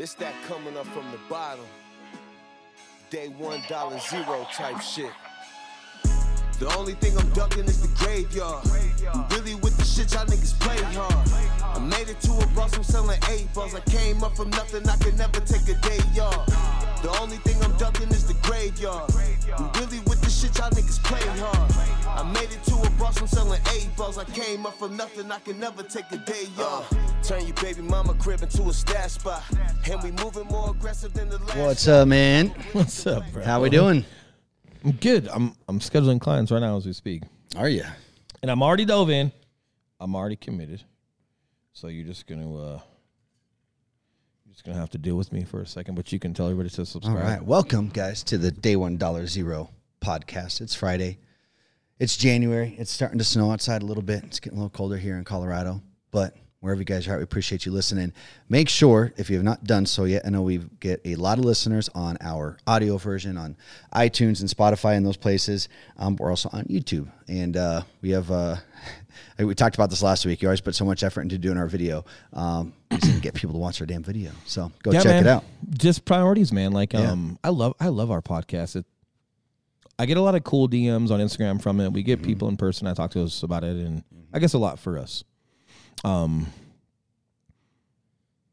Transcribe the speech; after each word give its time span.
It's 0.00 0.14
that 0.14 0.32
coming 0.48 0.78
up 0.78 0.86
from 0.86 1.04
the 1.12 1.18
bottom. 1.28 1.66
Day 3.10 3.28
one 3.36 3.60
dollar 3.68 3.98
zero 3.98 4.46
type 4.50 4.80
shit. 4.80 5.10
The 6.58 6.74
only 6.78 6.94
thing 6.94 7.18
I'm 7.18 7.28
ducking 7.34 7.64
is 7.64 7.82
the 7.82 7.88
graveyard. 8.02 8.64
I'm 9.12 9.28
Really 9.28 9.56
with 9.56 9.76
the 9.76 9.84
shit 9.84 10.14
y'all 10.14 10.24
niggas 10.24 10.58
play 10.58 10.78
hard. 10.94 11.12
I 11.76 11.78
made 11.80 12.08
it 12.08 12.18
to 12.22 12.32
a 12.32 12.46
boss, 12.56 12.74
I'm 12.78 12.82
selling 12.82 13.20
eight 13.28 13.52
balls. 13.52 13.74
I 13.74 13.80
came 13.80 14.24
up 14.24 14.34
from 14.38 14.48
nothing, 14.48 14.88
I 14.88 14.96
can 14.96 15.18
never 15.18 15.38
take 15.40 15.68
a 15.68 15.78
day 15.82 16.00
yard. 16.14 16.48
The 17.02 17.16
only 17.20 17.36
thing 17.38 17.62
I'm 17.62 17.76
ducking 17.78 18.08
is 18.08 18.26
the 18.26 18.34
graveyard. 18.42 19.10
Really 19.76 20.00
with 20.00 20.20
the 20.20 20.28
shit 20.30 20.56
y'all 20.58 20.70
niggas 20.70 21.02
play 21.02 21.20
hard. 21.40 21.72
I 22.06 22.30
made 22.32 22.50
it 22.52 22.62
to 22.64 22.74
a 22.74 22.90
boss, 22.98 23.20
I'm 23.20 23.26
selling 23.26 23.60
eight 23.74 23.88
balls. 23.96 24.18
I 24.18 24.24
came 24.24 24.66
up 24.66 24.74
from 24.78 24.96
nothing, 24.96 25.30
I 25.32 25.38
can 25.38 25.58
never 25.58 25.82
take 25.82 26.10
a 26.12 26.18
day 26.18 26.44
yard. 26.58 26.84
Turn 27.22 27.46
your 27.46 27.54
baby 27.56 27.80
mama 27.82 28.14
crib 28.14 28.42
into 28.42 28.62
a 28.68 28.72
stash 28.72 29.12
spot. 29.12 29.42
And 29.90 30.02
we 30.02 30.10
moving 30.22 30.46
more 30.48 30.70
aggressive 30.70 31.14
than 31.14 31.30
the 31.30 31.38
last. 31.38 31.56
What's 31.56 31.88
up, 31.88 32.06
man? 32.08 32.48
What's 32.72 33.06
up, 33.06 33.24
bro? 33.32 33.44
How 33.44 33.62
we 33.62 33.70
doing? 33.70 34.04
I'm 34.84 34.92
good. 34.92 35.28
I'm 35.28 35.54
I'm 35.68 35.78
scheduling 35.78 36.20
clients 36.20 36.52
right 36.52 36.60
now 36.60 36.76
as 36.76 36.84
we 36.86 36.92
speak, 36.92 37.22
Are 37.56 37.68
you? 37.68 37.84
and 38.42 38.50
I'm 38.50 38.62
already 38.62 38.84
dove 38.84 39.10
in. 39.10 39.32
I'm 39.98 40.14
already 40.14 40.36
committed. 40.36 40.82
So 41.72 41.88
you're 41.88 42.06
just 42.06 42.26
gonna 42.26 42.54
uh, 42.56 42.80
you're 44.50 44.54
just 44.54 44.64
gonna 44.64 44.78
have 44.78 44.90
to 44.90 44.98
deal 44.98 45.14
with 45.14 45.32
me 45.32 45.44
for 45.44 45.60
a 45.60 45.66
second, 45.66 45.94
but 45.94 46.10
you 46.10 46.18
can 46.18 46.34
tell 46.34 46.46
everybody 46.46 46.68
to 46.70 46.84
subscribe. 46.84 47.16
All 47.16 47.22
right, 47.22 47.40
Welcome, 47.40 47.88
guys, 47.88 48.24
to 48.24 48.36
the 48.36 48.50
Day 48.50 48.74
One 48.74 48.96
Dollar 48.96 49.28
Zero 49.28 49.70
podcast. 50.00 50.60
It's 50.60 50.74
Friday. 50.74 51.18
It's 52.00 52.16
January. 52.16 52.74
It's 52.76 52.90
starting 52.90 53.18
to 53.18 53.24
snow 53.24 53.52
outside 53.52 53.82
a 53.82 53.86
little 53.86 54.02
bit. 54.02 54.24
It's 54.24 54.40
getting 54.40 54.58
a 54.58 54.60
little 54.60 54.76
colder 54.76 54.96
here 54.96 55.16
in 55.18 55.22
Colorado, 55.22 55.80
but 56.10 56.36
wherever 56.58 56.80
you 56.80 56.84
guys 56.84 57.06
are 57.06 57.12
at, 57.12 57.18
we 57.18 57.22
appreciate 57.22 57.64
you 57.64 57.70
listening. 57.70 58.12
Make 58.48 58.68
sure, 58.68 59.12
if 59.16 59.30
you 59.30 59.36
have 59.36 59.44
not 59.44 59.62
done 59.62 59.86
so 59.86 60.02
yet, 60.02 60.22
I 60.26 60.30
know 60.30 60.42
we 60.42 60.58
get 60.80 61.00
a 61.04 61.14
lot 61.14 61.38
of 61.38 61.44
listeners 61.44 61.88
on 61.94 62.18
our 62.20 62.58
audio 62.66 62.96
version 62.96 63.36
on 63.36 63.56
iTunes 63.94 64.40
and 64.40 64.50
Spotify 64.50 64.96
and 64.96 65.06
those 65.06 65.16
places. 65.16 65.68
Um, 65.96 66.16
we're 66.16 66.30
also 66.30 66.50
on 66.52 66.64
YouTube, 66.64 67.08
and 67.28 67.56
uh, 67.56 67.82
we 68.02 68.10
have. 68.10 68.28
Uh, 68.32 68.56
we 69.38 69.54
talked 69.54 69.74
about 69.76 69.90
this 69.90 70.02
last 70.02 70.26
week. 70.26 70.42
You 70.42 70.48
always 70.48 70.60
put 70.60 70.74
so 70.74 70.84
much 70.84 71.02
effort 71.02 71.22
into 71.22 71.38
doing 71.38 71.56
our 71.58 71.66
video. 71.66 72.04
Um, 72.32 72.72
we 72.90 72.98
just 72.98 73.14
to 73.14 73.20
get 73.20 73.34
people 73.34 73.52
to 73.54 73.58
watch 73.58 73.80
our 73.80 73.86
damn 73.86 74.02
video. 74.02 74.30
So 74.46 74.70
go 74.82 74.92
check 74.92 75.04
man. 75.04 75.26
it 75.26 75.28
out. 75.28 75.44
Just 75.70 76.04
priorities, 76.04 76.52
man. 76.52 76.72
Like 76.72 76.92
Yeah. 76.92 77.10
um, 77.12 77.38
I 77.44 77.48
love 77.50 77.74
I 77.80 77.88
love 77.88 78.10
our 78.10 78.22
podcast. 78.22 78.76
It, 78.76 78.84
I 79.98 80.06
get 80.06 80.16
a 80.16 80.20
lot 80.22 80.34
of 80.34 80.44
cool 80.44 80.68
DMs 80.68 81.10
on 81.10 81.20
Instagram 81.20 81.60
from 81.62 81.78
it. 81.80 81.92
We 81.92 82.00
Mm-hmm. 82.00 82.06
get 82.06 82.22
people 82.22 82.48
in 82.48 82.56
person. 82.56 82.86
I 82.86 82.94
talk 82.94 83.10
to 83.12 83.22
us 83.22 83.42
about 83.42 83.64
it, 83.64 83.76
and 83.76 84.02
I 84.32 84.38
guess 84.38 84.54
a 84.54 84.58
lot 84.58 84.78
for 84.78 84.98
us. 84.98 85.24
Um, 86.04 86.46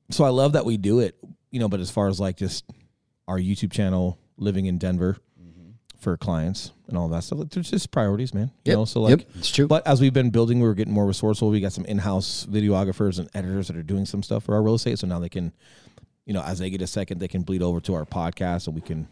so 0.09 0.23
I 0.23 0.29
love 0.29 0.53
that 0.53 0.65
we 0.65 0.77
do 0.77 0.99
it, 0.99 1.15
you 1.51 1.59
know. 1.59 1.67
But 1.69 1.79
as 1.79 1.89
far 1.91 2.07
as 2.07 2.19
like 2.19 2.37
just 2.37 2.65
our 3.27 3.37
YouTube 3.39 3.71
channel, 3.71 4.17
living 4.37 4.65
in 4.65 4.77
Denver 4.77 5.13
Mm-hmm. 5.13 5.21
For 5.99 6.17
clients 6.17 6.71
and 6.87 6.97
all 6.97 7.07
that 7.09 7.23
stuff, 7.23 7.39
like, 7.39 7.49
there's 7.49 7.71
just 7.71 7.91
priorities, 7.91 8.33
man. 8.33 8.51
You 8.65 8.73
know, 8.73 8.85
so 8.85 9.07
yep, 9.07 9.19
like 9.19 9.27
it's 9.35 9.51
true. 9.51 9.67
but 9.67 9.85
as 9.87 9.99
we've 9.99 10.13
been 10.13 10.29
building, 10.29 10.59
we're 10.59 10.73
getting 10.73 10.93
more 10.93 11.05
resourceful. 11.05 11.49
We 11.49 11.59
got 11.59 11.73
some 11.73 11.85
in-house 11.85 12.47
videographers 12.49 13.19
and 13.19 13.29
editors 13.33 13.67
that 13.67 13.75
are 13.77 13.83
doing 13.83 14.05
some 14.05 14.23
stuff 14.23 14.43
for 14.43 14.55
our 14.55 14.61
real 14.61 14.75
estate. 14.75 14.99
So 14.99 15.07
now 15.07 15.19
they 15.19 15.29
can, 15.29 15.53
you 16.25 16.33
know, 16.33 16.41
as 16.41 16.59
they 16.59 16.69
get 16.69 16.81
a 16.81 16.87
second, 16.87 17.19
they 17.19 17.27
can 17.27 17.43
bleed 17.43 17.61
over 17.61 17.79
to 17.81 17.93
our 17.95 18.05
podcast 18.05 18.67
and 18.67 18.75
we 18.75 18.81
can 18.81 19.07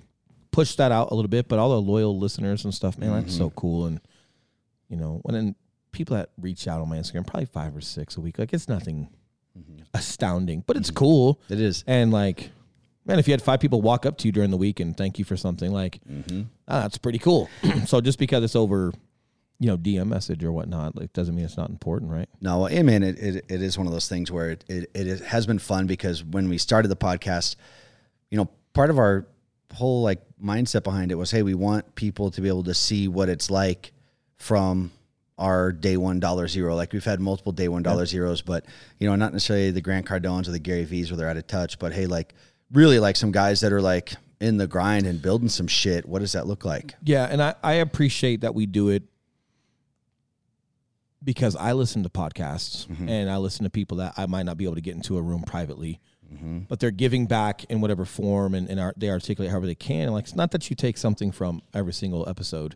push 0.52 0.76
that 0.76 0.92
out 0.92 1.12
a 1.12 1.16
little 1.16 1.30
bit. 1.30 1.48
But 1.48 1.60
all 1.60 1.70
the 1.70 1.82
loyal 1.82 2.18
listeners 2.18 2.64
and 2.64 2.74
stuff, 2.74 2.98
man, 2.98 3.12
that's 3.12 3.36
so 3.36 3.50
mm-hmm. 3.50 3.60
cool. 3.60 3.86
And 3.86 4.00
you 4.90 4.98
know, 4.98 5.20
when 5.24 5.34
then 5.34 5.56
people 5.96 6.16
that 6.18 6.30
reach 6.38 6.68
out 6.68 6.82
on 6.82 6.90
my 6.90 6.98
Instagram, 6.98 7.26
probably 7.26 7.46
five 7.46 7.76
or 7.76 7.82
six 7.82 8.18
a 8.18 8.22
week. 8.22 8.38
Like 8.38 8.54
it's 8.54 8.68
nothing 8.68 9.10
mm-hmm. 9.58 9.84
astounding, 9.94 10.64
but 10.68 10.78
it's 10.78 10.90
mm-hmm. 10.90 10.98
cool. 10.98 11.42
It 11.50 11.60
is. 11.60 11.84
And 11.88 12.12
like, 12.12 12.52
man, 13.06 13.20
if 13.20 13.28
you 13.28 13.32
had 13.34 13.42
five 13.42 13.60
people 13.60 13.82
walk 13.82 14.06
up 14.06 14.18
to 14.20 14.28
you 14.28 14.32
during 14.32 14.52
the 14.52 14.58
week 14.58 14.80
and 14.80 14.96
thank 14.98 15.20
you 15.20 15.26
for 15.26 15.38
something, 15.38 15.72
like, 15.72 16.00
Mm-hmm. 16.10 16.42
ah, 16.68 16.82
that's 16.82 16.98
pretty 16.98 17.20
cool. 17.20 17.50
so 17.86 18.02
just 18.02 18.18
because 18.20 18.44
it's 18.44 18.56
over, 18.56 18.92
you 19.60 19.68
know, 19.68 19.78
DM 19.78 20.08
message 20.08 20.44
or 20.44 20.52
whatnot, 20.52 20.96
like, 20.96 21.14
doesn't 21.14 21.36
mean 21.36 21.46
it's 21.46 21.58
not 21.58 21.70
important, 21.70 22.12
right? 22.12 22.28
No, 22.42 22.60
well, 22.62 22.78
I 22.78 22.82
mean, 22.82 23.04
it, 23.04 23.18
it, 23.20 23.46
it 23.48 23.62
is 23.62 23.78
one 23.78 23.88
of 23.88 23.94
those 23.94 24.10
things 24.10 24.32
where 24.32 24.52
it, 24.52 24.64
it, 24.68 24.92
it 24.94 25.22
has 25.22 25.46
been 25.46 25.60
fun 25.60 25.88
because 25.88 26.24
when 26.24 26.50
we 26.50 26.58
started 26.58 26.88
the 26.90 26.96
podcast, 26.96 27.56
you 28.32 28.38
know, 28.38 28.50
part 28.74 28.90
of 28.90 28.98
our 28.98 29.26
whole 29.74 30.02
like 30.04 30.22
mindset 30.44 30.84
behind 30.84 31.12
it 31.12 31.16
was, 31.16 31.32
hey, 31.32 31.44
we 31.44 31.54
want 31.54 31.96
people 31.96 32.32
to 32.32 32.42
be 32.42 32.48
able 32.48 32.64
to 32.64 32.74
see 32.74 33.08
what 33.08 33.30
it's 33.30 33.50
like 33.50 33.92
from 34.38 34.92
our 35.38 35.72
day 35.72 35.98
one 35.98 36.20
dollar 36.20 36.48
zero. 36.48 36.76
Like 36.76 36.94
we've 36.94 37.04
had 37.04 37.20
multiple 37.20 37.52
day 37.52 37.68
one 37.68 37.84
dollar 37.84 38.06
zeros, 38.06 38.42
but 38.42 38.66
you 39.00 39.08
know, 39.10 39.16
not 39.16 39.34
necessarily 39.34 39.72
the 39.72 39.82
Grant 39.82 40.06
Cardones 40.06 40.48
or 40.48 40.52
the 40.52 40.60
Gary 40.60 40.86
V's 40.86 41.12
where 41.12 41.18
they're 41.18 41.30
out 41.30 41.38
of 41.38 41.46
touch, 41.48 41.78
but 41.80 41.94
hey, 41.94 42.06
like 42.06 42.34
really 42.72 43.00
like 43.00 43.16
some 43.16 43.32
guys 43.32 43.62
that 43.62 43.72
are 43.72 43.82
like 43.82 44.14
in 44.40 44.58
the 44.58 44.68
grind 44.68 45.06
and 45.06 45.22
building 45.22 45.50
some 45.50 45.68
shit. 45.68 46.06
What 46.06 46.20
does 46.20 46.34
that 46.34 46.48
look 46.48 46.66
like? 46.66 46.94
Yeah, 47.04 47.26
and 47.26 47.42
I, 47.42 47.56
I 47.64 47.74
appreciate 47.76 48.42
that 48.42 48.54
we 48.54 48.66
do 48.66 48.90
it 48.90 49.04
because 51.24 51.56
I 51.56 51.74
listen 51.74 52.04
to 52.04 52.10
podcasts 52.10 52.88
mm-hmm. 52.88 53.10
and 53.10 53.30
I 53.30 53.38
listen 53.38 53.64
to 53.64 53.70
people 53.70 53.98
that 53.98 54.14
I 54.16 54.28
might 54.28 54.44
not 54.44 54.58
be 54.58 54.66
able 54.66 54.76
to 54.76 54.82
get 54.82 54.96
into 54.96 55.18
a 55.18 55.22
room 55.22 55.42
privately, 55.42 56.00
mm-hmm. 56.32 56.60
but 56.70 56.80
they're 56.80 56.92
giving 56.92 57.26
back 57.26 57.64
in 57.66 57.82
whatever 57.82 58.06
form 58.06 58.54
and, 58.54 58.70
and 58.70 58.80
are, 58.80 58.94
they 58.96 59.10
articulate 59.10 59.50
however 59.50 59.66
they 59.66 59.76
can. 59.76 60.12
Like 60.12 60.26
it's 60.26 60.36
not 60.36 60.52
that 60.52 60.70
you 60.70 60.76
take 60.76 60.98
something 60.98 61.32
from 61.32 61.62
every 61.74 61.94
single 61.94 62.30
episode, 62.30 62.76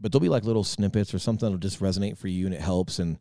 but 0.00 0.12
there'll 0.12 0.22
be 0.22 0.28
like 0.28 0.44
little 0.44 0.64
snippets 0.64 1.12
or 1.12 1.18
something 1.18 1.46
that'll 1.46 1.58
just 1.58 1.80
resonate 1.80 2.16
for 2.16 2.28
you 2.28 2.46
and 2.46 2.54
it 2.54 2.60
helps. 2.60 3.00
And 3.00 3.18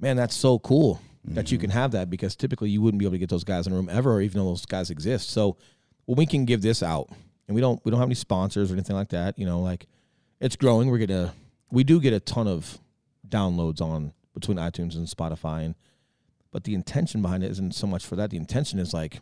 man, 0.00 0.16
that's 0.16 0.34
so 0.34 0.58
cool 0.58 1.00
that 1.28 1.50
you 1.52 1.58
can 1.58 1.70
have 1.70 1.90
that 1.92 2.08
because 2.10 2.36
typically 2.36 2.70
you 2.70 2.80
wouldn't 2.80 2.98
be 2.98 3.04
able 3.04 3.14
to 3.14 3.18
get 3.18 3.28
those 3.28 3.44
guys 3.44 3.66
in 3.66 3.72
a 3.72 3.76
room 3.76 3.88
ever, 3.90 4.12
or 4.12 4.20
even 4.20 4.38
though 4.40 4.48
those 4.48 4.64
guys 4.66 4.90
exist. 4.90 5.30
So 5.30 5.56
when 6.04 6.16
we 6.16 6.26
can 6.26 6.44
give 6.44 6.62
this 6.62 6.82
out 6.82 7.08
and 7.48 7.54
we 7.54 7.60
don't 7.60 7.84
we 7.84 7.90
don't 7.90 7.98
have 8.00 8.08
any 8.08 8.14
sponsors 8.14 8.70
or 8.70 8.74
anything 8.74 8.96
like 8.96 9.08
that, 9.10 9.38
you 9.38 9.44
know, 9.46 9.60
like 9.60 9.86
it's 10.40 10.56
growing. 10.56 10.90
We're 10.90 11.04
gonna 11.04 11.34
we 11.70 11.82
do 11.84 12.00
get 12.00 12.12
a 12.12 12.20
ton 12.20 12.46
of 12.46 12.78
downloads 13.28 13.80
on 13.80 14.12
between 14.34 14.56
iTunes 14.58 14.94
and 14.94 15.06
Spotify 15.08 15.64
and 15.64 15.74
but 16.52 16.64
the 16.64 16.74
intention 16.74 17.20
behind 17.22 17.42
it 17.42 17.50
isn't 17.50 17.74
so 17.74 17.86
much 17.86 18.06
for 18.06 18.16
that. 18.16 18.30
The 18.30 18.36
intention 18.36 18.78
is 18.78 18.94
like 18.94 19.20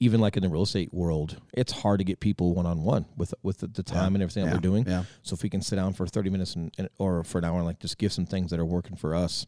even 0.00 0.20
like 0.20 0.36
in 0.36 0.44
the 0.44 0.48
real 0.48 0.62
estate 0.62 0.94
world, 0.94 1.40
it's 1.52 1.72
hard 1.72 1.98
to 1.98 2.04
get 2.04 2.20
people 2.20 2.54
one 2.54 2.66
on 2.66 2.82
one 2.82 3.04
with 3.16 3.34
with 3.42 3.58
the, 3.58 3.66
the 3.66 3.82
time 3.82 4.14
and 4.14 4.22
everything 4.22 4.44
that 4.44 4.50
Yeah. 4.50 4.54
we're 4.56 4.60
doing. 4.60 4.86
Yeah. 4.86 5.02
So 5.22 5.34
if 5.34 5.42
we 5.42 5.50
can 5.50 5.60
sit 5.60 5.74
down 5.76 5.92
for 5.94 6.06
30 6.06 6.30
minutes 6.30 6.54
and, 6.54 6.72
and 6.78 6.88
or 6.98 7.24
for 7.24 7.38
an 7.38 7.44
hour 7.44 7.56
and 7.56 7.66
like 7.66 7.80
just 7.80 7.98
give 7.98 8.12
some 8.12 8.24
things 8.24 8.50
that 8.52 8.60
are 8.60 8.64
working 8.64 8.96
for 8.96 9.14
us 9.14 9.44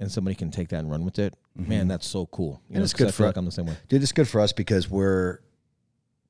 and 0.00 0.10
somebody 0.10 0.34
can 0.34 0.50
take 0.50 0.68
that 0.68 0.78
and 0.80 0.90
run 0.90 1.04
with 1.04 1.18
it, 1.18 1.34
man, 1.54 1.88
that's 1.88 2.06
so 2.06 2.26
cool. 2.26 2.46
You 2.46 2.52
Mm-hmm. 2.52 2.66
And 2.74 2.78
know, 2.80 2.84
it's 2.84 2.92
good 2.94 3.08
I 3.08 3.10
for- 3.12 3.26
like 3.26 3.36
I'm 3.36 3.44
the 3.44 3.50
same 3.52 3.66
way. 3.66 3.76
Dude, 3.88 4.02
it's 4.02 4.12
good 4.12 4.28
for 4.28 4.40
us 4.40 4.52
because 4.52 4.90
we're 4.90 5.40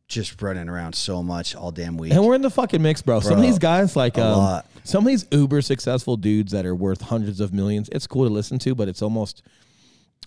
just 0.08 0.40
running 0.40 0.68
around 0.68 0.94
so 0.94 1.20
much 1.22 1.56
all 1.56 1.72
damn 1.72 1.96
week. 1.96 2.12
And 2.12 2.24
we're 2.24 2.36
in 2.36 2.42
the 2.42 2.50
fucking 2.50 2.80
mix, 2.80 3.02
bro. 3.02 3.18
Some 3.20 3.34
of 3.38 3.42
these 3.42 3.58
guys, 3.58 3.96
like 3.96 4.16
a 4.18 4.24
um, 4.24 4.38
lot. 4.38 4.66
some 4.84 5.04
of 5.04 5.08
these 5.08 5.26
uber 5.32 5.60
successful 5.62 6.16
dudes 6.16 6.52
that 6.52 6.64
are 6.64 6.76
worth 6.76 7.00
hundreds 7.00 7.40
of 7.40 7.52
millions, 7.52 7.88
it's 7.90 8.06
cool 8.06 8.24
to 8.26 8.32
listen 8.32 8.58
to, 8.60 8.74
but 8.76 8.86
it's 8.88 9.02
almost 9.02 9.42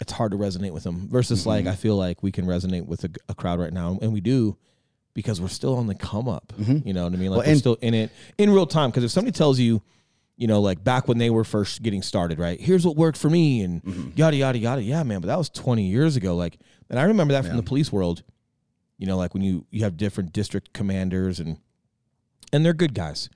it's 0.01 0.11
hard 0.11 0.31
to 0.33 0.37
resonate 0.37 0.71
with 0.71 0.83
them. 0.83 1.07
Versus 1.09 1.45
like 1.45 1.61
Mm-hmm. 1.63 1.71
I 1.71 1.75
feel 1.75 1.95
like 1.95 2.21
we 2.21 2.31
can 2.31 2.45
resonate 2.45 2.85
with 2.87 3.05
a, 3.05 3.09
a 3.29 3.33
crowd 3.33 3.59
right 3.59 3.71
now, 3.71 3.97
and 4.01 4.11
we 4.11 4.19
do 4.19 4.57
because 5.13 5.39
we're 5.39 5.47
still 5.47 5.75
on 5.77 5.87
the 5.87 5.95
come 5.95 6.27
up. 6.27 6.51
You 6.57 6.93
know 6.93 7.05
what 7.05 7.13
I 7.13 7.15
mean? 7.15 7.31
Like 7.31 7.39
Mm-hmm. 7.41 7.47
Well, 7.47 7.47
we're 7.47 7.55
still 7.55 7.77
in 7.81 7.93
it 7.93 8.11
in 8.37 8.49
real 8.49 8.67
time. 8.67 8.89
Because 8.89 9.05
if 9.05 9.11
somebody 9.11 9.31
tells 9.31 9.59
you, 9.59 9.81
you 10.39 10.47
know, 10.47 10.59
like 10.61 10.83
back 10.83 11.07
when 11.07 11.17
they 11.19 11.29
were 11.29 11.43
first 11.43 11.83
getting 11.83 12.01
started, 12.01 12.39
right? 12.39 12.59
Here's 12.59 12.85
what 12.87 12.95
worked 12.95 13.17
for 13.17 13.29
me, 13.29 13.61
and 13.61 13.83
Mm-hmm. 13.83 14.09
yada 14.15 14.37
yada 14.37 14.57
yada. 14.57 14.81
Yeah, 14.81 15.03
man, 15.03 15.19
but 15.21 15.27
that 15.27 15.37
was 15.37 15.49
20 15.49 15.83
years 15.83 16.15
ago. 16.15 16.35
Like, 16.35 16.57
and 16.89 16.97
I 16.97 17.03
remember 17.03 17.33
that 17.33 17.45
from 17.45 17.57
the 17.57 17.63
police 17.63 17.91
world. 17.91 18.23
You 18.97 19.05
know, 19.05 19.17
like 19.17 19.33
when 19.33 19.43
you 19.43 19.65
you 19.69 19.83
have 19.83 19.95
different 19.97 20.33
district 20.33 20.73
commanders 20.73 21.39
and 21.39 21.57
and 22.51 22.65
they're 22.65 22.73
good 22.73 22.93
guys, 22.93 23.29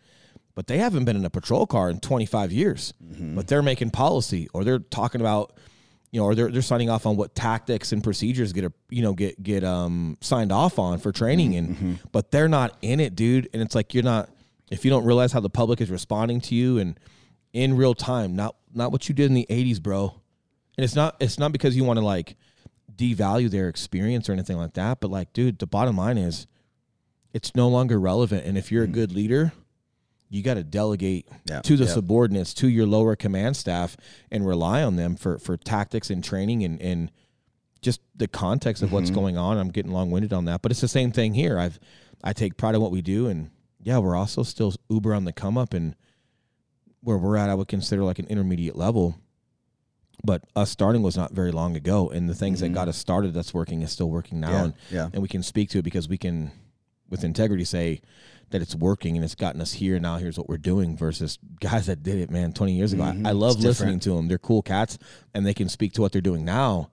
but 0.55 0.67
they 0.67 0.77
haven't 0.79 1.05
been 1.05 1.15
in 1.15 1.25
a 1.25 1.29
patrol 1.29 1.67
car 1.67 1.89
in 1.89 1.99
25 1.99 2.51
years. 2.51 2.93
But 3.35 3.47
they're 3.47 3.61
making 3.61 3.91
policy, 3.91 4.47
or 4.53 4.63
they're 4.63 4.79
talking 4.79 5.21
about, 5.21 5.53
you 6.11 6.19
know, 6.19 6.25
or 6.25 6.35
they're 6.35 6.49
they're 6.51 6.61
signing 6.61 6.89
off 6.89 7.05
on 7.05 7.15
what 7.17 7.35
tactics 7.35 7.91
and 7.91 8.03
procedures 8.03 8.53
get 8.53 8.63
a 8.63 8.71
you 8.89 9.01
know 9.03 9.13
get 9.13 9.41
get 9.43 9.63
um 9.63 10.17
signed 10.21 10.51
off 10.51 10.79
on 10.79 10.99
for 10.99 11.11
training, 11.11 11.55
and 11.55 11.99
but 12.11 12.31
they're 12.31 12.49
not 12.49 12.77
in 12.81 12.99
it, 12.99 13.13
dude. 13.15 13.49
And 13.53 13.61
it's 13.61 13.75
like 13.75 13.93
you're 13.93 14.03
not 14.03 14.29
if 14.73 14.83
you 14.83 14.91
don't 14.91 15.05
realize 15.05 15.31
how 15.31 15.39
the 15.39 15.49
public 15.49 15.81
is 15.81 15.89
responding 15.89 16.41
to 16.41 16.55
you 16.55 16.79
and 16.79 16.99
in 17.53 17.77
real 17.77 17.93
time, 17.93 18.35
not 18.35 18.55
not 18.73 18.91
what 18.91 19.07
you 19.07 19.15
did 19.15 19.27
in 19.27 19.35
the 19.35 19.45
80s, 19.49 19.81
bro. 19.81 20.15
And 20.77 20.83
it's 20.83 20.95
not 20.95 21.15
it's 21.19 21.37
not 21.37 21.51
because 21.51 21.75
you 21.75 21.83
want 21.83 21.99
to 21.99 22.05
like 22.05 22.35
devalue 22.93 23.49
their 23.49 23.69
experience 23.69 24.27
or 24.27 24.33
anything 24.33 24.57
like 24.57 24.73
that, 24.73 24.99
but 24.99 25.11
like, 25.11 25.31
dude, 25.33 25.59
the 25.59 25.67
bottom 25.67 25.97
line 25.97 26.17
is 26.17 26.47
it's 27.33 27.55
no 27.55 27.67
longer 27.67 27.99
relevant. 27.99 28.45
And 28.45 28.57
if 28.57 28.71
you're 28.71 28.83
a 28.83 28.87
good 28.87 29.11
leader, 29.11 29.53
you 30.29 30.41
got 30.41 30.55
to 30.55 30.63
delegate 30.63 31.27
Yeah, 31.45 31.61
to 31.61 31.77
the 31.77 31.85
yeah. 31.85 31.91
subordinates, 31.91 32.53
to 32.55 32.67
your 32.67 32.87
lower 32.87 33.15
command 33.15 33.55
staff, 33.55 33.95
and 34.31 34.45
rely 34.47 34.81
on 34.81 34.95
them 34.95 35.15
for 35.15 35.37
for 35.37 35.55
tactics 35.57 36.09
and 36.09 36.23
training 36.23 36.63
and 36.63 36.81
and 36.81 37.11
just 37.81 38.01
the 38.15 38.27
context 38.27 38.81
of 38.81 38.91
what's 38.91 39.11
mm-hmm. 39.11 39.19
going 39.19 39.37
on. 39.37 39.57
I'm 39.57 39.69
getting 39.69 39.91
long 39.91 40.09
winded 40.09 40.33
on 40.33 40.45
that, 40.45 40.63
but 40.63 40.71
it's 40.71 40.81
the 40.81 40.87
same 40.87 41.11
thing 41.11 41.35
here. 41.35 41.59
I've 41.59 41.79
I 42.23 42.33
take 42.33 42.57
pride 42.57 42.73
in 42.73 42.81
what 42.81 42.91
we 42.91 43.03
do, 43.03 43.27
and 43.27 43.51
yeah, 43.83 43.97
we're 43.99 44.15
also 44.15 44.43
still 44.43 44.73
uber 44.89 45.13
on 45.13 45.25
the 45.25 45.33
come 45.33 45.57
up, 45.57 45.73
and 45.73 45.95
where 47.01 47.17
we're 47.17 47.37
at, 47.37 47.49
I 47.49 47.55
would 47.55 47.67
consider 47.67 48.03
like 48.03 48.19
an 48.19 48.27
intermediate 48.27 48.75
level. 48.75 49.15
but 50.23 50.43
us 50.55 50.69
starting 50.71 51.01
was 51.01 51.17
not 51.17 51.33
very 51.33 51.51
long 51.51 51.75
ago, 51.75 52.09
and 52.09 52.29
the 52.29 52.35
things 52.35 52.61
that 52.61 52.69
got 52.73 52.87
us 52.87 52.97
started 52.97 53.33
that's 53.33 53.53
working 53.53 53.81
is 53.81 53.91
still 53.91 54.09
working 54.09 54.39
now, 54.39 54.47
Mm-hmm. 54.49 54.55
Yeah, 54.55 54.63
and 54.63 54.73
yeah. 54.91 55.09
and 55.13 55.21
we 55.21 55.27
can 55.27 55.43
speak 55.43 55.69
to 55.71 55.79
it 55.79 55.83
because 55.83 56.07
we 56.07 56.17
can, 56.17 56.51
with 57.09 57.23
integrity, 57.23 57.65
say 57.65 57.99
that 58.51 58.61
it's 58.61 58.75
working 58.75 59.15
and 59.15 59.25
it's 59.25 59.35
gotten 59.35 59.59
us 59.61 59.73
here. 59.73 59.99
Now 59.99 60.17
here's 60.17 60.37
what 60.37 60.47
we're 60.47 60.57
doing 60.57 60.95
versus 60.95 61.39
guys 61.59 61.87
that 61.87 62.03
did 62.03 62.17
it, 62.19 62.29
man, 62.29 62.53
20 62.53 62.73
years 62.73 62.93
ago. 62.93 63.03
I, 63.03 63.07
I 63.25 63.31
love 63.31 63.57
Mm-hmm. 63.57 63.59
It's 63.59 63.65
listening 63.65 63.97
different. 63.97 64.03
to 64.03 64.09
them. 64.15 64.27
They're 64.27 64.37
cool 64.37 64.61
cats, 64.61 64.97
and 65.33 65.45
they 65.45 65.53
can 65.53 65.67
speak 65.69 65.93
to 65.93 66.01
what 66.01 66.11
they're 66.11 66.21
doing 66.21 66.45
now, 66.45 66.91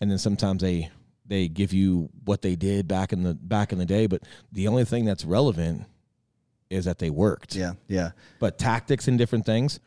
and 0.00 0.10
then 0.10 0.18
sometimes 0.18 0.62
they 0.62 0.90
they 1.28 1.48
give 1.48 1.72
you 1.72 2.08
what 2.24 2.40
they 2.42 2.54
did 2.56 2.86
back 2.86 3.12
in 3.12 3.22
the 3.24 3.34
back 3.34 3.72
in 3.72 3.78
the 3.78 3.84
day, 3.84 4.06
but 4.06 4.22
the 4.52 4.68
only 4.68 4.84
thing 4.84 5.04
that's 5.04 5.24
relevant 5.24 5.84
is 6.70 6.84
that 6.84 6.98
they 6.98 7.10
worked 7.10 7.54
Yeah, 7.54 7.74
yeah. 7.88 8.10
but 8.40 8.58
tactics 8.58 9.08
and 9.08 9.18
different 9.18 9.46
things 9.46 9.80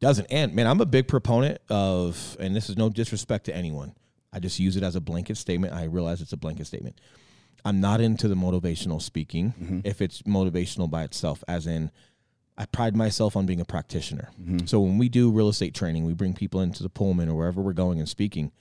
doesn't. 0.00 0.26
And 0.30 0.54
man, 0.54 0.66
I'm 0.66 0.80
a 0.80 0.86
big 0.86 1.08
proponent 1.08 1.58
of, 1.68 2.36
and 2.40 2.54
this 2.54 2.70
is 2.70 2.76
no 2.76 2.88
disrespect 2.88 3.46
to 3.46 3.54
anyone. 3.54 3.94
I 4.32 4.38
just 4.38 4.58
use 4.58 4.76
it 4.76 4.82
as 4.82 4.96
a 4.96 5.00
blanket 5.00 5.36
statement. 5.36 5.74
I 5.74 5.84
realize 5.84 6.20
it's 6.20 6.32
a 6.32 6.36
blanket 6.36 6.66
statement. 6.66 7.00
I'm 7.64 7.80
not 7.80 8.00
into 8.00 8.28
the 8.28 8.34
motivational 8.34 9.02
speaking 9.02 9.54
mm-hmm. 9.60 9.80
if 9.84 10.00
it's 10.00 10.22
motivational 10.22 10.90
by 10.90 11.02
itself, 11.02 11.44
as 11.46 11.66
in, 11.66 11.90
I 12.56 12.66
pride 12.66 12.96
myself 12.96 13.36
on 13.36 13.46
being 13.46 13.60
a 13.60 13.64
practitioner. 13.64 14.30
Mm-hmm. 14.40 14.66
So 14.66 14.80
when 14.80 14.98
we 14.98 15.08
do 15.08 15.30
real 15.30 15.48
estate 15.48 15.74
training, 15.74 16.04
we 16.04 16.14
bring 16.14 16.34
people 16.34 16.60
into 16.60 16.82
the 16.82 16.88
Pullman 16.88 17.28
or 17.28 17.34
wherever 17.34 17.60
we're 17.60 17.72
going 17.72 17.98
and 17.98 18.08
speaking. 18.08 18.52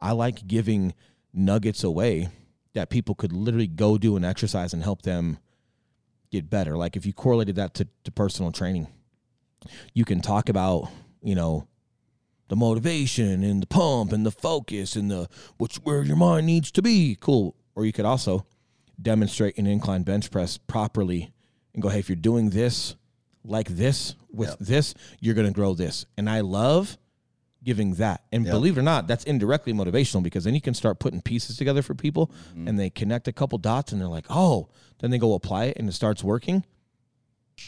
I 0.00 0.12
like 0.12 0.46
giving 0.46 0.94
nuggets 1.32 1.84
away 1.84 2.28
that 2.74 2.90
people 2.90 3.14
could 3.14 3.32
literally 3.32 3.66
go 3.66 3.98
do 3.98 4.16
an 4.16 4.24
exercise 4.24 4.72
and 4.72 4.82
help 4.82 5.02
them 5.02 5.38
get 6.30 6.50
better. 6.50 6.76
Like 6.76 6.96
if 6.96 7.06
you 7.06 7.12
correlated 7.12 7.56
that 7.56 7.74
to, 7.74 7.88
to 8.04 8.12
personal 8.12 8.52
training, 8.52 8.88
you 9.94 10.04
can 10.04 10.20
talk 10.20 10.48
about, 10.48 10.88
you 11.22 11.34
know, 11.34 11.66
the 12.48 12.56
motivation 12.56 13.44
and 13.44 13.62
the 13.62 13.66
pump 13.66 14.12
and 14.12 14.26
the 14.26 14.30
focus 14.30 14.96
and 14.96 15.10
the 15.10 15.28
which 15.58 15.76
where 15.76 16.02
your 16.02 16.16
mind 16.16 16.46
needs 16.46 16.70
to 16.72 16.82
be. 16.82 17.16
Cool. 17.20 17.54
Or 17.74 17.84
you 17.84 17.92
could 17.92 18.04
also 18.04 18.46
demonstrate 19.00 19.56
an 19.56 19.66
incline 19.66 20.02
bench 20.02 20.30
press 20.30 20.58
properly 20.58 21.32
and 21.72 21.82
go, 21.82 21.88
hey, 21.88 22.00
if 22.00 22.08
you're 22.08 22.16
doing 22.16 22.50
this 22.50 22.96
like 23.44 23.68
this 23.68 24.14
with 24.32 24.56
this, 24.58 24.94
you're 25.20 25.34
gonna 25.34 25.52
grow 25.52 25.74
this. 25.74 26.04
And 26.16 26.28
I 26.28 26.40
love 26.40 26.98
giving 27.62 27.94
that. 27.94 28.24
And 28.32 28.44
believe 28.44 28.76
it 28.76 28.80
or 28.80 28.84
not, 28.84 29.06
that's 29.06 29.24
indirectly 29.24 29.72
motivational 29.72 30.22
because 30.22 30.44
then 30.44 30.54
you 30.54 30.60
can 30.60 30.74
start 30.74 30.98
putting 30.98 31.20
pieces 31.20 31.56
together 31.56 31.82
for 31.82 31.94
people 31.94 32.28
mm-hmm. 32.50 32.68
and 32.68 32.78
they 32.78 32.90
connect 32.90 33.28
a 33.28 33.32
couple 33.32 33.58
dots 33.58 33.92
and 33.92 34.00
they're 34.00 34.08
like, 34.08 34.26
oh, 34.30 34.68
then 35.00 35.10
they 35.10 35.18
go 35.18 35.34
apply 35.34 35.64
it 35.64 35.76
and 35.76 35.88
it 35.88 35.92
starts 35.92 36.24
working. 36.24 36.64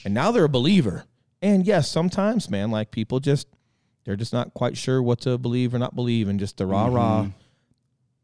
And 0.04 0.14
now 0.14 0.30
they're 0.30 0.44
a 0.44 0.48
believer. 0.48 1.04
And 1.42 1.66
yes, 1.66 1.90
sometimes, 1.90 2.48
man, 2.48 2.70
like 2.70 2.90
people 2.90 3.20
just 3.20 3.48
they're 4.04 4.16
just 4.16 4.32
not 4.32 4.54
quite 4.54 4.76
sure 4.76 5.02
what 5.02 5.20
to 5.22 5.38
believe 5.38 5.74
or 5.74 5.78
not 5.78 5.94
believe 5.94 6.28
and 6.28 6.40
just 6.40 6.56
the 6.56 6.66
rah 6.66 6.86
rah 6.86 7.22
mm-hmm. 7.22 7.30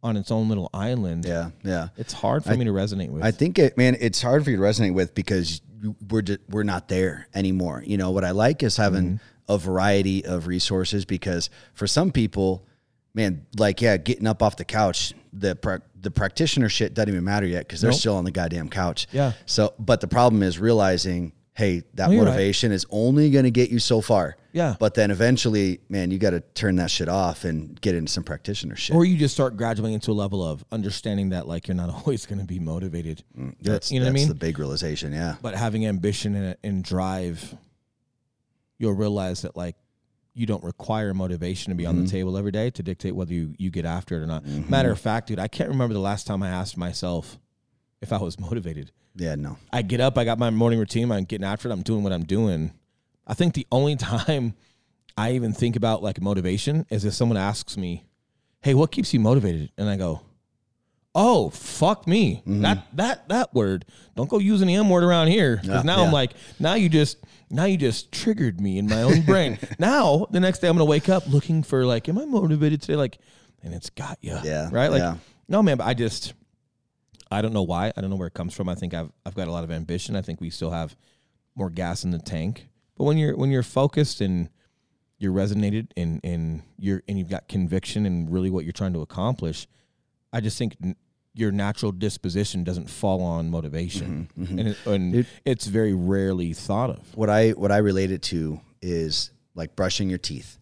on 0.03 0.17
its 0.17 0.31
own 0.31 0.49
little 0.49 0.71
island. 0.73 1.25
Yeah, 1.25 1.51
yeah. 1.63 1.89
It's 1.97 2.13
hard 2.13 2.45
for 2.45 2.57
me 2.57 2.65
to 2.65 2.73
resonate 2.73 3.11
with. 3.11 3.23
I 3.23 3.31
think 3.31 3.59
it, 3.59 3.77
man, 3.77 3.97
it's 4.01 4.23
hard 4.23 4.45
for 4.45 4.51
you 4.51 4.57
to 4.57 4.63
resonate 4.63 4.95
with 4.95 5.15
because 5.15 5.61
you- 5.83 5.97
we're 6.09 6.23
just, 6.23 6.41
we're 6.49 6.65
not 6.65 6.89
there 6.89 7.29
anymore. 7.35 7.83
You 7.87 7.97
know 7.97 8.11
what 8.11 8.25
I 8.25 8.33
like 8.33 8.63
is 8.63 8.77
having 8.77 9.05
mm-hmm. 9.05 9.17
A 9.49 9.59
variety 9.59 10.25
of 10.25 10.47
resources 10.47 11.05
because 11.05 11.51
for 11.75 11.87
some 11.87 12.11
people, 12.13 12.67
man, 13.15 13.47
like 13.59 13.81
yeah, 13.81 13.97
getting 13.97 14.27
up 14.27 14.43
off 14.43 14.57
the 14.57 14.65
couch, 14.65 15.13
the 15.33 15.57
pra- 15.57 15.83
the 16.01 16.11
practitioner 16.11 16.69
shit 16.69 16.95
doesn't 16.95 17.09
even 17.11 17.25
matter 17.25 17.47
yet 17.47 17.67
because 17.67 17.81
they're 17.81 17.91
Nope. 17.91 18.01
still 18.01 18.17
on 18.17 18.25
the 18.25 18.31
goddamn 18.31 18.69
couch. 18.69 19.07
Yeah. 19.13 19.33
So, 19.47 19.75
but 19.79 20.01
the 20.01 20.07
problem 20.09 20.43
is 20.43 20.59
realizing, 20.59 21.33
hey, 21.55 21.83
that 21.95 22.09
Oh, 22.09 22.13
you're 22.13 22.23
right. 22.25 22.31
motivation 22.31 22.71
is 22.71 22.87
only 22.91 23.31
going 23.31 23.45
to 23.45 23.51
get 23.51 23.71
you 23.71 23.81
so 23.81 24.01
far. 24.01 24.37
Yeah. 24.53 24.77
But 24.79 24.95
then 24.95 25.11
eventually, 25.11 25.81
man, 25.89 26.11
you 26.13 26.19
got 26.19 26.31
to 26.31 26.41
turn 26.41 26.77
that 26.77 26.91
shit 26.91 27.09
off 27.09 27.45
and 27.45 27.79
get 27.81 27.95
into 27.97 28.11
some 28.13 28.23
practitioner 28.25 28.77
shit. 28.77 28.95
or 28.95 29.05
you 29.05 29.17
just 29.17 29.35
start 29.35 29.57
graduating 29.57 29.95
into 29.95 30.11
a 30.11 30.15
level 30.15 30.43
of 30.45 30.65
understanding 30.71 31.31
that 31.31 31.49
like 31.49 31.67
you're 31.67 31.75
not 31.77 31.91
always 31.95 32.27
going 32.27 32.39
to 32.39 32.47
be 32.47 32.59
motivated. 32.61 33.25
Mm, 33.37 33.57
that's 33.61 33.91
you 33.91 33.99
know 33.99 34.07
what 34.07 34.11
I 34.11 34.13
that's 34.13 34.21
mean? 34.23 34.29
the 34.29 34.35
big 34.37 34.59
realization. 34.59 35.13
Yeah. 35.13 35.35
but 35.43 35.55
having 35.57 35.85
ambition 35.87 36.35
and, 36.37 36.57
and 36.63 36.85
drive, 36.85 37.57
you'll 38.79 38.93
realize 38.95 39.43
that 39.43 39.57
like 39.57 39.77
you 40.35 40.47
don't 40.47 40.63
require 40.63 41.13
motivation 41.15 41.71
to 41.73 41.77
be 41.77 41.85
on 41.85 41.95
Mm-hmm. 41.97 42.05
the 42.05 42.11
table 42.11 42.37
every 42.39 42.53
day 42.53 42.71
to 42.71 42.83
dictate 42.83 43.15
whether 43.15 43.33
you, 43.35 43.55
you 43.59 43.71
get 43.71 43.85
after 43.85 44.17
it 44.17 44.23
or 44.23 44.27
not. 44.27 44.45
Matter 44.47 44.93
of 44.93 45.01
fact, 45.01 45.27
dude, 45.29 45.39
I 45.41 45.49
can't 45.49 45.69
remember 45.69 45.95
the 45.95 46.01
last 46.01 46.27
time 46.29 46.43
I 46.45 46.49
asked 46.49 46.77
myself 46.77 47.39
if 48.01 48.13
I 48.13 48.19
was 48.19 48.39
motivated. 48.49 48.93
Yeah. 49.17 49.35
No. 49.35 49.57
I 49.73 49.83
get 49.83 50.01
up, 50.01 50.17
I 50.17 50.25
got 50.25 50.39
my 50.39 50.51
morning 50.51 50.79
routine, 50.79 51.11
I'm 51.11 51.25
getting 51.25 51.45
after 51.47 51.69
it, 51.69 51.73
I'm 51.73 51.83
doing 51.83 52.05
what 52.05 52.13
I'm 52.13 52.25
doing. 52.25 52.73
I 53.27 53.35
think 53.35 53.55
the 53.55 53.67
only 53.73 53.97
time 54.15 54.55
I 55.17 55.33
even 55.33 55.53
think 55.53 55.75
about 55.75 56.03
like 56.05 56.21
motivation 56.21 56.87
is 56.89 57.05
if 57.05 57.15
someone 57.15 57.37
asks 57.37 57.77
me, 57.77 58.05
Hey, 58.61 58.75
what 58.75 58.91
keeps 58.93 59.13
you 59.13 59.19
motivated? 59.21 59.71
And 59.77 59.89
I 59.89 59.97
go, 59.97 60.21
Oh, 61.21 61.51
fuck 61.51 62.07
me. 62.07 62.37
Mm-hmm. 62.37 62.63
That 62.63 62.87
that 62.95 63.29
that 63.29 63.53
word. 63.53 63.85
Don't 64.15 64.31
go 64.31 64.39
using 64.39 64.69
the 64.69 64.77
M 64.77 64.89
word 64.89 65.03
around 65.03 65.27
here. 65.27 65.57
Because 65.57 65.69
Yeah, 65.69 65.83
now 65.83 65.99
yeah. 65.99 66.07
I'm 66.07 66.13
like, 66.13 66.31
now 66.61 66.75
you 66.75 66.89
just 66.89 67.19
now 67.51 67.65
you 67.65 67.77
just 67.77 68.13
triggered 68.13 68.61
me 68.61 68.79
in 68.79 68.87
my 68.87 69.03
own 69.03 69.23
brain. 69.23 69.59
now 69.81 70.29
the 70.31 70.39
next 70.39 70.61
day 70.61 70.69
I'm 70.69 70.77
gonna 70.77 70.85
wake 70.85 71.09
up 71.09 71.27
looking 71.27 71.65
for 71.65 71.85
like, 71.85 72.09
am 72.09 72.19
I 72.19 72.25
motivated 72.25 72.81
today? 72.83 72.95
Like, 72.95 73.19
and 73.65 73.75
it's 73.75 73.91
got 73.91 74.19
you. 74.21 74.39
Yeah, 74.45 74.69
Right? 74.71 74.93
Like 74.93 75.01
yeah. 75.01 75.17
no 75.49 75.61
man, 75.61 75.79
but 75.79 75.89
I 75.89 75.95
just 75.95 76.35
I 77.33 77.43
don't 77.43 77.53
know 77.53 77.65
why. 77.65 77.93
I 77.97 78.01
don't 78.01 78.11
know 78.11 78.17
where 78.17 78.29
it 78.29 78.35
comes 78.35 78.55
from. 78.55 78.69
I 78.69 78.77
think 78.77 78.95
I've 78.95 79.11
I've 79.27 79.35
got 79.35 79.49
a 79.49 79.53
lot 79.53 79.65
of 79.65 79.73
ambition. 79.73 80.15
I 80.15 80.23
think 80.23 80.41
we 80.41 80.51
still 80.51 80.71
have 80.71 80.95
more 81.57 81.69
gas 81.69 82.05
in 82.05 82.13
the 82.13 82.21
tank. 82.21 82.69
But 82.97 83.05
when 83.05 83.19
you're 83.19 83.37
when 83.37 83.51
you're 83.51 83.65
focused 83.65 84.21
and 84.21 84.51
you're 85.19 85.33
resonated 85.33 85.89
and 85.97 86.21
and 86.23 86.63
you're 86.79 87.03
and 87.09 87.19
you've 87.19 87.29
got 87.29 87.49
conviction 87.49 88.07
and 88.07 88.31
really 88.33 88.51
what 88.51 88.63
you're 88.65 88.73
trying 88.73 88.93
to 88.93 89.01
accomplish, 89.01 89.67
I 90.33 90.41
just 90.41 90.59
think 90.59 90.77
your 91.39 91.53
natural 91.53 91.93
disposition 91.93 92.65
doesn't 92.65 92.91
fall 92.91 93.23
on 93.23 93.51
motivation, 93.51 94.29
mm-hmm, 94.37 94.45
mm-hmm. 94.45 94.59
and, 94.59 94.69
it, 94.69 94.87
and 94.87 95.27
it's 95.45 95.67
very 95.67 95.95
rarely 95.95 96.53
thought 96.53 96.91
of. 96.91 97.17
what 97.17 97.31
I 97.31 97.51
what 97.51 97.71
I 97.71 97.79
relate 97.79 98.11
it 98.11 98.23
to 98.23 98.61
is 98.83 99.31
like 99.55 99.77
brushing 99.77 100.09
your 100.09 100.19
teeth. 100.19 100.59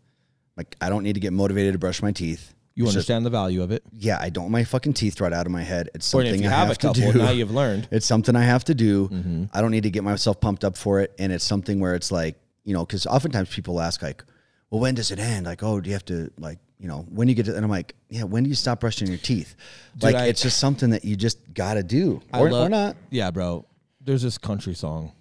Like 0.56 0.76
I 0.80 0.88
don't 0.88 1.02
need 1.02 1.14
to 1.14 1.20
get 1.20 1.32
motivated 1.32 1.72
to 1.72 1.78
brush 1.78 2.02
my 2.02 2.12
teeth. 2.12 2.54
You 2.74 2.84
It's 2.84 2.92
just- 2.92 2.96
understand 2.96 3.24
the 3.24 3.30
value 3.30 3.62
of 3.62 3.70
it, 3.70 3.82
yeah, 3.92 4.18
I 4.20 4.28
don't 4.28 4.44
want 4.44 4.52
my 4.52 4.64
fucking 4.64 4.92
teeth 4.92 5.18
right 5.20 5.32
out 5.32 5.46
of 5.46 5.52
my 5.52 5.62
head. 5.62 5.88
It's 5.94 6.04
something 6.04 6.34
if 6.34 6.40
you 6.42 6.48
I 6.48 6.50
have, 6.50 6.68
have, 6.68 6.76
a 6.76 6.80
couple, 6.80 7.02
to 7.02 7.12
do. 7.12 7.18
now 7.18 7.30
you've 7.30 7.50
learned. 7.50 7.88
it's 7.90 8.04
something 8.04 8.36
I 8.36 8.42
have 8.42 8.64
to 8.64 8.74
do. 8.74 9.08
Mm-hmm. 9.08 9.44
I 9.54 9.62
don't 9.62 9.70
need 9.70 9.84
to 9.84 9.90
get 9.90 10.04
myself 10.04 10.40
pumped 10.40 10.62
up 10.62 10.76
for 10.76 11.00
it. 11.00 11.14
And 11.18 11.32
it's 11.32 11.44
something 11.44 11.80
where 11.80 11.94
it's 11.94 12.12
like, 12.12 12.36
you 12.64 12.74
know, 12.74 12.84
because 12.84 13.06
oftentimes 13.06 13.48
people 13.48 13.80
ask 13.80 14.02
like, 14.02 14.22
well, 14.70 14.80
when 14.82 14.94
does 14.94 15.10
it 15.10 15.18
end? 15.18 15.46
Like, 15.46 15.62
oh, 15.62 15.80
do 15.80 15.88
you 15.88 15.94
have 15.94 16.04
to 16.06 16.30
like, 16.38 16.58
you 16.78 16.88
know, 16.88 17.06
when 17.08 17.28
you 17.28 17.34
get 17.34 17.46
to? 17.46 17.54
And 17.54 17.64
I'm 17.64 17.70
like, 17.70 17.94
yeah, 18.08 18.24
when 18.24 18.42
do 18.44 18.48
you 18.48 18.54
stop 18.54 18.80
brushing 18.80 19.08
your 19.08 19.18
teeth? 19.18 19.54
like, 20.00 20.14
I- 20.14 20.26
it's 20.26 20.42
just 20.42 20.58
something 20.58 20.90
that 20.90 21.04
you 21.04 21.16
just 21.16 21.52
got 21.54 21.74
to 21.74 21.82
do, 21.82 22.20
I 22.32 22.40
or, 22.40 22.50
love- 22.50 22.66
or 22.66 22.70
not. 22.70 22.96
Yeah, 23.10 23.30
bro. 23.30 23.66
There's 24.00 24.22
this 24.22 24.38
country 24.38 24.74
song 24.74 25.12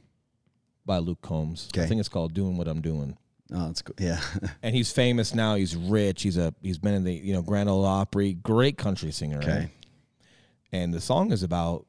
by 0.85 0.99
Luke 0.99 1.21
Combs. 1.21 1.69
I 1.75 1.87
think 1.87 1.99
it's 1.99 2.09
called 2.09 2.33
"Doing 2.33 2.57
What 2.57 2.67
I'm 2.67 2.81
Doing." 2.81 3.17
Oh, 3.53 3.69
it's 3.69 3.81
cool. 3.81 3.95
Yeah, 3.99 4.19
and 4.63 4.75
he's 4.75 4.91
famous 4.91 5.33
now. 5.33 5.55
He's 5.55 5.75
rich. 5.75 6.21
He's 6.21 6.37
a 6.37 6.53
he's 6.61 6.77
been 6.77 6.93
in 6.93 7.03
the 7.03 7.13
you 7.13 7.33
know 7.33 7.41
Grand 7.41 7.67
Ole 7.67 7.85
Opry. 7.85 8.33
Great 8.33 8.77
country 8.77 9.11
singer. 9.11 9.39
Okay. 9.39 9.51
Right? 9.51 9.69
And 10.71 10.93
the 10.93 11.01
song 11.01 11.31
is 11.31 11.41
about 11.41 11.85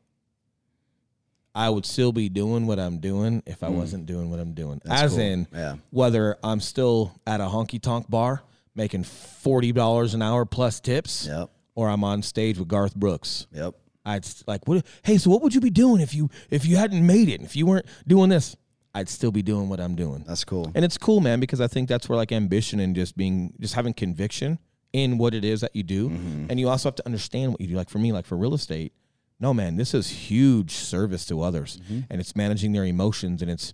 I 1.56 1.70
would 1.70 1.86
still 1.86 2.12
be 2.12 2.28
doing 2.28 2.66
what 2.66 2.78
I'm 2.78 2.98
doing 2.98 3.42
if 3.46 3.62
I 3.62 3.68
mm. 3.68 3.76
wasn't 3.76 4.04
doing 4.04 4.30
what 4.30 4.38
I'm 4.38 4.52
doing. 4.52 4.80
That's 4.84 5.02
As 5.02 5.10
cool. 5.12 5.20
in 5.20 5.48
Yeah. 5.52 5.76
whether 5.90 6.36
I'm 6.44 6.60
still 6.60 7.18
at 7.26 7.40
a 7.40 7.44
honky 7.44 7.80
tonk 7.80 8.10
bar 8.10 8.42
making 8.76 9.04
forty 9.04 9.72
dollars 9.72 10.14
an 10.14 10.22
hour 10.22 10.44
plus 10.44 10.80
tips, 10.80 11.26
Yep. 11.26 11.50
or 11.74 11.88
I'm 11.88 12.04
on 12.04 12.22
stage 12.22 12.58
with 12.58 12.68
Garth 12.68 12.94
Brooks. 12.94 13.46
yep. 13.52 13.74
I'd 14.04 14.24
like, 14.46 14.68
what? 14.68 14.86
Hey, 15.02 15.18
so 15.18 15.30
what 15.30 15.42
would 15.42 15.52
you 15.52 15.60
be 15.60 15.70
doing 15.70 16.00
if 16.00 16.14
you 16.14 16.30
if 16.48 16.64
you 16.64 16.76
hadn't 16.76 17.04
made 17.04 17.28
it? 17.28 17.42
If 17.42 17.56
you 17.56 17.66
weren't 17.66 17.86
doing 18.06 18.28
this, 18.30 18.54
I'd 18.94 19.08
still 19.08 19.32
be 19.32 19.42
doing 19.42 19.68
what 19.68 19.80
I'm 19.80 19.96
doing. 19.96 20.22
That's 20.26 20.44
cool. 20.44 20.70
And 20.76 20.84
it's 20.84 20.96
cool, 20.96 21.20
man, 21.20 21.40
because 21.40 21.60
I 21.60 21.66
think 21.66 21.88
that's 21.88 22.08
where 22.08 22.16
like 22.16 22.30
ambition 22.30 22.78
and 22.78 22.94
just 22.94 23.16
being, 23.16 23.52
just 23.58 23.74
having 23.74 23.92
conviction 23.92 24.60
in 24.92 25.18
what 25.18 25.34
it 25.34 25.44
is 25.44 25.60
that 25.62 25.74
you 25.74 25.82
do. 25.82 26.08
Mm-hmm. 26.08 26.46
And 26.50 26.60
you 26.60 26.68
also 26.68 26.88
have 26.88 26.94
to 26.94 27.04
understand 27.06 27.50
what 27.50 27.60
you 27.60 27.66
do. 27.66 27.74
Like 27.74 27.90
for 27.90 27.98
me, 27.98 28.12
like 28.12 28.26
for 28.26 28.36
real 28.36 28.54
estate, 28.54 28.92
no, 29.40 29.52
man, 29.52 29.74
this 29.76 29.92
is 29.92 30.08
huge 30.08 30.70
service 30.70 31.26
to 31.26 31.42
others. 31.42 31.78
Mm-hmm. 31.84 32.00
And 32.08 32.20
it's 32.20 32.36
managing 32.36 32.72
their 32.72 32.84
emotions 32.84 33.42
and 33.42 33.50
it's 33.50 33.72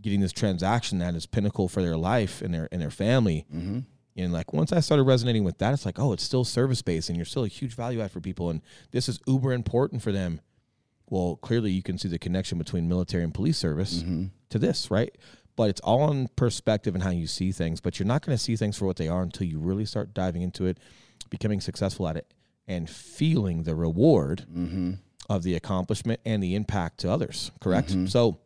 getting 0.00 0.20
this 0.20 0.32
transaction 0.32 0.98
that 0.98 1.14
is 1.14 1.26
pinnacle 1.26 1.68
for 1.68 1.82
their 1.82 1.96
life 1.96 2.40
and 2.40 2.52
their, 2.54 2.68
and 2.72 2.80
their 2.80 2.90
family. 2.90 3.44
Mm-hmm. 3.54 3.80
And 4.16 4.32
like 4.32 4.52
once 4.52 4.72
I 4.72 4.80
started 4.80 5.02
resonating 5.04 5.44
with 5.44 5.58
that, 5.58 5.74
it's 5.74 5.84
like, 5.84 5.98
oh, 5.98 6.12
it's 6.12 6.22
still 6.22 6.44
service 6.44 6.82
based 6.82 7.08
and 7.08 7.16
you're 7.16 7.24
still 7.24 7.44
a 7.44 7.48
huge 7.48 7.74
value 7.74 8.00
add 8.00 8.12
for 8.12 8.20
people. 8.20 8.50
And 8.50 8.62
this 8.92 9.08
is 9.08 9.20
uber 9.26 9.52
important 9.52 10.02
for 10.02 10.12
them. 10.12 10.40
Well, 11.10 11.36
clearly 11.36 11.72
you 11.72 11.82
can 11.82 11.98
see 11.98 12.08
the 12.08 12.18
connection 12.18 12.56
between 12.56 12.88
military 12.88 13.24
and 13.24 13.34
police 13.34 13.58
service 13.58 14.02
mm-hmm. 14.02 14.26
to 14.50 14.58
this, 14.58 14.90
right? 14.90 15.16
But 15.56 15.70
it's 15.70 15.80
all 15.80 16.10
in 16.10 16.28
perspective 16.36 16.94
and 16.94 17.02
how 17.04 17.10
you 17.10 17.26
see 17.26 17.52
things. 17.52 17.80
But 17.80 17.98
you're 17.98 18.06
not 18.06 18.24
going 18.24 18.36
to 18.36 18.42
see 18.42 18.56
things 18.56 18.78
for 18.78 18.86
what 18.86 18.96
they 18.96 19.08
are 19.08 19.22
until 19.22 19.46
you 19.46 19.58
really 19.58 19.84
start 19.84 20.14
diving 20.14 20.42
into 20.42 20.66
it, 20.66 20.78
becoming 21.30 21.60
successful 21.60 22.08
at 22.08 22.16
it, 22.16 22.32
and 22.66 22.88
feeling 22.88 23.64
the 23.64 23.74
reward 23.74 24.46
mm-hmm. 24.50 24.92
of 25.28 25.42
the 25.42 25.54
accomplishment 25.54 26.20
and 26.24 26.42
the 26.42 26.54
impact 26.54 26.98
to 27.00 27.10
others. 27.10 27.52
Correct. 27.60 27.90
Mm-hmm. 27.90 28.06
So 28.06 28.38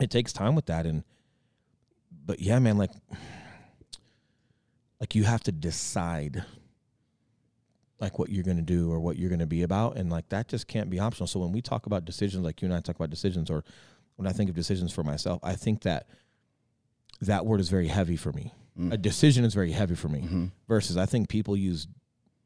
it 0.00 0.10
takes 0.10 0.32
time 0.32 0.54
with 0.54 0.66
that. 0.66 0.86
And 0.86 1.04
but 2.24 2.40
yeah, 2.40 2.58
man, 2.58 2.78
like 2.78 2.92
like 5.00 5.14
you 5.14 5.24
have 5.24 5.42
to 5.44 5.52
decide 5.52 6.44
like 7.98 8.18
what 8.18 8.30
you're 8.30 8.44
going 8.44 8.56
to 8.56 8.62
do 8.62 8.90
or 8.90 9.00
what 9.00 9.16
you're 9.18 9.28
going 9.28 9.40
to 9.40 9.46
be 9.46 9.62
about 9.62 9.96
and 9.96 10.10
like 10.10 10.28
that 10.28 10.48
just 10.48 10.66
can't 10.66 10.90
be 10.90 10.98
optional. 10.98 11.26
So 11.26 11.40
when 11.40 11.52
we 11.52 11.60
talk 11.60 11.86
about 11.86 12.04
decisions 12.04 12.44
like 12.44 12.62
you 12.62 12.66
and 12.66 12.74
i 12.74 12.80
talk 12.80 12.96
about 12.96 13.10
decisions 13.10 13.50
or 13.50 13.64
when 14.16 14.26
i 14.26 14.32
think 14.32 14.50
of 14.50 14.56
decisions 14.56 14.92
for 14.92 15.02
myself 15.02 15.40
i 15.42 15.54
think 15.54 15.82
that 15.82 16.06
that 17.22 17.44
word 17.44 17.60
is 17.60 17.68
very 17.68 17.88
heavy 17.88 18.16
for 18.16 18.32
me. 18.32 18.54
Mm. 18.78 18.92
A 18.92 18.96
decision 18.96 19.44
is 19.44 19.52
very 19.52 19.72
heavy 19.72 19.94
for 19.94 20.08
me 20.08 20.20
mm-hmm. 20.20 20.46
versus 20.68 20.96
i 20.96 21.06
think 21.06 21.28
people 21.28 21.56
use 21.56 21.86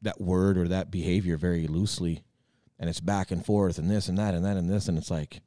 that 0.01 0.19
word 0.19 0.57
or 0.57 0.67
that 0.67 0.91
behavior 0.91 1.37
very 1.37 1.67
loosely 1.67 2.23
and 2.77 2.89
it's 2.89 2.99
back 2.99 3.31
and 3.31 3.45
forth 3.45 3.77
and 3.77 3.89
this 3.89 4.09
and 4.09 4.17
that 4.17 4.33
and 4.33 4.43
that 4.45 4.57
and 4.57 4.69
this 4.69 4.87
and 4.87 4.97
it's 4.97 5.11
like 5.11 5.41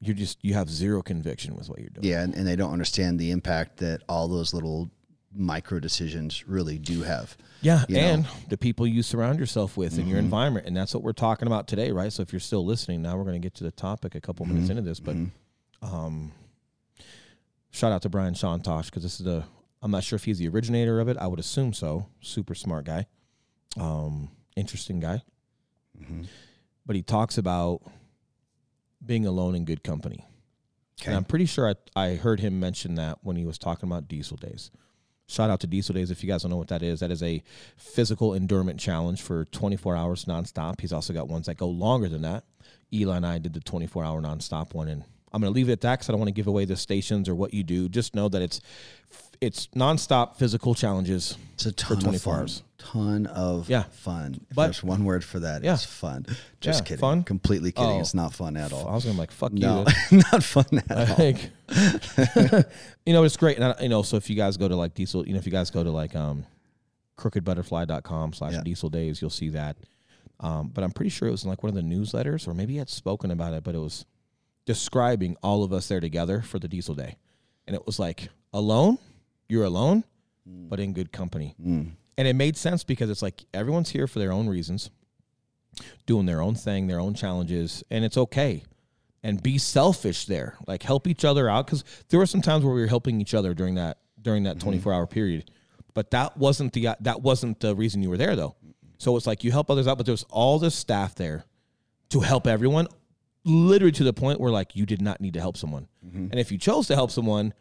you're 0.00 0.14
just 0.14 0.38
you 0.42 0.54
have 0.54 0.68
zero 0.68 1.02
conviction 1.02 1.54
with 1.54 1.68
what 1.68 1.78
you're 1.78 1.90
doing. 1.90 2.06
Yeah, 2.06 2.22
and, 2.22 2.34
and 2.34 2.46
they 2.46 2.56
don't 2.56 2.72
understand 2.72 3.18
the 3.18 3.30
impact 3.30 3.78
that 3.78 4.02
all 4.08 4.28
those 4.28 4.52
little 4.52 4.90
micro 5.36 5.78
decisions 5.80 6.46
really 6.48 6.78
do 6.78 7.02
have. 7.02 7.36
Yeah, 7.60 7.84
you 7.88 7.96
know? 7.96 8.00
and 8.00 8.26
the 8.48 8.56
people 8.56 8.86
you 8.86 9.02
surround 9.02 9.38
yourself 9.38 9.76
with 9.76 9.98
in 9.98 10.06
your 10.06 10.18
environment, 10.18 10.66
and 10.66 10.76
that's 10.76 10.94
what 10.94 11.02
we're 11.02 11.12
talking 11.12 11.46
about 11.46 11.68
today, 11.68 11.90
right? 11.90 12.12
So 12.12 12.22
if 12.22 12.32
you're 12.32 12.40
still 12.40 12.64
listening, 12.64 13.02
now 13.02 13.16
we're 13.16 13.24
going 13.24 13.40
to 13.40 13.44
get 13.44 13.54
to 13.54 13.64
the 13.64 13.70
topic 13.70 14.14
a 14.14 14.20
couple 14.20 14.46
minutes 14.46 14.70
into 14.70 14.82
this, 14.82 15.00
but 15.00 15.16
um, 15.82 16.32
shout 17.70 17.92
out 17.92 18.02
to 18.02 18.08
Brian 18.08 18.34
Shantosh 18.34 18.86
because 18.86 19.02
this 19.02 19.18
is 19.18 19.24
the 19.24 19.44
I'm 19.82 19.90
not 19.90 20.04
sure 20.04 20.16
if 20.16 20.24
he's 20.24 20.38
the 20.38 20.48
originator 20.48 21.00
of 21.00 21.08
it. 21.08 21.16
I 21.18 21.26
would 21.26 21.38
assume 21.38 21.72
so. 21.72 22.06
Super 22.20 22.54
smart 22.54 22.86
guy, 22.86 23.06
um, 23.78 24.30
interesting 24.56 25.00
guy, 25.00 25.22
but 26.86 26.96
he 26.96 27.02
talks 27.02 27.38
about 27.38 27.82
being 29.04 29.26
alone 29.26 29.54
in 29.54 29.64
good 29.64 29.84
company. 29.84 30.24
Okay. 31.00 31.10
And 31.10 31.16
I'm 31.16 31.24
pretty 31.24 31.46
sure 31.46 31.68
I, 31.68 32.00
I 32.00 32.14
heard 32.14 32.40
him 32.40 32.58
mention 32.58 32.94
that 32.94 33.18
when 33.22 33.36
he 33.36 33.44
was 33.44 33.58
talking 33.58 33.88
about 33.88 34.08
diesel 34.08 34.36
days. 34.36 34.70
Shout 35.28 35.50
out 35.50 35.60
to 35.60 35.66
Diesel 35.66 35.94
Days 35.94 36.10
if 36.10 36.22
you 36.22 36.28
guys 36.28 36.42
don't 36.42 36.50
know 36.50 36.56
what 36.56 36.68
that 36.68 36.82
is. 36.82 37.00
That 37.00 37.10
is 37.10 37.22
a 37.22 37.42
physical 37.76 38.34
endurance 38.34 38.82
challenge 38.82 39.22
for 39.22 39.44
24 39.46 39.96
hours 39.96 40.24
nonstop. 40.26 40.80
He's 40.80 40.92
also 40.92 41.12
got 41.12 41.28
ones 41.28 41.46
that 41.46 41.56
go 41.56 41.68
longer 41.68 42.08
than 42.08 42.22
that. 42.22 42.44
Eli 42.92 43.16
and 43.16 43.26
I 43.26 43.38
did 43.38 43.52
the 43.52 43.60
24 43.60 44.04
hour 44.04 44.22
nonstop 44.22 44.72
one, 44.72 44.88
and 44.88 45.02
I'm 45.32 45.40
going 45.40 45.52
to 45.52 45.54
leave 45.54 45.68
it 45.68 45.72
at 45.72 45.80
that 45.80 45.96
because 45.96 46.08
I 46.08 46.12
don't 46.12 46.20
want 46.20 46.28
to 46.28 46.34
give 46.34 46.46
away 46.46 46.64
the 46.64 46.76
stations 46.76 47.28
or 47.28 47.34
what 47.34 47.52
you 47.52 47.64
do. 47.64 47.88
Just 47.88 48.14
know 48.14 48.28
that 48.28 48.40
it's 48.40 48.60
it's 49.40 49.68
nonstop 49.68 50.36
physical 50.36 50.74
challenges 50.74 51.36
It's 51.54 51.66
a 51.66 51.72
ton 51.72 51.88
for 51.88 51.94
of 51.94 52.00
24 52.04 52.32
fun. 52.32 52.40
hours. 52.40 52.62
Ton 52.78 53.26
of 53.26 53.68
Yeah. 53.68 53.84
fun. 53.84 54.40
If 54.48 54.54
But- 54.56 54.64
there's 54.66 54.82
one 54.82 55.04
word 55.04 55.24
for 55.24 55.40
that, 55.40 55.64
Yeah. 55.64 55.74
it's 55.74 55.84
fun. 55.84 56.26
Just 56.60 56.80
Yeah, 56.80 56.84
kidding. 56.84 57.00
fun? 57.00 57.22
Completely 57.24 57.72
kidding. 57.72 57.90
Oh. 57.90 58.00
It's 58.00 58.14
not 58.14 58.32
fun 58.34 58.56
at 58.56 58.72
all. 58.72 58.86
I 58.88 58.94
was 58.94 59.04
going 59.04 59.16
to 59.16 59.20
like 59.20 59.30
fuck 59.32 59.52
No, 59.52 59.84
you. 60.10 60.18
not 60.32 60.42
fun 60.44 60.66
at 60.88 61.18
all. 61.18 61.26
you 63.06 63.12
know 63.12 63.24
it's 63.24 63.36
great 63.36 63.56
and 63.58 63.64
I, 63.66 63.82
you 63.82 63.88
know 63.88 64.02
so 64.02 64.16
if 64.16 64.30
you 64.30 64.36
guys 64.36 64.56
go 64.56 64.68
to 64.68 64.76
like 64.76 64.94
diesel 64.94 65.26
you 65.26 65.32
know 65.32 65.38
if 65.38 65.46
you 65.46 65.52
guys 65.52 65.70
go 65.70 65.82
to 65.82 65.90
like 65.90 66.14
um 66.14 66.44
crookedbutterfly.com 67.18 68.32
slash 68.34 68.54
diesel 68.62 68.88
days 68.88 69.20
you'll 69.20 69.30
see 69.30 69.48
that 69.50 69.76
um 70.40 70.68
but 70.72 70.84
i'm 70.84 70.92
pretty 70.92 71.08
sure 71.08 71.26
it 71.26 71.32
was 71.32 71.42
in 71.44 71.50
like 71.50 71.62
one 71.64 71.70
of 71.70 71.74
the 71.74 71.82
newsletters 71.82 72.46
or 72.46 72.54
maybe 72.54 72.74
he 72.74 72.78
had 72.78 72.88
spoken 72.88 73.30
about 73.32 73.52
it 73.54 73.64
but 73.64 73.74
it 73.74 73.78
was 73.78 74.04
describing 74.64 75.36
all 75.42 75.64
of 75.64 75.72
us 75.72 75.88
there 75.88 75.98
together 76.00 76.40
for 76.42 76.58
the 76.60 76.68
diesel 76.68 76.94
day 76.94 77.16
and 77.66 77.74
it 77.74 77.84
was 77.86 77.98
like 77.98 78.28
alone 78.52 78.98
you're 79.48 79.64
alone 79.64 80.04
mm. 80.48 80.68
but 80.68 80.80
in 80.80 80.92
good 80.92 81.12
company. 81.12 81.54
Mm. 81.60 81.92
and 82.18 82.28
it 82.28 82.34
made 82.34 82.56
sense 82.56 82.84
because 82.84 83.10
it's 83.10 83.22
like 83.22 83.44
everyone's 83.52 83.90
here 83.90 84.06
for 84.06 84.18
their 84.18 84.32
own 84.32 84.48
reasons 84.48 84.90
doing 86.06 86.26
their 86.26 86.40
own 86.40 86.54
thing 86.54 86.86
their 86.86 87.00
own 87.00 87.14
challenges 87.14 87.84
and 87.90 88.04
it's 88.04 88.16
okay. 88.16 88.64
And 89.22 89.42
be 89.42 89.58
selfish 89.58 90.26
there. 90.26 90.56
Like 90.68 90.84
help 90.84 91.08
each 91.08 91.24
other 91.24 91.48
out. 91.48 91.66
Because 91.66 91.82
there 92.10 92.20
were 92.20 92.26
some 92.26 92.42
times 92.42 92.64
where 92.64 92.72
we 92.72 92.80
were 92.80 92.86
helping 92.86 93.20
each 93.20 93.34
other 93.34 93.54
during 93.54 93.74
that 93.74 93.98
during 94.20 94.44
that 94.44 94.58
mm-hmm. 94.58 94.68
24 94.68 94.92
hour 94.92 95.06
period. 95.06 95.50
But 95.94 96.12
that 96.12 96.36
wasn't 96.36 96.72
the 96.74 96.90
that 97.00 97.22
wasn't 97.22 97.58
the 97.58 97.74
reason 97.74 98.02
you 98.02 98.10
were 98.10 98.16
there 98.16 98.36
though. 98.36 98.54
So 98.98 99.16
it's 99.16 99.26
like 99.26 99.42
you 99.42 99.50
help 99.50 99.70
others 99.70 99.88
out 99.88 99.96
but 99.96 100.06
there's 100.06 100.22
all 100.24 100.58
this 100.58 100.74
staff 100.74 101.16
there 101.16 101.44
to 102.10 102.20
help 102.20 102.46
everyone 102.46 102.86
literally 103.44 103.92
to 103.92 104.04
the 104.04 104.12
point 104.12 104.40
where 104.40 104.52
like 104.52 104.76
you 104.76 104.86
did 104.86 105.02
not 105.02 105.20
need 105.20 105.34
to 105.34 105.40
help 105.40 105.56
someone. 105.56 105.88
Mm-hmm. 106.06 106.28
And 106.30 106.38
if 106.38 106.52
you 106.52 106.58
chose 106.58 106.86
to 106.86 106.94
help 106.94 107.10
someone 107.10 107.52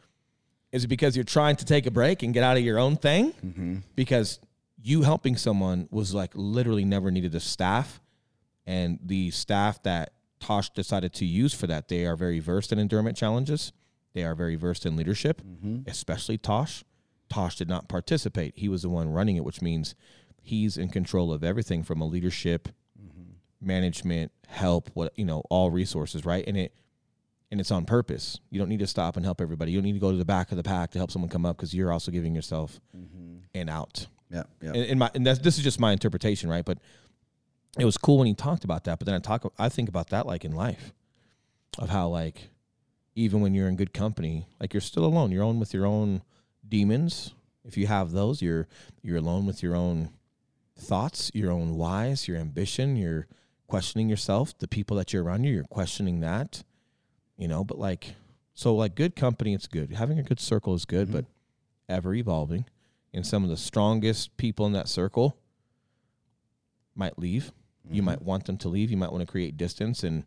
is 0.71 0.83
it 0.83 0.87
because 0.87 1.15
you're 1.15 1.23
trying 1.23 1.55
to 1.55 1.65
take 1.65 1.85
a 1.85 1.91
break 1.91 2.23
and 2.23 2.33
get 2.33 2.43
out 2.43 2.57
of 2.57 2.63
your 2.63 2.77
own 2.77 2.97
thing 2.97 3.31
mm-hmm. 3.33 3.77
because 3.95 4.39
you 4.81 5.01
helping 5.03 5.37
someone 5.37 5.87
was 5.91 6.13
like 6.13 6.31
literally 6.35 6.85
never 6.85 7.11
needed 7.11 7.31
the 7.31 7.39
staff 7.39 8.01
and 8.67 8.99
the 9.03 9.31
staff 9.31 9.81
that 9.83 10.13
Tosh 10.39 10.69
decided 10.71 11.13
to 11.13 11.25
use 11.25 11.53
for 11.53 11.67
that, 11.67 11.87
they 11.87 12.05
are 12.05 12.15
very 12.15 12.39
versed 12.39 12.71
in 12.71 12.79
endurance 12.79 13.19
challenges. 13.19 13.71
They 14.13 14.23
are 14.23 14.35
very 14.35 14.55
versed 14.55 14.85
in 14.85 14.95
leadership, 14.95 15.41
mm-hmm. 15.41 15.89
especially 15.89 16.37
Tosh. 16.37 16.83
Tosh 17.29 17.55
did 17.55 17.67
not 17.67 17.87
participate. 17.87 18.53
He 18.55 18.69
was 18.69 18.83
the 18.83 18.89
one 18.89 19.09
running 19.09 19.35
it, 19.37 19.43
which 19.43 19.61
means 19.61 19.95
he's 20.41 20.77
in 20.77 20.89
control 20.89 21.33
of 21.33 21.43
everything 21.43 21.83
from 21.83 22.01
a 22.01 22.05
leadership, 22.05 22.69
mm-hmm. 22.99 23.31
management, 23.59 24.31
help, 24.47 24.89
what 24.93 25.17
you 25.17 25.25
know, 25.25 25.41
all 25.49 25.71
resources, 25.71 26.25
right? 26.25 26.43
And 26.47 26.57
it 26.57 26.73
and 27.51 27.59
it's 27.59 27.71
on 27.71 27.85
purpose. 27.85 28.39
You 28.49 28.59
don't 28.59 28.69
need 28.69 28.79
to 28.79 28.87
stop 28.87 29.15
and 29.15 29.25
help 29.25 29.41
everybody. 29.41 29.71
You 29.71 29.77
don't 29.77 29.85
need 29.85 29.93
to 29.93 29.99
go 29.99 30.11
to 30.11 30.17
the 30.17 30.25
back 30.25 30.51
of 30.51 30.57
the 30.57 30.63
pack 30.63 30.91
to 30.91 30.97
help 30.97 31.11
someone 31.11 31.29
come 31.29 31.45
up 31.45 31.57
because 31.57 31.73
you're 31.73 31.91
also 31.91 32.11
giving 32.11 32.35
yourself 32.35 32.79
mm-hmm. 32.95 33.37
an 33.53 33.69
out 33.69 34.07
Yeah, 34.29 34.43
yeah. 34.61 34.69
and, 34.69 34.77
and 34.77 34.99
my 34.99 35.11
and 35.13 35.25
that's, 35.25 35.39
this 35.39 35.57
is 35.57 35.63
just 35.63 35.79
my 35.79 35.91
interpretation, 35.91 36.49
right? 36.49 36.65
But 36.65 36.79
it 37.77 37.85
was 37.85 37.97
cool 37.97 38.19
when 38.19 38.27
he 38.27 38.33
talked 38.33 38.63
about 38.63 38.85
that. 38.85 38.99
But 38.99 39.05
then 39.05 39.15
I 39.15 39.19
talk, 39.19 39.51
I 39.59 39.69
think 39.69 39.89
about 39.89 40.09
that 40.09 40.25
like 40.25 40.45
in 40.45 40.53
life, 40.53 40.93
of 41.77 41.89
how 41.89 42.07
like 42.07 42.49
even 43.15 43.41
when 43.41 43.53
you're 43.53 43.67
in 43.67 43.75
good 43.75 43.93
company, 43.93 44.47
like 44.59 44.73
you're 44.73 44.81
still 44.81 45.05
alone. 45.05 45.31
You're 45.31 45.43
alone 45.43 45.59
with 45.59 45.73
your 45.73 45.85
own 45.85 46.21
demons. 46.67 47.33
If 47.63 47.77
you 47.77 47.87
have 47.87 48.11
those, 48.11 48.41
you're 48.41 48.67
you're 49.01 49.17
alone 49.17 49.45
with 49.45 49.63
your 49.63 49.75
own 49.75 50.09
thoughts, 50.77 51.31
your 51.33 51.51
own 51.51 51.75
whys, 51.75 52.27
your 52.27 52.37
ambition. 52.37 52.95
You're 52.95 53.27
questioning 53.67 54.09
yourself. 54.09 54.57
The 54.57 54.67
people 54.67 54.97
that 54.97 55.13
you're 55.13 55.23
around 55.23 55.43
you, 55.43 55.53
you're 55.53 55.63
questioning 55.63 56.19
that. 56.19 56.63
You 57.37 57.47
know, 57.47 57.63
but 57.63 57.77
like 57.77 58.15
so, 58.53 58.75
like 58.75 58.95
good 58.95 59.15
company, 59.15 59.53
it's 59.53 59.67
good. 59.67 59.91
Having 59.91 60.19
a 60.19 60.23
good 60.23 60.39
circle 60.39 60.73
is 60.73 60.85
good, 60.85 61.07
mm-hmm. 61.07 61.17
but 61.17 61.25
ever 61.87 62.13
evolving 62.13 62.65
and 63.15 63.25
some 63.25 63.43
of 63.43 63.49
the 63.49 63.57
strongest 63.57 64.35
people 64.35 64.65
in 64.65 64.73
that 64.73 64.89
circle 64.89 65.37
might 66.95 67.17
leave. 67.17 67.53
You 67.89 68.01
mm-hmm. 68.01 68.05
might 68.05 68.21
want 68.21 68.45
them 68.45 68.57
to 68.57 68.69
leave. 68.69 68.91
You 68.91 68.97
might 68.97 69.11
want 69.11 69.21
to 69.25 69.31
create 69.31 69.57
distance, 69.57 70.03
and 70.03 70.25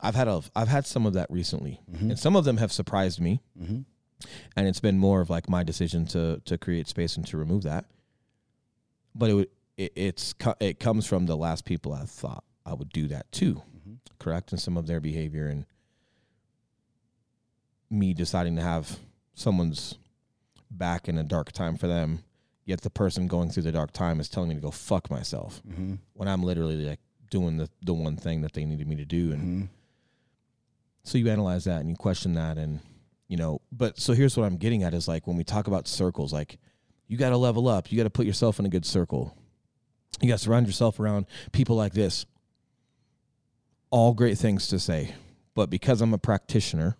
I've 0.00 0.14
had 0.14 0.26
a 0.26 0.42
I've 0.56 0.68
had 0.68 0.86
some 0.86 1.04
of 1.04 1.12
that 1.12 1.30
recently, 1.30 1.80
mm-hmm. 1.90 2.10
and 2.10 2.18
some 2.18 2.36
of 2.36 2.44
them 2.44 2.56
have 2.56 2.72
surprised 2.72 3.20
me. 3.20 3.42
And 4.56 4.68
it's 4.68 4.80
been 4.80 4.98
more 4.98 5.20
of 5.20 5.30
like 5.30 5.48
my 5.48 5.62
decision 5.62 6.06
to 6.06 6.40
to 6.46 6.56
create 6.56 6.88
space 6.88 7.16
and 7.16 7.26
to 7.26 7.36
remove 7.36 7.64
that. 7.64 7.84
But 9.14 9.30
it 9.30 9.34
would 9.34 9.48
it, 9.76 9.92
it's 9.94 10.34
it 10.60 10.80
comes 10.80 11.06
from 11.06 11.26
the 11.26 11.36
last 11.36 11.64
people 11.64 11.92
I 11.92 12.04
thought 12.04 12.44
I 12.64 12.72
would 12.72 12.90
do 12.90 13.08
that 13.08 13.30
too, 13.30 13.62
correct? 14.18 14.52
And 14.52 14.60
some 14.60 14.76
of 14.76 14.86
their 14.86 15.00
behavior 15.00 15.48
and 15.48 15.66
me 17.90 18.14
deciding 18.14 18.56
to 18.56 18.62
have 18.62 18.98
someone's 19.34 19.98
back 20.70 21.08
in 21.08 21.18
a 21.18 21.24
dark 21.24 21.52
time 21.52 21.76
for 21.76 21.86
them, 21.86 22.22
yet 22.64 22.82
the 22.82 22.90
person 22.90 23.26
going 23.26 23.50
through 23.50 23.64
the 23.64 23.72
dark 23.72 23.92
time 23.92 24.20
is 24.20 24.28
telling 24.28 24.48
me 24.48 24.54
to 24.54 24.60
go 24.60 24.70
fuck 24.70 25.10
myself 25.10 25.60
mm-hmm. 25.68 25.94
when 26.14 26.28
I'm 26.28 26.42
literally 26.42 26.76
like 26.76 27.00
doing 27.30 27.56
the 27.56 27.68
the 27.82 27.94
one 27.94 28.16
thing 28.16 28.42
that 28.42 28.52
they 28.52 28.64
needed 28.64 28.86
me 28.86 28.96
to 28.96 29.04
do. 29.04 29.32
And 29.32 29.42
mm-hmm. 29.42 29.64
so 31.02 31.18
you 31.18 31.28
analyze 31.28 31.64
that 31.64 31.80
and 31.80 31.90
you 31.90 31.96
question 31.96 32.34
that 32.34 32.58
and 32.58 32.80
you 33.28 33.36
know 33.36 33.60
but 33.70 33.98
so 33.98 34.12
here's 34.12 34.36
what 34.36 34.44
I'm 34.44 34.56
getting 34.56 34.82
at 34.82 34.94
is 34.94 35.08
like 35.08 35.26
when 35.26 35.36
we 35.36 35.44
talk 35.44 35.66
about 35.66 35.86
circles 35.88 36.32
like 36.32 36.58
you 37.06 37.16
got 37.16 37.30
to 37.30 37.36
level 37.36 37.66
up. 37.66 37.90
You 37.90 37.96
got 37.98 38.04
to 38.04 38.10
put 38.10 38.24
yourself 38.24 38.60
in 38.60 38.66
a 38.66 38.68
good 38.68 38.86
circle. 38.86 39.36
You 40.20 40.28
got 40.28 40.38
to 40.38 40.44
surround 40.44 40.68
yourself 40.68 41.00
around 41.00 41.26
people 41.50 41.74
like 41.74 41.92
this. 41.92 42.24
All 43.90 44.14
great 44.14 44.38
things 44.38 44.68
to 44.68 44.78
say 44.78 45.14
but 45.54 45.70
because 45.70 46.00
I'm 46.00 46.14
a 46.14 46.18
practitioner 46.18 46.96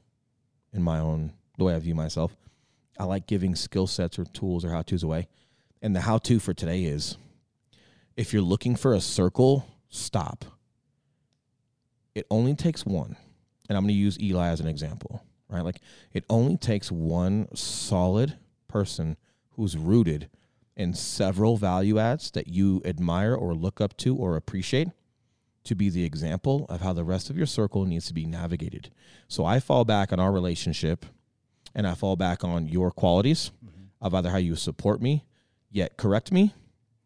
in 0.72 0.82
my 0.82 0.98
own 0.98 1.32
the 1.58 1.64
way 1.64 1.74
I 1.74 1.78
view 1.78 1.94
myself 1.94 2.36
I 3.00 3.04
like 3.04 3.26
giving 3.26 3.54
skill 3.54 3.86
sets 3.86 4.18
or 4.18 4.26
tools 4.26 4.62
or 4.62 4.70
how 4.70 4.82
to's 4.82 5.02
away. 5.02 5.28
And 5.80 5.96
the 5.96 6.02
how 6.02 6.18
to 6.18 6.38
for 6.38 6.52
today 6.52 6.84
is 6.84 7.16
if 8.14 8.34
you're 8.34 8.42
looking 8.42 8.76
for 8.76 8.92
a 8.92 9.00
circle, 9.00 9.66
stop. 9.88 10.44
It 12.14 12.26
only 12.30 12.54
takes 12.54 12.84
one. 12.84 13.16
And 13.68 13.78
I'm 13.78 13.84
going 13.84 13.94
to 13.94 13.98
use 13.98 14.20
Eli 14.20 14.48
as 14.48 14.60
an 14.60 14.68
example, 14.68 15.24
right? 15.48 15.64
Like 15.64 15.80
it 16.12 16.24
only 16.28 16.58
takes 16.58 16.92
one 16.92 17.48
solid 17.56 18.36
person 18.68 19.16
who's 19.52 19.78
rooted 19.78 20.28
in 20.76 20.92
several 20.92 21.56
value 21.56 21.98
adds 21.98 22.30
that 22.32 22.48
you 22.48 22.82
admire 22.84 23.34
or 23.34 23.54
look 23.54 23.80
up 23.80 23.96
to 23.98 24.14
or 24.14 24.36
appreciate 24.36 24.88
to 25.70 25.76
be 25.76 25.88
the 25.88 26.04
example 26.04 26.66
of 26.68 26.80
how 26.80 26.92
the 26.92 27.04
rest 27.04 27.30
of 27.30 27.36
your 27.36 27.46
circle 27.46 27.84
needs 27.84 28.08
to 28.08 28.12
be 28.12 28.26
navigated. 28.26 28.90
So 29.28 29.44
I 29.44 29.60
fall 29.60 29.84
back 29.84 30.12
on 30.12 30.18
our 30.18 30.32
relationship 30.32 31.06
and 31.76 31.86
I 31.86 31.94
fall 31.94 32.16
back 32.16 32.42
on 32.42 32.66
your 32.66 32.90
qualities 32.90 33.52
mm-hmm. 33.64 33.84
of 34.04 34.12
either 34.12 34.30
how 34.30 34.38
you 34.38 34.56
support 34.56 35.00
me, 35.00 35.24
yet 35.70 35.96
correct 35.96 36.32
me, 36.32 36.54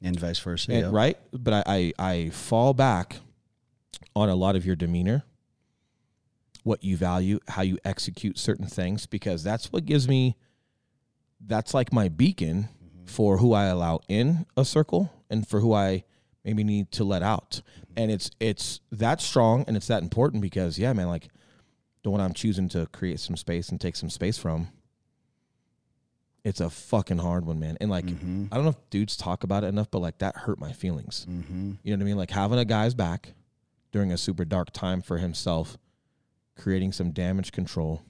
and 0.00 0.18
vice 0.18 0.38
versa. 0.38 0.73
and, 0.73 0.80
yeah. 0.80 0.90
right? 0.90 1.18
But 1.30 1.52
I, 1.52 1.62
I 1.66 1.92
I 1.99 2.28
fall 2.30 2.73
back 2.73 3.16
on 4.16 4.30
a 4.30 4.35
lot 4.35 4.56
of 4.56 4.64
your 4.64 4.76
demeanor, 4.76 5.25
what 6.62 6.83
you 6.83 6.97
value, 6.97 7.38
how 7.49 7.61
you 7.61 7.76
execute 7.85 8.38
certain 8.38 8.66
things, 8.66 9.04
because 9.04 9.44
that's 9.44 9.71
what 9.71 9.85
gives 9.85 10.09
me. 10.09 10.38
That's 11.38 11.75
like 11.75 11.92
my 11.92 12.09
beacon 12.09 12.71
mm-hmm. 12.83 13.04
for 13.04 13.37
who 13.37 13.52
I 13.52 13.66
allow 13.66 14.00
in 14.09 14.47
a 14.56 14.64
circle 14.64 15.12
and 15.28 15.47
for 15.47 15.61
who 15.61 15.75
I 15.75 16.04
maybe 16.45 16.65
need 16.65 16.91
to 16.93 17.05
let 17.05 17.23
out. 17.23 17.63
And 17.97 18.11
it's 18.11 18.31
it's 18.41 18.81
that 18.93 19.21
strong 19.21 19.65
and 19.67 19.77
it's 19.77 19.87
that 19.87 20.03
important 20.03 20.43
because 20.43 20.79
yeah, 20.79 20.93
man, 20.93 21.09
like 21.09 21.29
the 22.03 22.11
one 22.11 22.21
I'm 22.21 22.35
choosing 22.35 22.69
to 22.71 22.87
create 22.87 23.21
some 23.21 23.37
space 23.37 23.69
and 23.71 23.81
take 23.81 23.97
some 23.97 24.11
space 24.11 24.39
from. 24.39 24.69
It's 26.45 26.61
a 26.61 26.69
fucking 26.69 27.19
hard 27.19 27.47
one, 27.47 27.59
man. 27.59 27.79
And 27.81 27.91
like, 27.91 28.05
Mm-hmm. 28.05 28.47
I 28.53 28.57
don't 28.57 28.65
know 28.65 28.73
if 28.73 28.91
dudes 28.91 29.17
talk 29.17 29.45
about 29.45 29.65
it 29.65 29.69
enough, 29.69 29.91
but 29.91 30.01
like 30.01 30.19
that 30.19 30.37
hurt 30.37 30.61
my 30.61 30.73
feelings. 30.73 31.27
Mm-hmm. 31.29 31.73
You 31.83 31.93
know 31.93 31.97
what 31.99 32.03
I 32.03 32.07
mean? 32.07 32.17
Like 32.19 32.31
having 32.31 32.59
a 32.59 32.67
guy's 32.67 32.95
back 32.95 33.33
during 33.93 34.13
a 34.13 34.19
super 34.19 34.45
dark 34.45 34.71
time 34.71 35.01
for 35.01 35.17
himself, 35.17 35.79
creating 36.55 36.93
some 36.93 37.13
damage 37.13 37.51
control, 37.51 38.03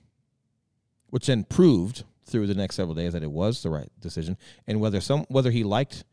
which 1.10 1.26
then 1.26 1.44
proved 1.44 2.02
through 2.24 2.48
the 2.48 2.54
next 2.54 2.74
several 2.74 2.94
days 2.96 3.12
that 3.12 3.22
it 3.22 3.30
was 3.30 3.62
the 3.62 3.70
right 3.70 3.90
decision. 4.00 4.36
And 4.66 4.80
whether 4.80 5.00
some 5.00 5.26
whether 5.28 5.52
he 5.52 5.62
liked 5.62 6.04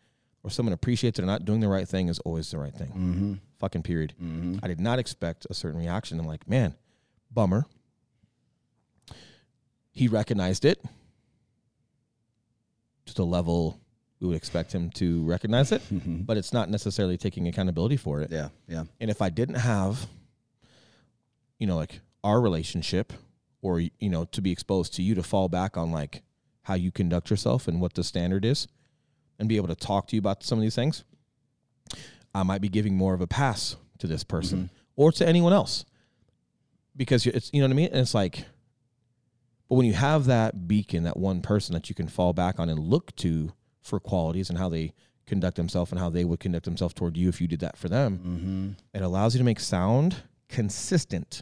or 0.43 0.49
someone 0.49 0.73
appreciates 0.73 1.19
it 1.19 1.23
or 1.23 1.25
not, 1.25 1.45
doing 1.45 1.59
the 1.59 1.67
right 1.67 1.87
thing 1.87 2.07
is 2.07 2.19
always 2.19 2.49
the 2.51 2.57
right 2.57 2.73
thing. 2.73 2.87
Mm-hmm. 2.87 3.33
Fucking 3.59 3.83
period. 3.83 4.13
Mm-hmm. 4.21 4.57
I 4.63 4.67
did 4.67 4.79
not 4.79 4.99
expect 4.99 5.45
a 5.49 5.53
certain 5.53 5.79
reaction. 5.79 6.19
I'm 6.19 6.27
like, 6.27 6.47
man, 6.47 6.75
bummer. 7.31 7.65
He 9.91 10.07
recognized 10.07 10.65
it 10.65 10.83
to 13.05 13.13
the 13.13 13.25
level 13.25 13.79
we 14.19 14.27
would 14.27 14.37
expect 14.37 14.73
him 14.73 14.89
to 14.91 15.23
recognize 15.25 15.71
it, 15.71 15.81
Mm-hmm. 15.91 16.17
but 16.21 16.37
it's 16.37 16.53
not 16.53 16.69
necessarily 16.69 17.17
taking 17.17 17.47
accountability 17.47 17.97
for 17.97 18.21
it. 18.21 18.31
Yeah, 18.31 18.49
yeah. 18.67 18.83
And 18.99 19.09
if 19.09 19.21
I 19.21 19.29
didn't 19.29 19.55
have, 19.55 20.07
you 21.59 21.67
know, 21.67 21.75
like 21.75 22.01
our 22.23 22.39
relationship 22.39 23.13
or, 23.61 23.79
you 23.79 23.91
know, 24.09 24.25
to 24.25 24.41
be 24.41 24.51
exposed 24.51 24.93
to 24.95 25.01
you 25.03 25.15
to 25.15 25.23
fall 25.23 25.49
back 25.49 25.75
on 25.75 25.91
like 25.91 26.21
how 26.63 26.75
you 26.75 26.91
conduct 26.91 27.29
yourself 27.31 27.67
and 27.67 27.81
what 27.81 27.95
the 27.95 28.03
standard 28.03 28.45
is 28.45 28.67
and 29.41 29.49
be 29.49 29.57
able 29.57 29.67
to 29.67 29.75
talk 29.75 30.07
to 30.07 30.15
you 30.15 30.19
about 30.19 30.43
some 30.43 30.57
of 30.57 30.61
these 30.61 30.75
things, 30.75 31.03
I 32.33 32.43
might 32.43 32.61
be 32.61 32.69
giving 32.69 32.95
more 32.95 33.13
of 33.13 33.19
a 33.19 33.27
pass 33.27 33.75
to 33.97 34.07
this 34.07 34.23
person 34.23 34.69
or 34.95 35.11
to 35.11 35.27
anyone 35.27 35.51
else 35.51 35.83
because 36.95 37.25
it's, 37.27 37.49
you 37.53 37.59
know 37.59 37.67
what 37.67 37.73
I 37.73 37.75
mean? 37.75 37.87
And 37.91 37.97
it's 37.99 38.13
like, 38.13 38.45
but 39.67 39.75
when 39.75 39.85
you 39.85 39.93
have 39.93 40.25
that 40.25 40.67
beacon, 40.67 41.03
that 41.03 41.17
one 41.17 41.41
person 41.41 41.73
that 41.73 41.89
you 41.89 41.95
can 41.95 42.07
fall 42.07 42.31
back 42.33 42.59
on 42.59 42.69
and 42.69 42.79
look 42.79 43.15
to 43.17 43.51
for 43.81 43.99
qualities 43.99 44.49
and 44.49 44.57
how 44.59 44.69
they 44.69 44.93
conduct 45.25 45.57
themselves 45.57 45.91
and 45.91 45.99
how 45.99 46.09
they 46.09 46.23
would 46.25 46.39
conduct 46.39 46.65
themselves 46.65 46.93
toward 46.93 47.17
you 47.17 47.29
if 47.29 47.41
you 47.41 47.47
did 47.47 47.59
that 47.61 47.77
for 47.77 47.89
them, 47.89 48.17
Mm-hmm. 48.17 48.69
it 48.97 49.01
allows 49.01 49.33
you 49.33 49.39
to 49.39 49.43
make 49.45 49.59
sound, 49.59 50.17
consistent 50.49 51.41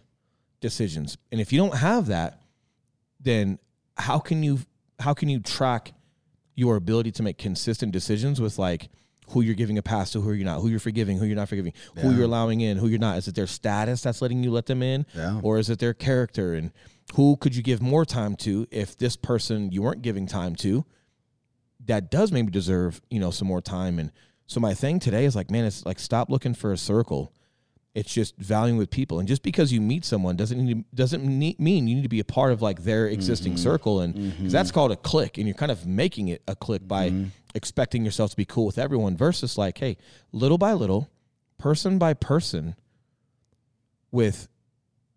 decisions. 0.62 1.18
And 1.32 1.42
if 1.42 1.52
you 1.52 1.60
don't 1.60 1.76
have 1.76 2.08
that, 2.08 2.42
then 3.20 3.60
how 3.98 4.20
can 4.20 4.44
you 4.44 4.60
how 5.00 5.14
can 5.14 5.30
you 5.30 5.40
track 5.40 5.94
your 6.60 6.76
ability 6.76 7.10
to 7.14 7.24
make 7.24 7.38
consistent 7.38 7.94
decisions 7.94 8.42
with 8.42 8.60
like 8.60 8.90
who 9.30 9.42
you're 9.42 9.56
giving 9.56 9.78
a 9.78 9.82
pass 9.82 10.12
to, 10.12 10.20
who 10.20 10.34
you're 10.34 10.46
not, 10.46 10.60
who 10.60 10.68
you're 10.68 10.80
forgiving, 10.80 11.18
who 11.18 11.26
you're 11.26 11.36
not 11.36 11.48
forgiving, 11.48 11.72
who 11.96 12.12
you're 12.12 12.26
allowing 12.26 12.60
in, 12.62 12.78
who 12.78 12.88
you're 12.88 13.00
not? 13.00 13.18
Is 13.18 13.28
it 13.28 13.36
their 13.36 13.48
status 13.48 14.02
that's 14.02 14.22
letting 14.22 14.44
you 14.44 14.52
let 14.52 14.66
them 14.66 14.84
in? 14.84 15.06
Yeah. 15.16 15.40
Or 15.42 15.58
is 15.58 15.70
it 15.70 15.80
their 15.80 15.94
character? 15.94 16.54
And 16.54 16.72
who 17.16 17.38
could 17.38 17.56
you 17.56 17.64
give 17.64 17.82
more 17.82 18.06
time 18.06 18.36
to 18.38 18.68
if 18.72 18.98
this 18.98 19.16
person 19.16 19.72
you 19.72 19.82
weren't 19.84 20.02
giving 20.02 20.28
time 20.28 20.56
to 20.58 20.84
that 21.86 22.12
does 22.12 22.32
maybe 22.32 22.52
deserve, 22.52 23.02
you 23.10 23.20
know, 23.20 23.32
some 23.32 23.48
more 23.48 23.62
time? 23.62 24.00
And 24.00 24.12
so 24.48 24.60
my 24.60 24.74
thing 24.74 25.00
today 25.00 25.26
is 25.26 25.36
like, 25.36 25.50
man, 25.50 25.64
it's 25.64 25.86
like 25.86 26.00
stop 26.00 26.30
looking 26.30 26.56
for 26.56 26.74
a 26.74 26.78
circle. 26.78 27.32
It's 27.96 28.14
just 28.14 28.38
valuing 28.38 28.78
with 28.78 28.92
people, 28.92 29.18
and 29.20 29.28
just 29.28 29.42
because 29.42 29.74
you 29.74 29.82
meet 29.82 30.06
someone 30.06 30.36
doesn't 30.36 30.64
need, 30.64 30.86
doesn't 30.94 31.24
need, 31.24 31.60
mean 31.60 31.88
you 31.88 31.96
need 31.96 32.04
to 32.04 32.10
be 32.10 32.20
a 32.20 32.24
part 32.24 32.52
of 32.52 32.62
like 32.62 32.84
their 32.84 33.08
existing 33.08 33.54
mm-hmm. 33.54 33.64
circle, 33.64 34.02
and 34.02 34.14
mm-hmm. 34.14 34.44
'cause 34.44 34.52
that's 34.52 34.72
called 34.72 34.92
a 34.92 34.96
click, 34.96 35.38
and 35.38 35.48
you're 35.48 35.56
kind 35.56 35.72
of 35.72 35.88
making 35.88 36.28
it 36.28 36.44
a 36.48 36.56
click 36.56 36.88
by 36.88 37.10
mm-hmm. 37.10 37.30
expecting 37.56 38.06
yourself 38.06 38.30
to 38.30 38.38
be 38.38 38.46
cool 38.46 38.68
with 38.68 38.78
everyone. 38.78 39.18
Versus 39.18 39.58
like, 39.58 39.80
hey, 39.80 39.98
little 40.32 40.60
by 40.60 40.74
little, 40.74 41.10
person 41.58 41.98
by 41.98 42.14
person, 42.14 42.76
with 44.12 44.48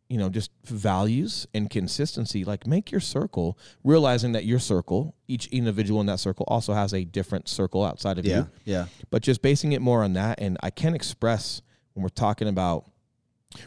you 0.08 0.16
know 0.16 0.30
just 0.30 0.50
values 0.64 1.46
and 1.52 1.68
consistency, 1.68 2.42
like 2.42 2.66
make 2.66 2.90
your 2.90 3.00
circle, 3.02 3.58
realizing 3.84 4.32
that 4.32 4.46
your 4.46 4.58
circle, 4.58 5.14
each 5.28 5.46
individual 5.48 6.00
in 6.00 6.06
that 6.06 6.20
circle, 6.20 6.46
also 6.48 6.72
has 6.72 6.94
a 6.94 7.04
different 7.04 7.48
circle 7.48 7.84
outside 7.84 8.18
of 8.18 8.24
Yeah, 8.24 8.36
you 8.38 8.46
yeah. 8.64 8.86
but 9.10 9.22
just 9.22 9.42
basing 9.42 9.72
it 9.72 9.82
more 9.82 10.02
on 10.02 10.14
that. 10.14 10.40
And 10.40 10.56
I 10.62 10.70
can't 10.70 10.94
express 10.94 11.60
when 11.94 12.02
we're 12.02 12.08
talking 12.08 12.48
about 12.48 12.90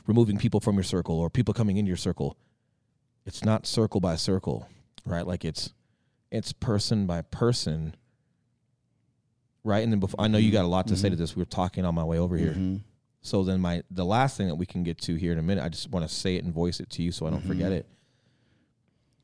removing 0.07 0.37
people 0.37 0.59
from 0.59 0.75
your 0.75 0.83
circle 0.83 1.19
or 1.19 1.29
people 1.29 1.53
coming 1.53 1.77
into 1.77 1.87
your 1.89 1.97
circle, 1.97 2.37
it's 3.25 3.43
not 3.43 3.65
circle 3.67 3.99
by 3.99 4.15
circle, 4.15 4.67
right? 5.05 5.25
Like 5.25 5.45
it's 5.45 5.73
it's 6.31 6.51
person 6.53 7.05
by 7.05 7.21
person, 7.21 7.95
right? 9.63 9.83
And 9.83 9.91
then 9.91 9.99
before 9.99 10.19
I 10.19 10.27
know 10.27 10.37
you 10.37 10.51
got 10.51 10.65
a 10.65 10.67
lot 10.67 10.87
to 10.87 10.95
say 10.97 11.09
to 11.09 11.15
this. 11.15 11.35
We 11.35 11.41
were 11.41 11.45
talking 11.45 11.85
on 11.85 11.95
my 11.95 12.03
way 12.03 12.17
over 12.19 12.37
here. 12.37 12.53
Mhm. 12.53 12.81
So 13.21 13.43
then 13.43 13.59
my 13.61 13.83
the 13.89 14.05
last 14.05 14.37
thing 14.37 14.47
that 14.47 14.55
we 14.55 14.65
can 14.65 14.83
get 14.83 14.99
to 15.01 15.15
here 15.15 15.31
in 15.31 15.39
a 15.39 15.43
minute, 15.43 15.63
I 15.63 15.69
just 15.69 15.89
want 15.91 16.07
to 16.07 16.13
say 16.13 16.35
it 16.35 16.43
and 16.43 16.53
voice 16.53 16.79
it 16.79 16.89
to 16.91 17.03
you 17.03 17.11
so 17.11 17.25
I 17.25 17.29
don't 17.29 17.43
forget 17.45 17.71
it. 17.71 17.87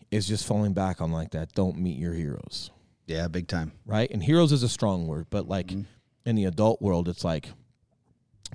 Is 0.10 0.28
just 0.28 0.46
falling 0.46 0.74
back 0.74 1.00
on 1.02 1.12
like 1.12 1.32
that. 1.32 1.54
Don't 1.54 1.78
meet 1.78 1.98
your 1.98 2.14
heroes 2.14 2.70
Yeah, 3.08 3.28
big 3.30 3.48
time. 3.48 3.72
right? 3.86 4.10
And 4.12 4.22
heroes 4.22 4.52
is 4.52 4.62
a 4.64 4.70
strong 4.70 5.08
word, 5.08 5.28
but 5.30 5.48
like 5.48 5.68
Mm-hmm. 5.68 5.84
in 6.26 6.36
the 6.36 6.46
adult 6.46 6.82
world, 6.82 7.08
it's 7.08 7.24
like 7.24 7.50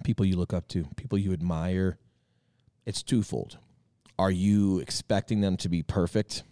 people 0.05 0.25
you 0.25 0.37
look 0.37 0.53
up 0.53 0.69
to, 0.69 0.87
people 0.97 1.19
you 1.19 1.33
admire. 1.33 1.99
It's 2.85 3.03
twofold. 3.03 3.59
Are 4.19 4.31
you 4.31 4.79
expecting 4.79 5.41
them 5.41 5.57
to 5.59 5.69
be 5.69 5.83
perfect, 5.83 6.43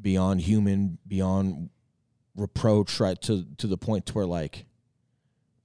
beyond 0.00 0.40
human, 0.42 0.98
beyond 1.06 1.70
reproach, 2.36 2.98
right? 3.00 3.20
To 3.22 3.44
to 3.58 3.66
the 3.66 3.76
point 3.76 4.06
to 4.06 4.14
where 4.14 4.26
like 4.26 4.66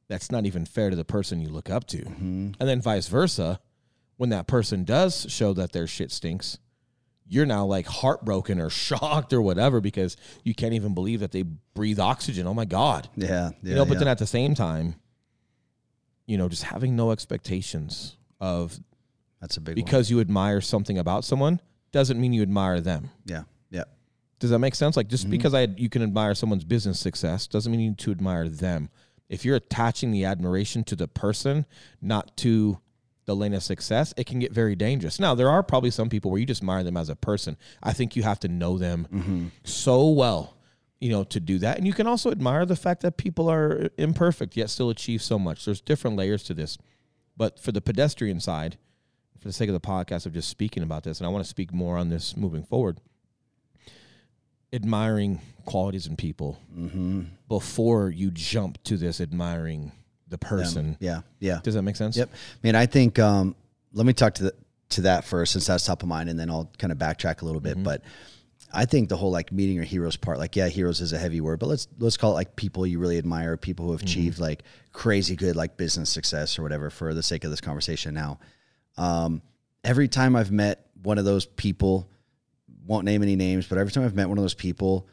that's 0.07 0.31
not 0.31 0.45
even 0.45 0.65
fair 0.65 0.89
to 0.89 0.95
the 0.95 1.05
person 1.05 1.41
you 1.41 1.49
look 1.49 1.69
up 1.69 1.85
to. 1.87 1.97
Mm-hmm. 1.97 2.51
And 2.59 2.69
then 2.69 2.81
vice 2.81 3.07
versa, 3.07 3.59
when 4.17 4.29
that 4.29 4.47
person 4.47 4.83
does 4.83 5.25
show 5.29 5.53
that 5.53 5.73
their 5.73 5.87
shit 5.87 6.11
stinks, 6.11 6.57
you're 7.27 7.45
now 7.45 7.65
like 7.65 7.87
heartbroken 7.87 8.59
or 8.59 8.69
shocked 8.69 9.33
or 9.33 9.41
whatever 9.41 9.81
because 9.81 10.17
you 10.43 10.53
can't 10.53 10.73
even 10.73 10.93
believe 10.93 11.19
that 11.19 11.31
they 11.31 11.43
breathe 11.73 11.99
oxygen. 11.99 12.47
Oh 12.47 12.53
my 12.53 12.65
God. 12.65 13.09
Yeah, 13.15 13.27
yeah. 13.27 13.69
you 13.69 13.75
know, 13.75 13.85
but 13.85 13.93
yeah. 13.93 13.99
then 13.99 14.07
at 14.07 14.17
the 14.17 14.27
same 14.27 14.55
time, 14.55 14.95
you 16.27 16.37
know, 16.37 16.47
just 16.47 16.63
having 16.63 16.95
no 16.95 17.09
expectations 17.11 18.15
of 18.39 18.79
that's 19.41 19.57
a 19.57 19.61
big 19.61 19.75
one. 19.77 19.83
because 19.85 20.11
you 20.11 20.19
admire 20.19 20.61
something 20.61 20.97
about 20.97 21.23
someone 21.25 21.59
doesn't 21.91 22.19
mean 22.19 22.33
you 22.33 22.41
admire 22.41 22.79
them. 22.81 23.09
Yeah, 23.25 23.43
yeah. 23.71 23.83
Does 24.39 24.49
that 24.51 24.59
make 24.59 24.75
sense? 24.75 24.95
Like 24.97 25.07
Mm-hmm. 25.07 25.11
just 25.11 25.29
because 25.29 25.53
I 25.53 25.67
you 25.77 25.89
can 25.89 26.03
admire 26.03 26.35
someone's 26.35 26.63
business 26.65 26.99
success 26.99 27.47
doesn't 27.47 27.71
mean 27.71 27.79
you 27.81 27.89
need 27.89 27.97
to 27.99 28.11
admire 28.11 28.47
them. 28.49 28.89
If 29.29 29.43
you're 29.45 29.55
attaching 29.55 30.11
the 30.11 30.25
admiration 30.25 30.83
to 30.85 30.95
the 30.95 31.07
person, 31.07 31.65
not 32.01 32.35
to 32.37 32.79
the 33.25 33.35
lane 33.35 33.53
of 33.53 33.61
success, 33.63 34.13
it 34.17 34.25
can 34.25 34.39
get 34.39 34.53
very 34.53 34.73
dangerous. 34.75 35.19
Now, 35.19 35.35
there 35.35 35.49
are 35.49 35.61
probably 35.61 35.91
some 35.91 36.07
people 36.09 36.31
where 36.31 36.39
you 36.39 36.45
just 36.45 36.61
admire 36.61 36.83
them 36.83 36.95
as 36.95 37.09
a 37.09 37.15
person. 37.15 37.57
I 37.83 37.91
think 37.93 38.15
you 38.15 38.23
have 38.23 38.39
to 38.41 38.47
know 38.47 38.77
them 38.77 39.07
Mm-hmm. 39.13 39.47
so 39.65 40.07
well, 40.09 40.55
you 40.99 41.09
know, 41.09 41.23
to 41.25 41.39
do 41.39 41.59
that. 41.59 41.77
And 41.77 41.85
you 41.85 41.93
can 41.93 42.07
also 42.07 42.31
admire 42.31 42.65
the 42.65 42.75
fact 42.75 43.01
that 43.01 43.17
people 43.17 43.49
are 43.49 43.89
imperfect 43.97 44.57
yet 44.57 44.69
still 44.69 44.89
achieve 44.89 45.21
so 45.21 45.37
much. 45.37 45.65
There's 45.65 45.81
different 45.81 46.17
layers 46.17 46.43
to 46.43 46.53
this. 46.53 46.77
But 47.35 47.59
for 47.59 47.71
the 47.71 47.81
pedestrian 47.81 48.39
side, 48.39 48.77
for 49.39 49.47
the 49.47 49.53
sake 49.53 49.69
of 49.69 49.73
the 49.73 49.79
podcast 49.79 50.25
of 50.25 50.33
just 50.33 50.49
speaking 50.49 50.81
about 50.81 51.03
this, 51.03 51.19
and 51.19 51.27
I 51.27 51.29
want 51.29 51.43
to 51.43 51.49
speak 51.49 51.71
more 51.71 51.97
on 51.97 52.09
this 52.09 52.35
moving 52.35 52.63
forward, 52.63 52.99
admiring 54.73 55.39
qualities 55.65 56.07
in 56.07 56.15
people 56.15 56.59
Mm-hmm. 56.77 57.21
before 57.47 58.09
you 58.09 58.31
jump 58.31 58.81
to 58.83 58.97
this 58.97 59.21
admiring 59.21 59.91
the 60.27 60.37
person. 60.37 60.97
Yeah, 60.99 61.21
yeah. 61.39 61.59
Does 61.63 61.73
that 61.75 61.81
make 61.83 61.95
sense? 61.95 62.17
Yep. 62.17 62.29
I 62.33 62.57
mean, 62.63 62.75
I 62.75 62.85
think 62.85 63.17
um, 63.19 63.55
let 63.93 64.05
me 64.05 64.13
talk 64.13 64.33
to 64.35 64.43
the, 64.43 64.53
to 64.89 65.01
that 65.01 65.23
first 65.25 65.53
since 65.53 65.67
that's 65.67 65.85
top 65.85 66.03
of 66.03 66.09
mind, 66.09 66.29
and 66.29 66.39
then 66.39 66.49
I'll 66.49 66.69
kind 66.77 66.91
of 66.91 66.97
backtrack 66.97 67.41
a 67.41 67.45
little 67.45 67.61
Mm-hmm. 67.61 67.83
bit. 67.83 67.83
But 67.83 68.01
I 68.73 68.85
think 68.85 69.09
the 69.09 69.17
whole 69.17 69.31
like 69.31 69.51
meeting 69.51 69.75
your 69.75 69.85
heroes 69.85 70.17
part, 70.17 70.39
like 70.39 70.55
yeah, 70.55 70.67
heroes 70.67 70.99
is 71.01 71.13
a 71.13 71.17
heavy 71.17 71.41
word, 71.41 71.59
but 71.59 71.67
let's 71.67 71.87
let's 71.99 72.17
call 72.17 72.31
it 72.31 72.35
like 72.35 72.55
people 72.55 72.85
you 72.85 72.99
really 72.99 73.17
admire, 73.17 73.55
people 73.57 73.85
who 73.85 73.91
have 73.93 74.01
Mm-hmm. 74.01 74.07
achieved 74.07 74.39
like 74.39 74.63
crazy 74.91 75.35
good 75.35 75.55
like 75.55 75.77
business 75.77 76.09
success 76.09 76.59
or 76.59 76.63
whatever. 76.63 76.89
For 76.89 77.13
the 77.13 77.23
sake 77.23 77.43
of 77.43 77.49
this 77.51 77.61
conversation 77.61 78.13
now, 78.13 78.39
um, 78.97 79.41
every 79.83 80.07
time 80.07 80.35
I've 80.35 80.51
met 80.51 80.85
one 81.03 81.17
of 81.17 81.25
those 81.25 81.45
people, 81.45 82.09
won't 82.85 83.05
name 83.05 83.23
any 83.23 83.35
names, 83.35 83.67
but 83.67 83.77
every 83.77 83.91
time 83.91 84.03
I've 84.03 84.15
met 84.15 84.27
one 84.29 84.37
of 84.37 84.43
those 84.43 84.53
people, 84.53 85.07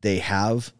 they 0.00 0.18
have 0.18 0.72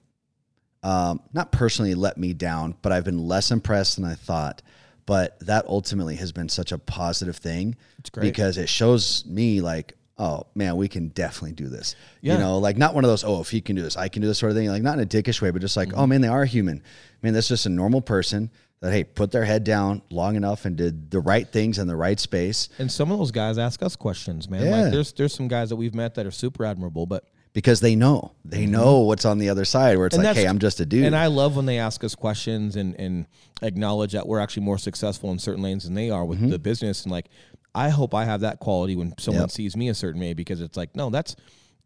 um, 0.83 1.20
not 1.33 1.50
personally 1.52 1.94
let 1.94 2.16
me 2.16 2.33
down, 2.33 2.76
but 2.83 2.92
I've 2.92 3.05
been 3.05 3.26
less 3.26 3.50
impressed 3.50 3.96
than 3.96 4.05
I 4.05 4.14
thought. 4.14 4.62
But 5.05 5.38
that 5.40 5.66
ultimately 5.66 6.16
has 6.16 6.33
been 6.33 6.48
such 6.48 6.72
a 6.72 6.79
positive 6.79 7.37
thing 7.37 7.76
great. 8.12 8.22
because 8.24 8.59
it 8.59 8.68
shows 8.68 9.24
me 9.26 9.61
like, 9.61 9.94
oh 10.18 10.46
man, 10.55 10.76
we 10.76 10.88
can 10.88 11.09
definitely 11.09 11.52
do 11.52 11.68
this. 11.68 11.94
Yeah. 12.20 12.35
You 12.35 12.38
know, 12.38 12.59
like 12.59 12.76
not 12.76 12.94
one 12.94 13.05
of 13.05 13.11
those, 13.11 13.24
oh, 13.24 13.40
if 13.40 13.50
he 13.50 13.61
can 13.61 13.76
do 13.76 13.83
this, 13.83 13.96
I 13.96 14.09
can 14.09 14.22
do 14.22 14.29
this 14.29 14.38
sort 14.38 14.50
of 14.50 14.57
thing. 14.57 14.68
Like 14.68 14.83
not 14.83 14.98
in 14.98 15.05
a 15.05 15.07
dickish 15.07 15.42
way, 15.42 15.50
but 15.50 15.61
just 15.61 15.76
like, 15.76 15.92
oh 15.94 16.07
man, 16.07 16.20
they 16.20 16.29
are 16.29 16.44
human. 16.44 16.83
Man, 17.22 17.35
that's 17.35 17.48
just 17.48 17.66
a 17.66 17.70
normal 17.70 18.00
person 18.00 18.50
that 18.81 18.92
hey, 18.92 19.05
put 19.05 19.31
their 19.31 19.44
head 19.44 19.64
down 19.64 20.02
long 20.11 20.37
enough 20.37 20.64
and 20.64 20.76
did 20.76 21.11
the 21.11 21.20
right 21.20 21.48
things 21.48 21.79
in 21.79 21.87
the 21.87 21.96
right 21.96 22.20
space. 22.20 22.68
And 22.79 22.90
some 22.90 23.11
of 23.11 23.18
those 23.18 23.31
guys 23.31 23.59
ask 23.59 23.83
us 23.83 23.96
questions, 23.96 24.48
man. 24.48 24.64
Yeah. 24.64 24.83
Like 24.83 24.92
there's 24.92 25.12
there's 25.12 25.35
some 25.35 25.48
guys 25.48 25.70
that 25.70 25.76
we've 25.76 25.94
met 25.94 26.14
that 26.14 26.26
are 26.26 26.31
super 26.31 26.64
admirable, 26.64 27.07
but 27.07 27.24
because 27.52 27.81
they 27.81 27.96
know 27.96 28.33
they 28.44 28.66
know 28.66 29.00
what's 29.00 29.24
on 29.24 29.38
the 29.38 29.48
other 29.48 29.64
side 29.64 29.96
where 29.96 30.07
it's 30.07 30.14
Mm-hmm. 30.14 30.26
And 30.26 30.37
like, 30.37 30.44
hey, 30.44 30.46
I'm 30.46 30.59
just 30.59 30.79
a 30.81 30.87
dude. 30.87 31.07
And 31.07 31.16
I 31.16 31.26
love 31.29 31.57
when 31.57 31.64
they 31.64 31.79
ask 31.79 32.05
us 32.05 32.14
questions 32.14 32.76
and 32.76 32.94
and 32.98 33.26
acknowledge 33.62 34.12
that 34.12 34.26
we're 34.26 34.40
actually 34.40 34.64
more 34.64 34.79
successful 34.79 35.31
in 35.31 35.38
certain 35.38 35.62
lanes 35.62 35.85
than 35.85 35.94
they 35.94 36.11
are 36.11 36.24
with 36.24 36.50
the 36.50 36.59
business. 36.59 37.05
And 37.05 37.12
like, 37.12 37.26
I 37.77 37.91
hope 37.91 38.15
I 38.15 38.25
have 38.25 38.41
that 38.41 38.59
quality 38.59 38.97
when 38.97 39.12
someone 39.19 39.43
Yep. 39.43 39.51
sees 39.51 39.77
me 39.77 39.89
a 39.91 39.95
certain 39.95 40.21
way 40.21 40.33
because 40.33 40.61
it's 40.61 40.77
like, 40.77 40.97
no, 40.97 41.11
that's 41.11 41.37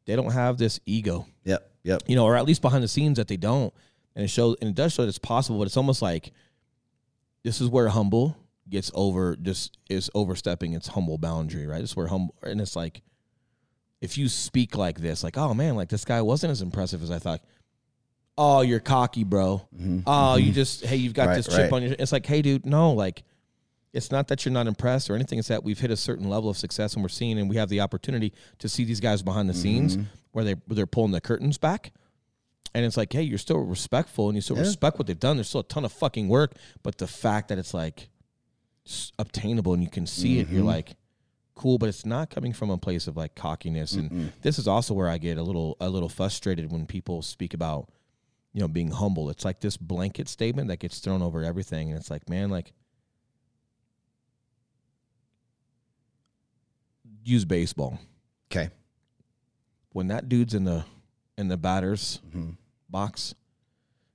they 0.07 0.17
don't 0.17 0.33
have 0.33 0.57
this 0.57 0.79
ego, 0.87 1.27
yep, 1.45 1.71
yep. 1.83 2.03
you 2.07 2.17
know, 2.17 2.25
or 2.25 2.37
at 2.37 2.47
least 2.47 2.63
behind 2.63 2.83
the 2.83 2.89
scenes 2.89 3.17
that 3.19 3.29
they 3.29 3.37
don't. 3.37 3.75
And 4.17 4.25
it 4.25 4.29
shows, 4.29 4.57
and 4.61 4.71
it 4.71 4.75
does 4.77 4.93
show 4.93 5.03
that 5.03 5.09
it's 5.09 5.19
possible, 5.19 5.59
but 5.59 5.67
it's 5.67 5.77
almost 5.77 6.01
like 6.03 6.33
this 7.45 7.61
is 7.61 7.69
where 7.69 7.89
humble 7.89 8.37
gets 8.69 8.91
over, 8.95 9.37
just 9.37 9.77
is 9.89 10.11
overstepping 10.15 10.73
its 10.75 10.89
humble 10.89 11.19
boundary, 11.19 11.67
right? 11.67 11.81
It's 11.81 11.97
where 11.97 12.07
humble, 12.07 12.35
and 12.43 12.61
it's 12.61 12.77
like, 12.77 13.03
if 14.01 14.17
you 14.17 14.29
speak 14.29 14.77
like 14.77 14.99
this, 15.01 15.23
like, 15.25 15.37
oh 15.37 15.55
man, 15.55 15.75
like 15.77 15.89
this 15.91 16.05
guy 16.05 16.23
wasn't 16.23 16.51
as 16.53 16.63
impressive 16.63 17.03
as 17.03 17.11
I 17.11 17.19
thought. 17.19 17.41
Oh, 18.39 18.63
you're 18.63 18.81
cocky, 18.81 19.25
bro. 19.25 19.69
Oh, 20.07 20.37
you 20.37 20.53
just 20.53 20.85
hey, 20.87 20.97
you've 20.97 21.13
got 21.15 21.23
Mm-hmm. 21.25 21.29
Right, 21.31 21.37
this 21.37 21.47
chip 21.47 21.59
right. 21.71 21.73
on 21.73 21.83
your. 21.83 21.97
It's 21.99 22.13
like, 22.13 22.25
hey, 22.25 22.41
dude, 22.43 22.65
no, 22.65 22.93
like, 22.93 23.23
it's 23.93 24.11
not 24.11 24.29
that 24.29 24.45
you're 24.45 24.53
not 24.53 24.67
impressed 24.67 25.11
or 25.11 25.15
anything. 25.17 25.39
It's 25.39 25.49
that 25.49 25.65
we've 25.65 25.79
hit 25.79 25.91
a 25.91 25.97
certain 25.97 26.29
level 26.29 26.49
of 26.49 26.57
success 26.57 26.95
and 26.95 27.03
we're 27.03 27.09
seeing, 27.09 27.39
and 27.39 27.49
we 27.51 27.57
have 27.57 27.69
the 27.69 27.81
opportunity 27.81 28.33
to 28.59 28.69
see 28.69 28.85
these 28.85 29.01
guys 29.01 29.23
behind 29.23 29.49
the 29.49 29.55
scenes 29.55 29.97
Mm-hmm. 29.97 30.07
where 30.33 30.45
they 30.45 30.53
where 30.67 30.77
they're 30.77 30.87
pulling 30.87 31.13
the 31.13 31.21
curtains 31.21 31.59
back. 31.59 31.93
And 32.73 32.85
it's 32.85 32.97
like, 32.97 33.13
hey, 33.13 33.23
you're 33.23 33.37
still 33.39 33.59
respectful 33.59 34.29
and 34.29 34.37
you 34.37 34.43
still 34.43 34.55
Yeah. 34.57 34.63
respect 34.63 34.97
what 34.99 35.09
they've 35.09 35.19
done. 35.19 35.37
There's 35.37 35.49
still 35.49 35.63
a 35.63 35.65
ton 35.65 35.85
of 35.85 35.93
fucking 35.93 36.29
work, 36.29 36.53
but 36.85 36.99
the 36.99 37.09
fact 37.09 37.49
that 37.49 37.59
it's 37.59 37.75
like 37.75 38.09
obtainable 39.19 39.75
and 39.75 39.83
you 39.83 39.91
can 39.91 40.07
see 40.07 40.39
it, 40.39 40.47
Mm-hmm. 40.47 40.55
you're 40.57 40.65
like, 40.65 40.97
cool. 41.55 41.79
But 41.79 41.89
it's 41.89 42.07
not 42.07 42.31
coming 42.31 42.53
from 42.53 42.71
a 42.71 42.79
place 42.79 43.07
of 43.07 43.17
like 43.17 43.35
cockiness. 43.35 43.95
And 43.95 44.33
this 44.43 44.59
is 44.59 44.69
also 44.69 44.95
where 44.95 45.09
I 45.09 45.19
get 45.19 45.37
a 45.37 45.43
little 45.43 45.77
a 45.81 45.89
little 45.91 46.09
frustrated 46.09 46.71
when 46.71 46.87
people 46.87 47.23
speak 47.23 47.55
about, 47.55 47.91
you 48.53 48.61
know, 48.61 48.69
being 48.69 48.91
humble. 48.93 49.31
It's 49.31 49.45
like 49.45 49.61
this 49.61 49.77
blanket 49.77 50.29
statement 50.29 50.69
that 50.69 50.79
gets 50.79 51.01
thrown 51.01 51.23
over 51.23 51.43
everything, 51.45 51.91
and 51.91 51.99
it's 51.99 52.11
like, 52.11 52.29
man, 52.29 52.51
like. 52.51 52.73
Use 57.25 57.45
baseball 57.45 57.99
Okay. 58.51 58.71
when 59.93 60.09
that 60.09 60.29
dude's 60.29 60.55
in 60.55 60.65
the 60.65 60.85
in 61.37 61.49
the 61.49 61.57
batters 61.57 62.21
Mm-hmm. 62.29 62.51
box, 62.89 63.35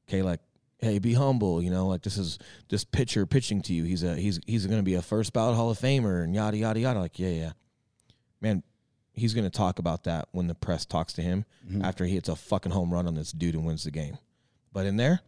okay, 0.07 0.21
like, 0.21 0.39
hey, 0.79 0.99
be 0.99 1.13
humble, 1.13 1.61
you 1.61 1.69
know, 1.71 1.87
like 1.87 2.01
this 2.03 2.17
is 2.17 2.37
this 2.69 2.83
pitcher 2.83 3.25
pitching 3.25 3.61
to 3.63 3.73
you. 3.73 3.83
He's 3.83 4.03
a 4.03 4.15
he's 4.15 4.39
he's 4.45 4.65
gonna 4.67 4.83
be 4.83 4.95
a 4.95 5.01
first 5.01 5.33
ballot 5.33 5.55
Hall 5.55 5.69
of 5.71 5.79
Famer 5.79 6.23
and 6.23 6.33
yada 6.35 6.57
yada 6.57 6.79
yada. 6.79 6.99
Like, 6.99 7.17
yeah, 7.19 7.29
yeah. 7.29 7.51
Man, 8.41 8.63
he's 9.13 9.33
gonna 9.33 9.49
talk 9.49 9.79
about 9.79 10.03
that 10.03 10.27
when 10.31 10.47
the 10.47 10.55
press 10.55 10.85
talks 10.85 11.13
to 11.13 11.21
him 11.21 11.45
after 11.83 12.05
he 12.05 12.13
hits 12.15 12.29
a 12.29 12.35
fucking 12.35 12.71
home 12.71 12.93
run 12.93 13.07
on 13.07 13.15
this 13.15 13.31
dude 13.31 13.55
and 13.55 13.65
wins 13.65 13.83
the 13.85 13.91
game. 13.91 14.17
But 14.73 14.85
in 14.85 14.97
there, 14.97 15.21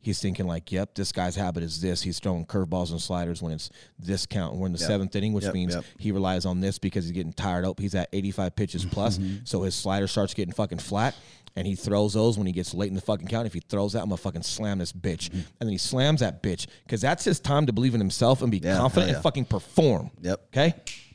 he's 0.00 0.20
thinking 0.20 0.46
like, 0.46 0.70
yep, 0.72 0.94
this 0.94 1.12
guy's 1.12 1.36
habit 1.36 1.62
is 1.62 1.80
this. 1.80 2.02
He's 2.02 2.18
throwing 2.18 2.46
curveballs 2.46 2.90
and 2.90 3.00
sliders 3.00 3.42
when 3.42 3.52
it's 3.52 3.70
this 3.98 4.26
count. 4.26 4.56
We're 4.56 4.66
in 4.66 4.72
the 4.72 4.78
seventh 4.78 5.14
inning, 5.16 5.32
which 5.32 5.44
Yep, 5.44 5.54
means 5.54 5.74
yep. 5.74 5.84
he 5.98 6.12
relies 6.12 6.46
on 6.46 6.60
this 6.60 6.78
because 6.78 7.04
he's 7.04 7.12
getting 7.12 7.32
tired 7.32 7.64
out. 7.64 7.78
He's 7.78 7.94
at 7.94 8.08
85 8.12 8.56
pitches 8.56 8.84
plus, 8.84 9.18
Mm-hmm. 9.18 9.44
so 9.44 9.62
his 9.62 9.74
slider 9.74 10.06
starts 10.06 10.34
getting 10.34 10.52
fucking 10.54 10.78
flat. 10.78 11.14
And 11.56 11.66
he 11.66 11.74
throws 11.74 12.14
those 12.14 12.38
when 12.38 12.46
he 12.46 12.52
gets 12.52 12.74
late 12.74 12.88
in 12.90 12.94
the 12.94 13.00
fucking 13.00 13.26
count. 13.26 13.44
If 13.44 13.52
he 13.52 13.58
throws 13.60 13.94
that, 13.94 14.02
I'm 14.02 14.08
gonna 14.08 14.18
fucking 14.18 14.44
slam 14.44 14.78
this 14.78 14.92
bitch. 14.92 15.28
Mm-hmm. 15.30 15.36
And 15.38 15.46
then 15.62 15.70
he 15.70 15.78
slams 15.78 16.20
that 16.20 16.44
bitch 16.44 16.68
because 16.84 17.00
that's 17.00 17.24
his 17.24 17.40
time 17.40 17.66
to 17.66 17.72
believe 17.72 17.92
in 17.92 18.00
himself 18.00 18.40
and 18.40 18.52
be 18.52 18.58
Yeah, 18.58 18.76
confident 18.76 19.08
yeah. 19.10 19.14
and 19.16 19.22
fucking 19.24 19.46
perform. 19.46 20.12
Yep. 20.20 20.40
Okay, 20.52 20.74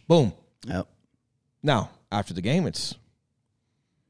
boom. 0.10 0.34
Yep. 0.68 0.88
Now 1.64 1.90
after 2.12 2.34
the 2.34 2.42
game, 2.42 2.68
it's 2.68 2.96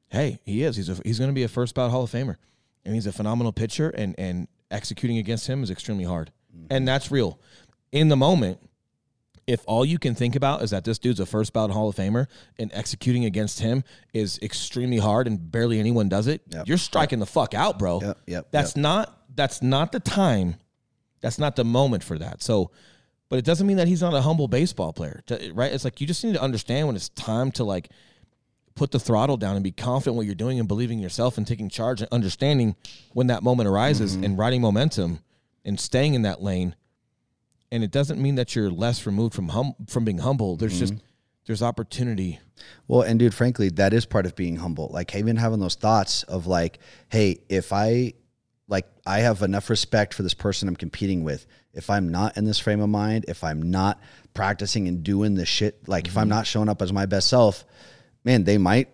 hey, 0.10 0.40
he 0.44 0.64
is. 0.64 0.76
He's 0.76 0.90
a, 0.90 0.96
he's 1.04 1.20
to 1.20 1.32
be 1.32 1.44
a 1.44 1.48
first 1.48 1.76
ballot 1.76 1.92
Hall 1.92 2.04
of 2.04 2.12
Famer, 2.12 2.38
and 2.84 2.96
he's 2.96 3.06
a 3.08 3.12
phenomenal 3.12 3.52
pitcher. 3.54 3.90
And 3.90 4.16
and 4.18 4.48
executing 4.71 5.17
against 5.17 5.47
him 5.47 5.63
is 5.63 5.69
extremely 5.71 6.04
hard, 6.04 6.32
and 6.69 6.88
that's 6.88 7.12
real. 7.12 7.39
In 7.91 8.08
the 8.10 8.15
moment, 8.15 8.60
if 9.47 9.62
all 9.67 9.86
you 9.86 9.99
can 9.99 10.15
think 10.15 10.36
about 10.36 10.63
is 10.63 10.71
that 10.71 10.84
this 10.86 10.97
dude's 10.97 11.19
a 11.19 11.25
first 11.25 11.54
ballot 11.54 11.71
Hall 11.71 11.88
of 11.89 11.95
Famer, 11.95 12.28
and 12.58 12.71
executing 12.73 13.25
against 13.25 13.60
him 13.60 13.84
is 14.13 14.39
extremely 14.41 14.97
hard, 14.97 15.28
and 15.28 15.51
barely 15.51 15.80
anyone 15.80 16.10
does 16.10 16.28
it, 16.28 16.41
Yep. 16.49 16.67
you're 16.67 16.78
striking 16.78 17.19
the 17.19 17.25
fuck 17.25 17.54
out, 17.54 17.78
bro. 17.80 18.01
Yep, 18.01 18.17
yep, 18.28 18.47
That's 18.51 18.75
not 18.75 19.21
that's 19.36 19.62
not 19.62 19.91
the 19.91 19.99
time. 19.99 20.56
That's 21.21 21.38
not 21.38 21.56
the 21.56 21.65
moment 21.65 22.04
for 22.04 22.17
that. 22.17 22.41
So. 22.41 22.71
But 23.28 23.39
it 23.39 23.45
doesn't 23.45 23.65
mean 23.65 23.78
that 23.78 23.88
he's 23.88 24.01
not 24.04 24.13
a 24.13 24.21
humble 24.21 24.47
baseball 24.47 24.93
player, 24.93 25.23
right? 25.51 25.73
It's 25.73 25.84
like 25.84 25.99
you 25.99 26.06
just 26.06 26.23
need 26.23 26.34
to 26.36 26.41
understand 26.41 26.86
when 26.86 26.95
it's 26.95 27.10
time 27.10 27.51
to 27.54 27.63
like 27.63 27.89
put 28.76 28.92
the 28.92 29.00
throttle 29.00 29.38
down 29.38 29.56
and 29.56 29.64
be 29.64 29.72
confident 29.72 30.18
what 30.18 30.26
you're 30.26 30.36
doing 30.36 30.60
and 30.60 30.68
believing 30.68 31.00
yourself 31.00 31.38
and 31.38 31.48
taking 31.48 31.70
charge 31.70 32.02
and 32.02 32.10
understanding 32.12 32.76
when 33.14 33.28
that 33.28 33.42
moment 33.42 33.68
arises 33.70 34.16
mm-hmm. 34.16 34.26
and 34.26 34.38
riding 34.38 34.62
momentum 34.62 35.20
and 35.64 35.80
staying 35.80 36.14
in 36.14 36.24
that 36.24 36.42
lane. 36.42 36.76
And 37.72 37.84
it 37.84 37.92
doesn't 37.92 38.22
mean 38.22 38.36
that 38.36 38.56
you're 38.56 38.70
less 38.70 39.06
removed 39.06 39.34
from 39.34 39.50
hum- 39.50 39.76
from 39.88 40.06
being 40.06 40.20
humble. 40.20 40.56
There's 40.56 40.74
mm-hmm. 40.74 40.96
just 40.98 41.04
there's 41.46 41.62
opportunity. 41.64 42.40
Well, 42.88 43.02
and 43.02 43.20
dude, 43.20 43.34
frankly, 43.34 43.70
that 43.70 43.94
is 43.94 44.06
part 44.06 44.26
of 44.26 44.36
being 44.36 44.58
humble. 44.58 44.90
Like 44.92 45.16
even 45.16 45.38
having 45.38 45.60
those 45.60 45.76
thoughts 45.76 46.24
of 46.24 46.48
like, 46.48 46.80
hey, 47.10 47.40
if 47.50 47.74
I 47.74 48.14
like 48.68 48.86
I 49.06 49.20
have 49.20 49.42
enough 49.42 49.70
respect 49.70 50.14
for 50.14 50.24
this 50.24 50.34
person 50.34 50.68
I'm 50.68 50.76
competing 50.76 51.24
with. 51.24 51.46
If 51.74 51.90
I'm 51.90 52.10
not 52.10 52.38
in 52.38 52.46
this 52.46 52.60
frame 52.60 52.82
of 52.82 52.90
mind, 52.90 53.26
if 53.28 53.44
I'm 53.44 53.70
not 53.70 54.00
practicing 54.34 54.88
and 54.88 55.04
doing 55.04 55.36
the 55.36 55.46
shit, 55.46 55.88
like 55.88 56.08
if 56.08 56.18
I'm 56.18 56.24
mm-hmm. 56.24 56.30
not 56.30 56.48
showing 56.48 56.70
up 56.70 56.82
as 56.82 56.92
my 56.92 57.06
best 57.06 57.28
self, 57.28 57.66
man, 58.26 58.44
they 58.44 58.58
might 58.58 58.90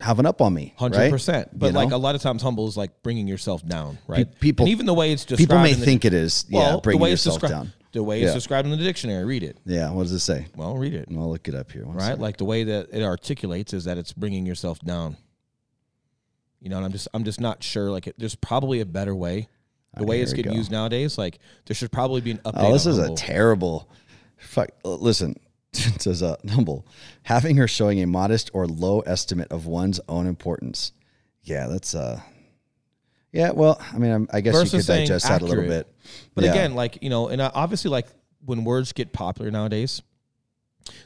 have 0.00 0.18
an 0.18 0.26
up 0.26 0.40
on 0.42 0.52
me. 0.52 0.74
Hundred 0.76 0.98
right? 0.98 1.10
percent. 1.10 1.56
But 1.58 1.68
You 1.68 1.72
like 1.72 1.88
know? 1.90 1.96
a 1.96 1.98
lot 1.98 2.14
of 2.14 2.20
times, 2.20 2.42
humble 2.42 2.68
is 2.68 2.76
like 2.76 3.02
bringing 3.02 3.26
yourself 3.28 3.64
down, 3.66 3.98
right? 4.06 4.28
people- 4.40 4.64
and 4.66 4.72
even 4.72 4.84
the 4.84 4.94
way 4.94 5.12
it's 5.12 5.24
described. 5.24 5.48
people 5.48 5.62
may 5.62 5.72
the- 5.72 5.84
think 5.84 6.04
it 6.04 6.12
is, 6.12 6.44
yeah, 6.48 6.58
well, 6.58 6.80
bringing 6.80 6.98
the 6.98 7.02
way 7.04 7.12
it's 7.12 7.24
yourself 7.24 7.42
descri- 7.42 7.48
down. 7.48 7.72
The 7.92 8.02
way 8.02 8.20
Yeah. 8.20 8.26
it's 8.26 8.34
described 8.34 8.66
in 8.66 8.76
the 8.76 8.82
dictionary. 8.82 9.24
Read 9.24 9.42
it. 9.42 9.58
Yeah, 9.66 9.90
what 9.90 10.04
does 10.04 10.12
it 10.12 10.20
say? 10.20 10.46
Well, 10.56 10.76
read 10.76 10.94
it. 10.94 11.08
I'll 11.10 11.30
look 11.30 11.46
it 11.46 11.54
up 11.54 11.70
here. 11.70 11.84
One 11.86 11.96
right? 11.96 12.04
second. 12.04 12.22
Like 12.22 12.38
the 12.38 12.46
way 12.46 12.64
that 12.64 12.88
it 12.90 13.02
articulates 13.02 13.74
is 13.74 13.84
that 13.84 13.98
it's 13.98 14.14
bringing 14.14 14.46
yourself 14.46 14.80
down. 14.80 15.18
You 16.58 16.70
know, 16.70 16.78
and 16.78 16.86
I'm 16.86 16.92
just 16.92 17.08
I'm 17.12 17.24
just 17.24 17.40
not 17.40 17.62
sure. 17.62 17.90
Like, 17.90 18.06
it, 18.06 18.14
there's 18.18 18.34
probably 18.34 18.80
a 18.80 18.86
better 18.86 19.14
way. 19.14 19.48
Ah, 19.94 20.00
the 20.00 20.06
way 20.06 20.22
it's 20.22 20.32
getting 20.32 20.52
used 20.52 20.70
nowadays, 20.70 21.18
like 21.18 21.38
there 21.66 21.74
should 21.74 21.92
probably 21.92 22.22
be 22.22 22.30
an 22.30 22.40
oh, 22.46 22.52
update. 22.52 22.64
Oh, 22.64 22.72
this 22.72 22.86
is 22.86 22.98
a 22.98 23.14
terrible. 23.14 23.90
Fuck. 24.38 24.70
Listen, 24.84 25.36
says 25.98 26.22
uh, 26.22 26.36
humble, 26.50 26.86
having 27.22 27.58
or 27.58 27.66
showing 27.68 28.02
a 28.02 28.06
modest 28.06 28.50
or 28.52 28.66
low 28.66 29.00
estimate 29.00 29.50
of 29.50 29.66
one's 29.66 30.00
own 30.08 30.26
importance. 30.26 30.92
Yeah, 31.42 31.66
that's 31.66 31.94
uh. 31.94 32.20
Yeah, 33.32 33.52
well, 33.52 33.80
I 33.92 33.96
mean, 33.96 34.10
I'm- 34.10 34.28
I 34.30 34.42
guess 34.42 34.52
Versus 34.54 34.72
you 34.74 34.78
could 34.80 34.86
digest 35.00 35.26
that 35.26 35.40
a 35.40 35.44
little 35.46 35.64
bit. 35.64 35.86
But 36.34 36.44
Yeah. 36.44 36.50
again, 36.50 36.74
like 36.74 37.02
you 37.02 37.08
know, 37.08 37.28
and 37.28 37.40
uh, 37.40 37.50
obviously, 37.54 37.90
like 37.90 38.06
when 38.44 38.64
words 38.64 38.92
get 38.92 39.12
popular 39.14 39.50
nowadays, 39.50 40.02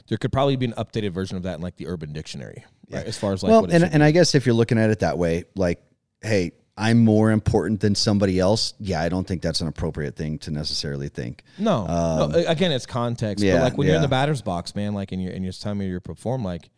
there 0.09 0.17
could 0.17 0.33
probably 0.33 0.57
be 0.57 0.65
an 0.65 0.73
updated 0.73 1.11
version 1.11 1.37
of 1.37 1.43
that 1.43 1.55
in 1.55 1.61
like 1.61 1.77
the 1.77 1.87
Urban 1.87 2.11
Dictionary, 2.11 2.65
right? 2.89 3.05
As 3.05 3.17
far 3.17 3.31
as 3.31 3.43
like 3.43 3.51
well, 3.51 3.63
and 3.71 3.83
and 3.85 4.03
I 4.03 4.11
guess 4.11 4.35
if 4.35 4.45
you're 4.45 4.55
looking 4.55 4.77
at 4.77 4.89
it 4.89 4.99
that 4.99 5.17
way, 5.17 5.45
like, 5.55 5.81
hey, 6.21 6.51
I'm 6.77 7.03
more 7.03 7.31
important 7.31 7.79
than 7.81 7.95
somebody 7.95 8.39
else. 8.39 8.73
Yeah, 8.79 9.01
I 9.01 9.09
don't 9.09 9.25
think 9.27 9.41
that's 9.41 9.61
an 9.61 9.67
appropriate 9.67 10.15
thing 10.15 10.37
to 10.39 10.51
necessarily 10.51 11.09
think. 11.09 11.43
No, 11.57 11.85
no, 11.87 12.31
again, 12.47 12.71
it's 12.71 12.85
context. 12.85 13.43
Um, 13.43 13.47
yeah, 13.47 13.55
but 13.57 13.63
like 13.63 13.77
when 13.77 13.87
you're 13.87 13.95
in 13.95 14.01
the 14.03 14.07
batter's 14.07 14.41
box, 14.43 14.75
man, 14.75 14.93
like 14.93 15.11
in 15.11 15.19
your 15.19 15.33
in 15.33 15.43
your 15.43 15.53
time 15.53 15.81
of 15.81 15.87
your 15.87 15.99
perform, 15.99 16.43
like, 16.43 16.69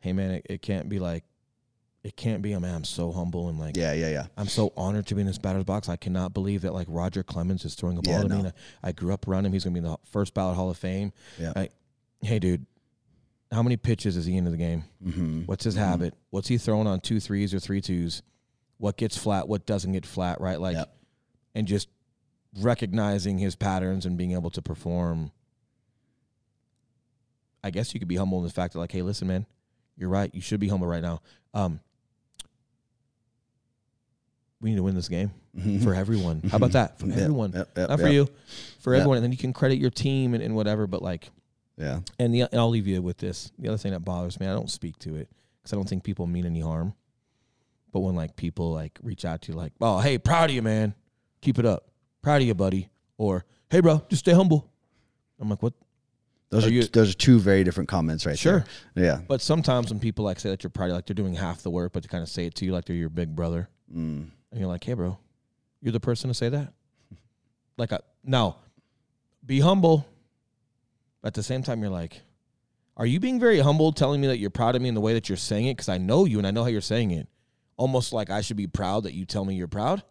hey 0.00 0.12
man, 0.12 0.30
it, 0.32 0.46
it 0.50 0.62
can't 0.62 0.88
be 0.90 0.98
like, 0.98 1.24
it 2.04 2.16
can't 2.16 2.42
be. 2.42 2.54
Oh 2.54 2.60
man, 2.60 2.74
I'm 2.74 2.84
so 2.84 3.12
humble 3.12 3.48
and 3.48 3.58
like, 3.58 3.76
Yeah, 3.78 3.92
yeah, 3.94 4.10
yeah. 4.10 4.26
I'm 4.36 4.46
so 4.48 4.72
honored 4.76 5.06
to 5.06 5.14
be 5.14 5.22
in 5.22 5.26
this 5.26 5.38
batter's 5.38 5.64
box. 5.64 5.88
I 5.88 5.96
cannot 5.96 6.34
believe 6.34 6.62
that 6.62 6.74
like 6.74 6.86
Roger 6.90 7.22
Clemens 7.22 7.64
is 7.64 7.74
throwing 7.74 7.96
a 7.96 8.02
ball 8.02 8.12
Yeah, 8.14 8.22
to 8.22 8.28
me. 8.28 8.34
no. 8.34 8.38
And 8.40 8.48
I, 8.84 8.88
I 8.88 8.92
grew 8.92 9.14
up 9.14 9.26
around 9.26 9.46
him. 9.46 9.52
He's 9.54 9.64
gonna 9.64 9.74
be 9.74 9.78
in 9.78 9.84
the 9.84 9.96
first 10.04 10.34
ballot 10.34 10.56
Hall 10.56 10.68
of 10.70 10.76
Fame. 10.76 11.12
Yeah. 11.38 11.52
I, 11.56 11.68
hey, 12.20 12.38
dude, 12.40 12.66
how 13.50 13.62
many 13.62 13.76
pitches 13.78 14.16
is 14.18 14.26
he 14.26 14.36
into 14.36 14.50
the 14.50 14.56
game? 14.58 14.84
Mm-hmm. 15.04 15.40
What's 15.42 15.64
his 15.64 15.74
habit? 15.76 16.14
What's 16.28 16.48
he 16.48 16.58
throwing 16.58 16.86
on 16.86 17.00
two 17.00 17.20
threes 17.20 17.52
or 17.54 17.58
three 17.58 17.80
twos? 17.80 18.22
What 18.80 18.96
gets 18.96 19.16
flat? 19.16 19.46
What 19.46 19.66
doesn't 19.66 19.92
get 19.92 20.06
flat? 20.06 20.40
Right, 20.40 20.58
like, 20.58 20.74
Yep. 20.74 20.90
and 21.54 21.68
just 21.68 21.88
recognizing 22.58 23.36
his 23.38 23.54
patterns 23.54 24.06
and 24.06 24.16
being 24.16 24.32
able 24.32 24.48
to 24.50 24.62
perform. 24.62 25.30
I 27.62 27.70
guess 27.70 27.92
you 27.92 28.00
could 28.00 28.08
be 28.08 28.16
humble 28.16 28.38
in 28.38 28.44
the 28.44 28.50
fact 28.50 28.72
that, 28.72 28.78
like, 28.78 28.90
hey, 28.90 29.02
listen, 29.02 29.28
man, 29.28 29.44
you're 29.98 30.08
right. 30.08 30.34
You 30.34 30.40
should 30.40 30.60
be 30.60 30.68
humble 30.68 30.86
right 30.86 31.02
now. 31.02 31.20
Um, 31.52 31.80
we 34.62 34.70
need 34.70 34.76
to 34.76 34.82
win 34.82 34.94
this 34.94 35.08
game 35.08 35.30
for 35.82 35.94
everyone. 35.94 36.40
How 36.50 36.56
about 36.56 36.72
that? 36.72 36.98
For 36.98 37.06
Yep, 37.08 37.18
everyone, 37.18 37.52
yep, 37.52 37.68
yep, 37.76 37.88
not 37.90 38.00
for 38.00 38.08
you, 38.08 38.28
for 38.80 38.94
everyone. 38.94 39.18
And 39.18 39.24
then 39.24 39.32
you 39.32 39.38
can 39.38 39.52
credit 39.52 39.76
your 39.78 39.90
team 39.90 40.32
and, 40.34 40.42
and 40.42 40.54
whatever. 40.54 40.86
But 40.86 41.02
like, 41.02 41.30
Yeah. 41.76 42.00
and, 42.18 42.32
the, 42.34 42.42
and 42.42 42.54
I'll 42.54 42.70
leave 42.70 42.86
you 42.86 43.02
with 43.02 43.18
this. 43.18 43.52
The 43.58 43.68
other 43.68 43.78
thing 43.78 43.92
that 43.92 44.00
bothers 44.00 44.40
me, 44.40 44.46
I 44.46 44.54
don't 44.54 44.70
speak 44.70 44.98
to 45.00 45.16
it 45.16 45.28
because 45.62 45.74
I 45.74 45.76
don't 45.76 45.88
think 45.88 46.02
people 46.02 46.26
mean 46.26 46.46
any 46.46 46.60
harm. 46.60 46.94
But 47.92 48.00
when 48.00 48.14
like 48.14 48.36
people 48.36 48.72
like 48.72 48.98
reach 49.02 49.24
out 49.24 49.42
to 49.42 49.52
you, 49.52 49.58
like, 49.58 49.72
"Oh, 49.80 49.98
hey, 49.98 50.18
proud 50.18 50.50
of 50.50 50.54
you, 50.56 50.62
man. 50.62 50.94
Keep 51.40 51.58
it 51.58 51.66
up. 51.66 51.90
Proud 52.22 52.40
of 52.42 52.46
you, 52.46 52.54
buddy." 52.54 52.88
Or, 53.18 53.44
"Hey, 53.70 53.80
bro, 53.80 54.02
just 54.08 54.20
stay 54.20 54.32
humble." 54.32 54.70
I'm 55.40 55.48
like, 55.50 55.62
"What? 55.62 55.72
Those 56.50 56.64
Are 56.64 56.68
are, 56.68 56.70
you- 56.72 56.84
those 56.84 57.10
are 57.10 57.16
two 57.16 57.38
very 57.38 57.62
different 57.64 57.88
comments 57.88 58.26
right 58.26 58.38
Sure. 58.38 58.64
there. 58.94 59.04
Yeah. 59.04 59.20
But 59.26 59.40
sometimes 59.40 59.90
when 59.90 60.00
people 60.00 60.24
like 60.24 60.40
say 60.40 60.50
that 60.50 60.62
you're 60.64 60.70
proudy, 60.70 60.92
like 60.92 61.06
they're 61.06 61.14
doing 61.14 61.34
half 61.34 61.62
the 61.62 61.70
work, 61.70 61.92
but 61.92 62.02
to 62.02 62.08
kind 62.08 62.22
of 62.22 62.28
say 62.28 62.46
it 62.46 62.54
to 62.56 62.64
you 62.64 62.72
like 62.72 62.84
they're 62.86 62.96
your 62.96 63.08
big 63.08 63.34
brother, 63.36 63.68
Mm. 63.92 64.30
and 64.50 64.60
you're 64.60 64.68
like, 64.68 64.82
"Hey, 64.84 64.94
bro, 64.94 65.18
you're 65.80 65.92
the 65.92 66.00
person 66.00 66.28
to 66.28 66.34
say 66.34 66.48
that." 66.48 66.72
Like, 67.76 67.92
I, 67.92 68.00
no, 68.24 68.56
be 69.46 69.60
humble. 69.60 70.06
But 71.22 71.28
at 71.28 71.34
the 71.34 71.42
same 71.42 71.62
time, 71.62 71.80
you're 71.80 71.90
like, 71.90 72.22
"Are 72.96 73.06
you 73.06 73.20
being 73.20 73.38
very 73.40 73.60
humble, 73.60 73.92
telling 73.92 74.20
me 74.20 74.26
that 74.26 74.38
you're 74.38 74.50
proud 74.50 74.74
of 74.76 74.82
me 74.82 74.88
in 74.88 74.94
the 74.94 75.00
way 75.00 75.12
that 75.14 75.28
you're 75.28 75.36
saying 75.36 75.66
it? 75.66 75.76
Because 75.76 75.88
I 75.88 75.98
know 75.98 76.24
you 76.24 76.38
and 76.38 76.46
I 76.46 76.50
know 76.50 76.62
how 76.62 76.68
you're 76.68 76.80
saying 76.80 77.10
it. 77.12 77.28
Almost 77.80 78.12
like 78.12 78.28
I 78.28 78.42
should 78.42 78.58
be 78.58 78.66
proud 78.66 79.04
that 79.04 79.14
you 79.14 79.24
tell 79.24 79.44
me 79.44 79.54
you're 79.54 79.66
proud." 79.80 80.02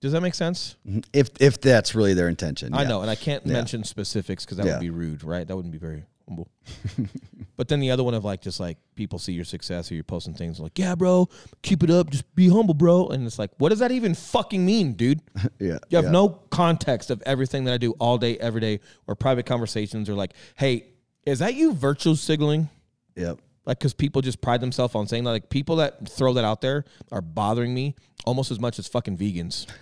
Does 0.00 0.12
that 0.12 0.20
make 0.20 0.34
sense? 0.34 0.76
Mhm. 0.86 1.04
If 1.12 1.30
if 1.40 1.58
that's 1.60 1.94
really 1.94 2.12
their 2.12 2.28
intention. 2.28 2.74
I 2.74 2.84
know, 2.84 3.00
and 3.00 3.10
I 3.10 3.14
can't 3.14 3.44
Yeah. 3.46 3.54
mention 3.54 3.82
specifics 3.82 4.44
because 4.44 4.58
that 4.58 4.66
Yeah. 4.66 4.72
would 4.74 4.80
be 4.82 4.90
rude, 4.90 5.24
right? 5.24 5.46
That 5.48 5.56
wouldn't 5.56 5.72
be 5.72 5.78
very 5.78 6.04
humble. 6.28 6.48
but 7.56 7.68
then 7.68 7.80
the 7.80 7.90
other 7.90 8.04
one 8.04 8.12
of 8.12 8.24
like 8.24 8.42
just 8.42 8.60
like 8.60 8.76
people 8.94 9.18
see 9.18 9.32
your 9.32 9.44
success 9.46 9.90
or 9.90 9.94
you're 9.94 10.04
posting 10.04 10.34
things 10.34 10.60
like, 10.60 10.78
yeah, 10.78 10.94
bro, 10.94 11.28
keep 11.62 11.82
it 11.82 11.88
up, 11.90 12.10
just 12.10 12.24
be 12.34 12.48
humble, 12.50 12.74
bro. 12.74 13.08
And 13.08 13.26
it's 13.26 13.38
like, 13.38 13.52
what 13.58 13.70
does 13.70 13.78
that 13.78 13.90
even 13.90 14.14
fucking 14.14 14.64
mean, 14.66 14.92
dude? 14.92 15.20
Yeah. 15.58 15.78
You 15.88 15.96
have 15.96 16.04
yeah. 16.06 16.10
no 16.10 16.28
context 16.50 17.10
of 17.10 17.22
everything 17.24 17.64
that 17.64 17.72
I 17.74 17.78
do 17.78 17.92
all 17.92 18.18
day, 18.18 18.36
every 18.38 18.60
day, 18.60 18.80
or 19.06 19.14
private 19.14 19.46
conversations, 19.46 20.10
or 20.10 20.14
like, 20.14 20.34
hey, 20.56 20.88
is 21.24 21.38
that 21.38 21.54
you 21.54 21.72
virtual 21.72 22.16
signaling? 22.16 22.68
Yep. 23.16 23.38
Like, 23.66 23.78
because 23.80 23.92
people 23.94 24.22
just 24.22 24.40
pride 24.40 24.60
themselves 24.60 24.94
on 24.94 25.06
saying 25.08 25.24
that. 25.24 25.30
Like, 25.30 25.50
people 25.50 25.76
that 25.76 26.08
throw 26.08 26.32
that 26.34 26.44
out 26.44 26.60
there 26.60 26.84
are 27.12 27.20
bothering 27.20 27.74
me 27.74 27.96
almost 28.24 28.50
as 28.50 28.60
much 28.60 28.78
as 28.78 28.86
fucking 28.86 29.18
vegans. 29.18 29.66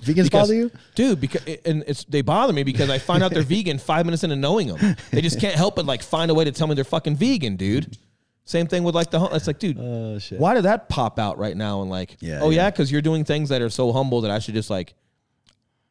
Vegans 0.00 0.24
Because- 0.24 0.30
bother 0.30 0.54
you? 0.54 0.70
dude? 0.96 1.20
Because 1.20 1.44
and 1.64 1.84
it's 1.86 2.02
they 2.04 2.22
bother 2.22 2.52
me 2.52 2.64
because 2.64 2.90
I 2.90 2.98
find 2.98 3.22
out 3.22 3.30
they're 3.30 3.42
vegan 3.56 3.78
five 3.78 4.04
minutes 4.04 4.24
into 4.24 4.34
knowing 4.34 4.66
them. 4.74 4.96
They 5.12 5.20
just 5.20 5.38
can't 5.38 5.54
help 5.54 5.76
but 5.76 5.86
like 5.86 6.02
find 6.02 6.28
a 6.30 6.34
way 6.34 6.44
to 6.44 6.50
tell 6.50 6.66
me 6.66 6.74
they're 6.74 6.82
fucking 6.82 7.14
vegan, 7.16 7.54
dude. 7.56 7.96
Same 8.44 8.66
thing 8.66 8.82
with 8.82 8.96
like 8.96 9.12
the 9.12 9.22
it's 9.26 9.46
like, 9.46 9.60
dude, 9.60 9.78
Oh 9.78 10.18
shit. 10.18 10.40
why 10.40 10.54
did 10.54 10.64
that 10.64 10.88
pop 10.88 11.20
out 11.20 11.38
right 11.38 11.56
now? 11.56 11.82
And 11.82 11.90
like, 11.90 12.16
Yeah, 12.20 12.40
oh 12.42 12.50
yeah. 12.50 12.62
yeah, 12.64 12.70
because 12.70 12.90
you're 12.90 13.02
doing 13.02 13.24
things 13.24 13.50
that 13.50 13.62
are 13.62 13.70
so 13.70 13.92
humble 13.92 14.22
that 14.22 14.30
I 14.32 14.40
should 14.40 14.54
just 14.54 14.70
like. 14.70 14.94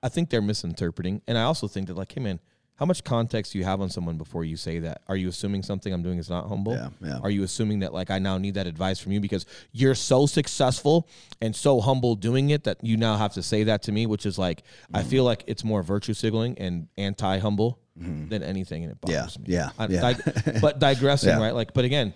I 0.04 0.10
think 0.10 0.30
they're 0.30 0.42
misinterpreting, 0.42 1.22
and 1.28 1.38
I 1.38 1.44
also 1.44 1.68
think 1.70 1.88
that 1.88 1.96
like, 1.96 2.12
hey 2.12 2.20
man, 2.22 2.40
how 2.82 2.86
much 2.88 3.04
context 3.04 3.52
do 3.54 3.60
you 3.60 3.64
have 3.64 3.80
on 3.80 3.92
someone 3.92 4.18
before 4.18 4.44
you 4.44 4.58
say 4.58 4.80
that? 4.80 5.04
Are 5.08 5.16
you 5.16 5.30
assuming 5.30 5.62
something 5.62 5.94
I'm 5.94 6.02
doing 6.02 6.18
is 6.18 6.32
not 6.32 6.48
humble? 6.48 6.74
Yeah, 6.74 6.90
yeah. 7.00 7.20
Are 7.22 7.30
you 7.30 7.44
assuming 7.44 7.82
that 7.82 7.94
like 7.94 8.10
I 8.10 8.18
now 8.18 8.40
need 8.40 8.56
that 8.56 8.66
advice 8.66 8.98
from 8.98 9.12
you 9.12 9.20
because 9.20 9.46
you're 9.72 9.94
so 9.94 10.26
successful 10.26 11.08
and 11.44 11.56
so 11.56 11.80
humble 11.80 12.16
doing 12.16 12.50
it 12.50 12.64
that 12.64 12.84
you 12.84 12.98
now 12.98 13.18
have 13.18 13.34
to 13.34 13.44
say 13.44 13.66
that 13.66 13.84
to 13.84 13.92
me, 13.92 14.08
which 14.08 14.26
is 14.26 14.40
like 14.40 14.64
Mm. 14.92 15.00
I 15.00 15.04
feel 15.04 15.24
like 15.24 15.44
it's 15.46 15.64
more 15.64 15.84
virtue 15.84 16.16
signaling 16.16 16.58
and 16.58 16.88
anti 16.98 17.38
humble 17.38 17.78
than 17.96 18.42
anything, 18.42 18.84
and 18.84 18.94
it 18.94 18.98
Yeah, 19.08 19.20
bothers 19.20 19.38
me. 19.38 19.46
yeah, 19.50 19.70
I- 19.78 19.86
yeah. 19.86 20.14
dig- 20.14 20.60
but 20.60 20.80
digressing, 20.88 21.30
Yeah. 21.30 21.38
right? 21.40 21.54
Like, 21.54 21.74
but 21.76 21.86
again, 21.86 22.16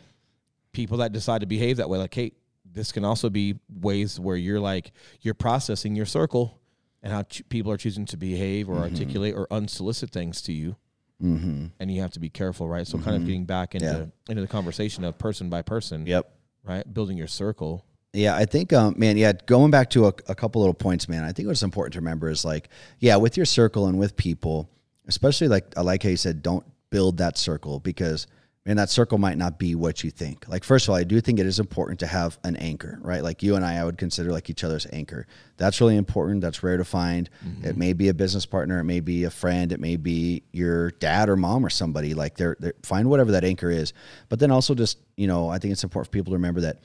people 0.71 0.97
that 0.97 1.12
decide 1.12 1.41
to 1.41 1.45
behave 1.45 1.78
that 1.78 1.88
way, 1.91 1.99
like, 1.99 2.12
hey, 2.15 2.32
this 2.65 2.91
can 2.91 3.06
also 3.06 3.30
be 3.30 3.60
ways 3.69 4.19
where 4.19 4.36
you're 4.36 4.60
like 4.60 4.93
you're 5.21 5.36
processing 5.36 5.95
your 5.95 6.08
circle 6.08 6.60
and 7.06 7.13
how 7.13 7.24
ch- 7.24 7.48
people 7.48 7.72
are 7.72 7.78
choosing 7.78 8.06
to 8.08 8.18
behave 8.18 8.68
or 8.68 8.74
Mm-hmm. 8.76 8.84
articulate 8.96 9.36
or 9.36 9.48
unsolicit 9.48 10.10
things 10.10 10.41
to 10.41 10.52
you 10.52 10.76
Mm-hmm. 11.24 11.68
and 11.80 11.89
you 11.91 12.02
have 12.02 12.12
to 12.12 12.20
be 12.20 12.28
careful, 12.30 12.68
right? 12.68 12.86
So 12.86 12.98
kind 12.98 13.15
of 13.15 13.26
getting 13.26 13.46
back 13.46 13.74
into 13.74 13.86
Yeah. 13.86 14.06
into 14.32 14.41
the 14.41 14.50
conversation 14.50 15.06
of 15.06 15.18
person 15.18 15.50
by 15.50 15.62
person, 15.62 16.06
Yep. 16.06 16.30
right? 16.65 16.94
Building 16.94 17.15
your 17.18 17.28
circle. 17.28 17.86
Yeah, 18.12 18.36
I 18.36 18.44
think, 18.46 18.74
um, 18.74 18.96
man, 18.98 19.15
yeah, 19.18 19.32
going 19.46 19.72
back 19.72 19.89
to 19.91 20.08
a, 20.08 20.13
a 20.28 20.36
couple 20.36 20.60
little 20.62 20.74
points, 20.74 21.08
man, 21.08 21.24
I 21.24 21.32
think 21.32 21.48
what's 21.48 21.63
important 21.63 21.94
to 21.94 22.00
remember 22.00 22.30
is 22.30 22.44
like, 22.44 22.68
yeah, 23.00 23.15
with 23.18 23.38
your 23.38 23.46
circle 23.46 23.88
and 23.88 23.98
with 24.00 24.15
people, 24.18 24.70
especially 25.08 25.48
like, 25.48 25.65
I 25.78 25.82
like 25.82 26.04
how 26.04 26.10
you 26.10 26.18
said, 26.18 26.41
don't 26.41 26.65
build 26.89 27.18
that 27.18 27.38
circle 27.38 27.80
because, 27.80 28.26
man, 28.65 28.78
that 28.78 28.89
circle 28.89 29.17
might 29.17 29.38
not 29.38 29.60
be 29.60 29.75
what 29.75 30.04
you 30.04 30.10
think. 30.10 30.47
Like, 30.47 30.63
first 30.63 30.86
of 30.86 30.89
all, 30.89 30.95
I 30.95 31.04
do 31.04 31.21
think 31.21 31.39
it 31.39 31.45
is 31.45 31.60
important 31.60 31.99
to 31.99 32.08
have 32.08 32.39
an 32.43 32.56
anchor, 32.56 32.97
right? 33.01 33.21
Like 33.21 33.43
you 33.43 33.56
and 33.56 33.63
I, 33.63 33.78
I 33.78 33.86
would 33.86 33.97
consider 33.97 34.32
like 34.32 34.49
each 34.49 34.63
other's 34.63 34.88
anchor. 34.91 35.28
That's 35.58 35.80
really 35.80 35.97
important. 35.97 36.41
That's 36.41 36.63
rare 36.63 36.78
to 36.78 36.86
find. 36.86 37.30
It 37.63 37.78
may 37.78 37.93
be 37.93 38.10
a 38.10 38.13
business 38.13 38.45
partner, 38.45 38.80
it 38.80 38.86
may 38.86 39.01
be 39.01 39.25
a 39.25 39.30
friend, 39.30 39.71
it 39.71 39.80
may 39.80 39.97
be 39.97 40.43
your 40.51 40.91
dad 40.91 41.30
or 41.30 41.36
mom 41.36 41.65
or 41.65 41.69
somebody. 41.69 42.13
Like, 42.13 42.38
they're, 42.38 42.58
they're 42.60 42.73
find 42.84 43.10
whatever 43.10 43.34
that 43.34 43.43
anchor 43.43 43.69
is. 43.69 43.93
But 44.30 44.39
then 44.39 44.51
also 44.51 44.73
just, 44.73 44.97
you 45.15 45.28
know, 45.28 45.49
I 45.49 45.60
think 45.60 45.71
it's 45.71 45.84
important 45.84 46.08
for 46.08 46.12
people 46.12 46.32
to 46.32 46.38
remember 46.38 46.62
that 46.62 46.80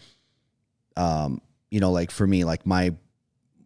um, 0.97 1.41
you 1.71 1.81
know, 1.81 1.93
like 1.93 2.11
for 2.11 2.27
me, 2.27 2.45
like 2.45 2.67
my 2.67 2.95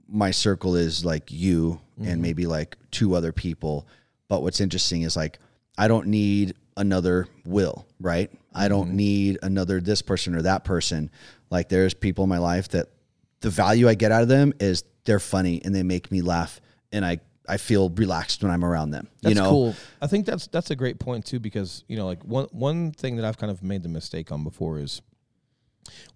my 0.09 0.31
circle 0.31 0.77
is 0.77 1.05
like 1.05 1.33
you 1.33 1.81
and 2.03 2.21
maybe 2.21 2.47
like 2.47 2.77
two 2.91 3.15
other 3.15 3.33
people. 3.33 3.89
But 4.29 4.43
what's 4.43 4.61
interesting 4.61 5.03
is 5.03 5.17
like 5.17 5.39
I 5.77 5.89
don't 5.89 6.09
need 6.09 6.55
another 6.77 7.29
will, 7.45 7.87
right? 8.01 8.31
I 8.55 8.69
don't 8.69 8.95
need 8.95 9.39
another 9.43 9.81
this 9.81 10.03
person 10.03 10.35
or 10.35 10.43
that 10.43 10.65
person. 10.65 11.11
Like 11.51 11.69
there's 11.69 11.95
people 11.95 12.25
in 12.25 12.31
my 12.31 12.39
life 12.39 12.69
that 12.71 12.89
the 13.41 13.51
value 13.51 13.89
I 13.89 13.95
get 13.95 14.11
out 14.13 14.23
of 14.23 14.29
them 14.29 14.53
is 14.61 14.85
they're 15.05 15.21
funny 15.21 15.61
and 15.65 15.75
they 15.75 15.83
make 15.83 16.11
me 16.11 16.23
laugh 16.23 16.61
and 16.93 17.05
I 17.05 17.19
I 17.47 17.59
feel 17.59 17.91
relaxed 17.91 18.43
when 18.43 18.51
I'm 18.51 18.65
around 18.65 18.93
them. 18.93 19.09
That's 19.21 19.35
you 19.35 19.41
know? 19.43 19.51
cool. 19.51 19.77
I 20.01 20.07
think 20.07 20.25
that's 20.25 20.47
that's 20.47 20.71
a 20.71 20.77
great 20.77 20.99
point 20.99 21.27
too 21.27 21.39
because 21.39 21.85
you 21.89 21.97
know 21.97 22.07
like 22.07 22.25
one 22.25 22.47
one 22.53 22.93
thing 22.93 23.17
that 23.17 23.25
I've 23.25 23.37
kind 23.37 23.51
of 23.51 23.63
made 23.63 23.83
the 23.83 23.89
mistake 23.91 24.33
on 24.33 24.45
before 24.45 24.79
is 24.79 25.03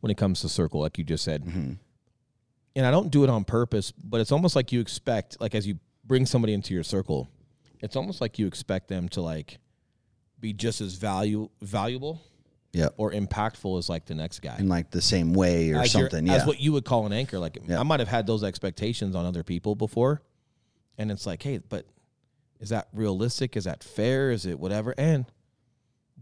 when 0.01 0.11
it 0.11 0.17
comes 0.17 0.41
to 0.41 0.49
circle, 0.49 0.81
like 0.81 0.97
you 0.97 1.05
just 1.05 1.25
said, 1.25 1.45
Mm-hmm. 1.45 1.73
and 2.77 2.87
I 2.87 2.91
don't 2.91 3.11
do 3.11 3.25
it 3.25 3.31
on 3.31 3.45
purpose, 3.45 3.93
but 3.93 4.21
it's 4.21 4.33
almost 4.33 4.57
like 4.57 4.73
you 4.73 4.81
expect, 4.81 5.39
like 5.41 5.55
as 5.55 5.67
you 5.67 5.79
bring 6.07 6.25
somebody 6.25 6.55
into 6.55 6.73
your 6.73 6.83
circle, 6.83 7.29
it's 7.81 7.95
almost 7.95 8.21
like 8.23 8.39
you 8.39 8.47
expect 8.47 8.89
them 8.89 9.11
to 9.11 9.21
like 9.21 9.59
be 10.41 10.53
just 10.53 10.81
as 10.81 10.95
value 10.95 11.49
valuable 11.61 12.21
Yep. 12.75 12.95
or 12.99 13.13
impactful 13.13 13.79
as 13.79 13.89
like 13.89 14.05
the 14.05 14.15
next 14.15 14.41
guy. 14.41 14.57
In 14.59 14.69
like 14.69 14.91
the 14.91 15.01
same 15.01 15.33
way 15.33 15.73
or 15.73 15.81
as 15.81 15.91
something. 15.93 16.27
Yeah. 16.27 16.35
as 16.35 16.47
what 16.47 16.61
you 16.61 16.73
would 16.73 16.85
call 16.85 17.07
an 17.07 17.13
anchor. 17.13 17.39
Like 17.39 17.57
Yeah. 17.67 17.81
I 17.81 17.83
might 17.83 17.99
have 18.01 18.09
had 18.11 18.27
those 18.27 18.45
expectations 18.45 19.15
on 19.17 19.25
other 19.25 19.43
people 19.43 19.75
before, 19.75 20.21
and 20.99 21.11
it's 21.11 21.25
like, 21.27 21.43
hey, 21.43 21.59
but 21.59 21.87
is 22.61 22.69
that 22.69 22.89
realistic? 22.93 23.57
Is 23.57 23.65
that 23.65 23.83
fair? 23.83 24.31
Is 24.31 24.45
it 24.45 24.59
whatever? 24.61 24.95
And 24.99 25.25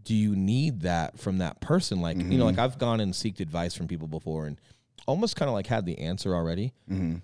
do 0.03 0.15
you 0.15 0.35
need 0.37 0.81
that 0.81 1.19
from 1.19 1.39
that 1.39 1.59
person? 1.59 1.99
Like 1.99 2.15
you 2.17 2.23
know, 2.23 2.29
Mm-hmm. 2.29 2.43
like 2.43 2.59
I've 2.59 2.77
gone 2.79 3.01
and 3.01 3.11
seeked 3.13 3.41
advice 3.41 3.75
from 3.75 3.87
people 3.89 4.07
before, 4.07 4.45
and 4.47 4.57
almost 5.05 5.35
kind 5.35 5.47
of 5.49 5.53
like 5.53 5.67
had 5.67 5.85
the 5.85 5.99
answer 5.99 6.33
already, 6.35 6.73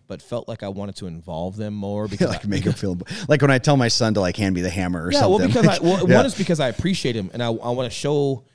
but 0.07 0.21
felt 0.21 0.47
like 0.47 0.63
I 0.63 0.69
wanted 0.69 0.95
to 0.97 1.07
involve 1.07 1.57
them 1.57 1.73
more 1.73 2.07
because 2.07 2.27
Mm-hmm. 2.27 2.33
like 2.37 2.45
I, 2.45 2.47
make 2.47 2.63
them 2.63 2.73
feel 2.73 2.97
like 3.27 3.41
when 3.41 3.51
I 3.51 3.57
tell 3.57 3.75
my 3.77 3.87
son 3.87 4.13
to 4.13 4.19
like 4.21 4.37
hand 4.37 4.55
me 4.55 4.61
the 4.61 4.69
hammer 4.69 5.05
or 5.07 5.11
something. 5.11 5.47
yeah, 5.49 5.53
something. 5.53 5.63
well, 5.65 5.79
because 5.79 5.79
I, 5.79 5.83
well, 6.01 6.07
Yeah. 6.09 6.15
one 6.17 6.25
is 6.25 6.35
because 6.35 6.59
I 6.59 6.67
appreciate 6.69 7.15
him, 7.15 7.29
and 7.33 7.41
I, 7.43 7.47
I 7.47 7.69
want 7.71 7.91
to 7.91 7.97
show, 7.97 8.45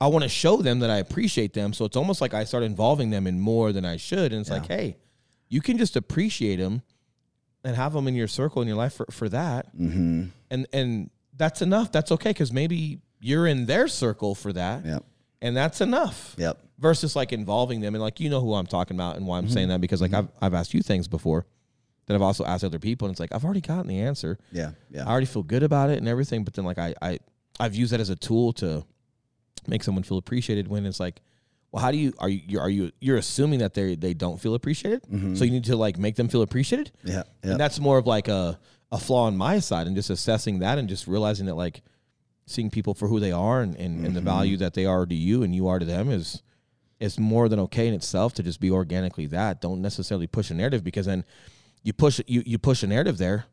I 0.00 0.08
want 0.08 0.22
to 0.24 0.28
show 0.28 0.58
them 0.58 0.80
that 0.80 0.90
I 0.90 0.98
appreciate 0.98 1.52
them. 1.54 1.72
So 1.72 1.84
it's 1.84 1.96
almost 1.96 2.20
like 2.20 2.34
I 2.34 2.44
start 2.44 2.62
involving 2.62 3.10
them 3.10 3.26
in 3.26 3.40
more 3.40 3.72
than 3.72 3.84
I 3.84 3.96
should, 3.96 4.32
and 4.32 4.40
it's 4.40 4.50
like, 4.50 4.66
hey, 4.66 4.96
you 5.48 5.60
can 5.60 5.78
just 5.78 5.96
appreciate 5.96 6.56
them 6.56 6.82
and 7.64 7.74
have 7.76 7.92
them 7.92 8.06
in 8.06 8.14
your 8.14 8.28
circle 8.28 8.62
in 8.62 8.68
your 8.68 8.76
life 8.76 8.94
for, 8.94 9.06
for 9.10 9.28
that, 9.30 9.74
mm-hmm. 9.76 10.24
and 10.50 10.66
and 10.72 11.10
that's 11.36 11.60
enough. 11.62 11.90
That's 11.92 12.12
okay 12.12 12.30
because 12.30 12.52
maybe 12.52 13.00
you're 13.20 13.46
in 13.46 13.66
their 13.66 13.88
circle 13.88 14.34
for 14.34 14.52
that, 14.52 14.84
Yep. 14.86 15.04
and 15.42 15.56
that's 15.56 15.80
enough. 15.80 16.34
Yep. 16.38 16.58
Versus 16.78 17.16
like 17.16 17.32
involving 17.32 17.80
them, 17.80 17.94
and 17.94 18.02
like 18.02 18.20
you 18.20 18.28
know 18.28 18.40
who 18.40 18.54
I'm 18.54 18.66
talking 18.66 18.96
about 18.96 19.16
and 19.16 19.26
why 19.26 19.38
I'm 19.38 19.44
Mm-hmm. 19.44 19.52
saying 19.54 19.68
that 19.68 19.80
because 19.80 20.02
like 20.02 20.10
mm-hmm. 20.10 20.28
I've 20.40 20.52
I've 20.52 20.54
asked 20.54 20.74
you 20.74 20.82
things 20.82 21.08
before 21.08 21.46
that 22.06 22.14
I've 22.14 22.22
also 22.22 22.44
asked 22.44 22.64
other 22.64 22.78
people, 22.78 23.06
and 23.06 23.14
it's 23.14 23.20
like 23.20 23.32
I've 23.32 23.44
already 23.44 23.60
gotten 23.60 23.88
the 23.88 24.00
answer. 24.00 24.38
Yeah. 24.52 24.72
Yeah. 24.90 25.04
I 25.06 25.10
already 25.10 25.26
feel 25.26 25.42
good 25.42 25.62
about 25.62 25.90
it 25.90 25.98
and 25.98 26.08
everything, 26.08 26.44
but 26.44 26.54
then 26.54 26.64
like 26.64 26.78
I, 26.78 26.94
I 27.02 27.18
I've 27.58 27.74
used 27.74 27.92
that 27.92 28.00
as 28.00 28.10
a 28.10 28.16
tool 28.16 28.52
to 28.54 28.84
make 29.66 29.82
someone 29.82 30.04
feel 30.04 30.18
appreciated 30.18 30.68
when 30.68 30.86
it's 30.86 31.00
like, 31.00 31.20
well, 31.72 31.82
how 31.82 31.90
do 31.90 31.98
you 31.98 32.12
are 32.18 32.28
you 32.28 32.42
you're, 32.46 32.68
you 32.68 32.92
you're 33.00 33.16
assuming 33.16 33.58
that 33.60 33.74
they 33.74 33.96
they 33.96 34.14
don't 34.14 34.40
feel 34.40 34.54
appreciated, 34.54 35.02
mm-hmm. 35.02 35.34
so 35.34 35.44
you 35.44 35.50
need 35.50 35.64
to 35.64 35.76
like 35.76 35.98
make 35.98 36.16
them 36.16 36.28
feel 36.28 36.42
appreciated, 36.42 36.92
Yeah. 37.02 37.22
Yeah. 37.42 37.52
and 37.52 37.60
that's 37.60 37.80
more 37.80 37.98
of 37.98 38.06
like 38.06 38.28
a 38.28 38.58
a 38.92 38.98
flaw 38.98 39.24
on 39.24 39.36
my 39.36 39.58
side 39.58 39.88
and 39.88 39.96
just 39.96 40.10
assessing 40.10 40.60
that 40.60 40.78
and 40.78 40.88
just 40.88 41.08
realizing 41.08 41.46
that 41.46 41.56
like 41.56 41.82
seeing 42.46 42.70
people 42.70 42.94
for 42.94 43.08
who 43.08 43.18
they 43.18 43.32
are 43.32 43.60
and, 43.60 43.74
and, 43.74 44.06
and 44.06 44.14
the 44.14 44.20
mm-hmm. 44.20 44.28
value 44.28 44.56
that 44.58 44.74
they 44.74 44.86
are 44.86 45.04
to 45.04 45.14
you 45.14 45.42
and 45.42 45.52
you 45.52 45.66
are 45.66 45.80
to 45.80 45.84
them 45.84 46.08
is 46.08 46.40
is 47.00 47.18
more 47.18 47.48
than 47.48 47.60
okay 47.60 47.88
in 47.88 47.94
itself 47.94 48.34
to 48.34 48.42
just 48.42 48.60
be 48.60 48.70
organically 48.70 49.26
that. 49.26 49.60
Don't 49.60 49.82
necessarily 49.82 50.26
push 50.26 50.50
a 50.50 50.54
narrative 50.54 50.82
because 50.82 51.06
then 51.06 51.24
you 51.82 51.92
push 51.92 52.20
you 52.26 52.42
you 52.46 52.58
push 52.58 52.82
a 52.82 52.86
narrative 52.86 53.18
there 53.18 53.46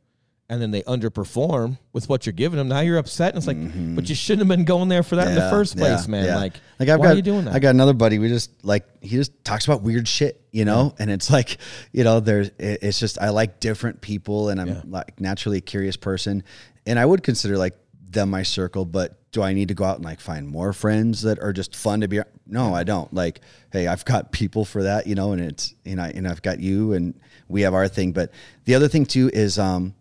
and 0.50 0.62
then 0.62 0.72
they 0.72 0.82
underperform 0.84 1.78
with 1.94 2.10
what 2.10 2.26
you're 2.26 2.34
giving 2.34 2.58
them. 2.58 2.68
Now 2.68 2.82
you're 2.82 2.98
upset 2.98 3.30
and 3.30 3.38
it's 3.38 3.48
like, 3.48 3.58
mm-hmm. 3.58 3.96
but 3.96 4.10
you 4.10 4.14
shouldn't 4.14 4.42
have 4.42 4.56
been 4.56 4.66
going 4.66 4.90
there 4.90 5.02
for 5.02 5.16
that 5.16 5.30
in 5.30 5.36
the 5.36 5.50
first 5.50 5.78
place, 5.78 6.06
yeah, 6.06 6.12
man. 6.12 6.26
yeah. 6.26 6.36
Like, 6.36 6.54
like 6.80 6.90
I've 6.90 7.00
why 7.00 7.06
got, 7.06 7.14
are 7.14 7.16
you 7.16 7.22
doing 7.22 7.46
that? 7.46 7.54
I 7.54 7.60
got 7.60 7.70
another 7.70 7.94
buddy. 7.94 8.20
We 8.20 8.28
just 8.28 8.64
like 8.64 8.86
he 9.02 9.16
just 9.16 9.44
talks 9.44 9.66
about 9.66 9.82
weird 9.82 10.08
shit, 10.08 10.42
you 10.52 10.66
know, 10.66 10.94
and 11.00 11.10
it's 11.10 11.32
like, 11.32 11.58
you 11.92 12.04
know, 12.04 12.20
there's 12.20 12.52
it's 12.60 13.00
just 13.00 13.20
I 13.20 13.30
like 13.30 13.60
different 13.60 14.02
people, 14.02 14.50
and 14.50 14.60
I'm 14.60 14.68
Yeah. 14.68 14.82
like 14.86 15.20
naturally 15.20 15.60
a 15.60 15.62
curious 15.62 15.96
person, 15.96 16.44
and 16.86 17.00
I 17.00 17.06
would 17.06 17.24
consider 17.24 17.58
like 17.58 17.76
them 18.14 18.30
my 18.30 18.44
circle, 18.44 18.86
but 18.86 19.20
do 19.32 19.42
I 19.42 19.54
need 19.54 19.68
to 19.70 19.74
go 19.74 19.84
out 19.84 19.96
and 19.98 20.06
like 20.06 20.20
find 20.20 20.48
more 20.48 20.74
friends 20.74 21.22
that 21.24 21.40
are 21.40 21.54
just 21.54 21.76
fun 21.76 22.02
to 22.02 22.08
be? 22.08 22.20
No, 22.46 22.74
I 22.74 22.84
don't. 22.84 23.12
Like, 23.14 23.42
hey, 23.72 23.88
I've 23.88 24.06
got 24.06 24.32
people 24.32 24.64
for 24.66 24.84
that, 24.84 25.08
you 25.08 25.16
know, 25.16 25.32
and 25.34 25.42
it's 25.42 25.74
you 25.84 25.96
know, 25.96 26.04
and 26.04 26.28
I've 26.28 26.42
got 26.42 26.60
you, 26.60 26.94
and 26.94 27.14
we 27.48 27.62
have 27.62 27.74
our 27.74 27.88
thing. 27.88 28.12
But 28.12 28.32
the 28.66 28.76
other 28.76 28.88
thing 28.88 29.06
too 29.06 29.30
is, 29.34 29.58
um, 29.60 29.96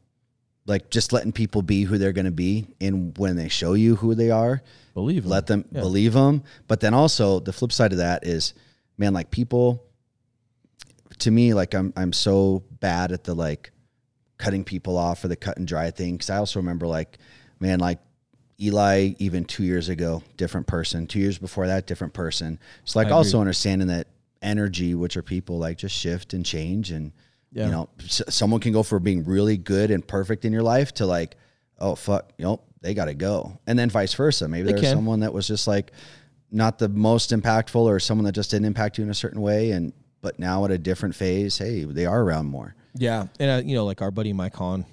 like 0.67 0.91
just 0.91 1.13
letting 1.13 1.33
people 1.33 1.63
be 1.63 1.83
who 1.85 1.99
they're 1.99 2.13
going 2.13 2.25
to 2.25 2.31
be 2.31 2.69
and 2.81 3.19
when 3.19 3.35
they 3.35 3.49
show 3.49 3.73
you 3.73 3.97
who 3.97 4.15
they 4.15 4.31
are 4.31 4.63
Believe 4.95 5.25
'em. 5.25 5.31
let 5.31 5.49
them 5.49 5.65
Yeah. 5.73 5.81
believe 5.81 6.13
them 6.13 6.45
but 6.69 6.79
then 6.79 6.95
also 6.95 7.41
the 7.41 7.53
flip 7.53 7.73
side 7.73 7.91
of 7.91 7.99
that 7.99 8.25
is 8.25 8.55
man 8.97 9.13
like 9.13 9.33
people 9.33 9.83
to 11.19 11.33
me 11.33 11.53
like 11.53 11.75
i'm 11.75 11.93
i'm 11.97 12.13
so 12.13 12.63
bad 12.79 13.11
at 13.11 13.25
the 13.25 13.35
like 13.35 13.73
cutting 14.39 14.63
people 14.63 14.97
off 14.97 15.25
or 15.25 15.29
the 15.29 15.35
cut 15.35 15.57
and 15.57 15.67
dry 15.67 15.91
thing 15.91 16.19
cuz 16.19 16.31
i 16.31 16.37
also 16.37 16.61
remember 16.61 16.87
like 16.87 17.19
man 17.63 17.79
like 17.81 17.99
Eli 18.61 19.15
even 19.19 19.45
2 19.45 19.65
years 19.65 19.89
ago 19.89 20.23
different 20.37 20.67
person 20.67 21.07
2 21.07 21.19
years 21.19 21.39
before 21.39 21.67
that 21.69 21.87
different 21.87 22.13
person 22.13 22.59
so 22.85 22.99
like 22.99 23.09
I 23.09 23.13
also 23.13 23.39
agree. 23.39 23.41
understanding 23.43 23.89
that 23.89 24.07
energy 24.43 24.95
which 24.95 25.17
are 25.17 25.23
people 25.23 25.59
like 25.59 25.79
just 25.79 25.97
shift 25.97 26.35
and 26.35 26.45
change 26.45 26.91
and 26.91 27.13
Yeah. 27.53 27.67
you 27.67 27.73
know 27.73 27.89
s- 28.01 28.23
someone 28.29 28.61
can 28.61 28.73
go 28.73 28.83
for 28.83 28.99
being 28.99 29.25
really 29.25 29.57
good 29.57 29.91
and 29.91 30.07
perfect 30.07 30.45
in 30.45 30.53
your 30.53 30.63
life 30.63 30.93
to 30.95 31.07
like 31.07 31.37
oh 31.79 31.95
fuck 31.95 32.33
you 32.39 32.45
know 32.45 32.61
they 32.83 32.95
got 32.95 33.07
to 33.07 33.15
go 33.15 33.59
and 33.67 33.79
then 33.79 33.89
vice 33.91 34.15
versa 34.15 34.49
maybe 34.49 34.65
They 34.67 34.73
there's 34.73 34.83
can. 34.87 34.97
someone 34.97 35.21
that 35.21 35.33
was 35.33 35.47
just 35.49 35.67
like 35.69 35.93
not 36.51 36.79
the 36.79 36.89
most 36.89 37.31
impactful 37.31 37.81
or 37.81 37.99
someone 38.01 38.25
that 38.27 38.33
just 38.33 38.51
didn't 38.51 38.67
impact 38.67 38.99
you 38.99 39.05
in 39.05 39.11
a 39.11 39.15
certain 39.15 39.41
way 39.41 39.71
and 39.71 39.93
but 40.21 40.39
now 40.39 40.65
at 40.65 40.71
a 40.71 40.79
different 40.79 41.15
phase 41.15 41.59
hey 41.59 41.85
they 41.85 42.07
are 42.07 42.21
around 42.23 42.47
more 42.47 42.75
Yeah, 42.95 43.27
and 43.41 43.51
uh, 43.51 43.63
you 43.69 43.75
know, 43.75 43.87
like 43.87 44.03
our 44.03 44.11
buddy 44.11 44.33
Mike 44.35 44.55
Hahn. 44.57 44.85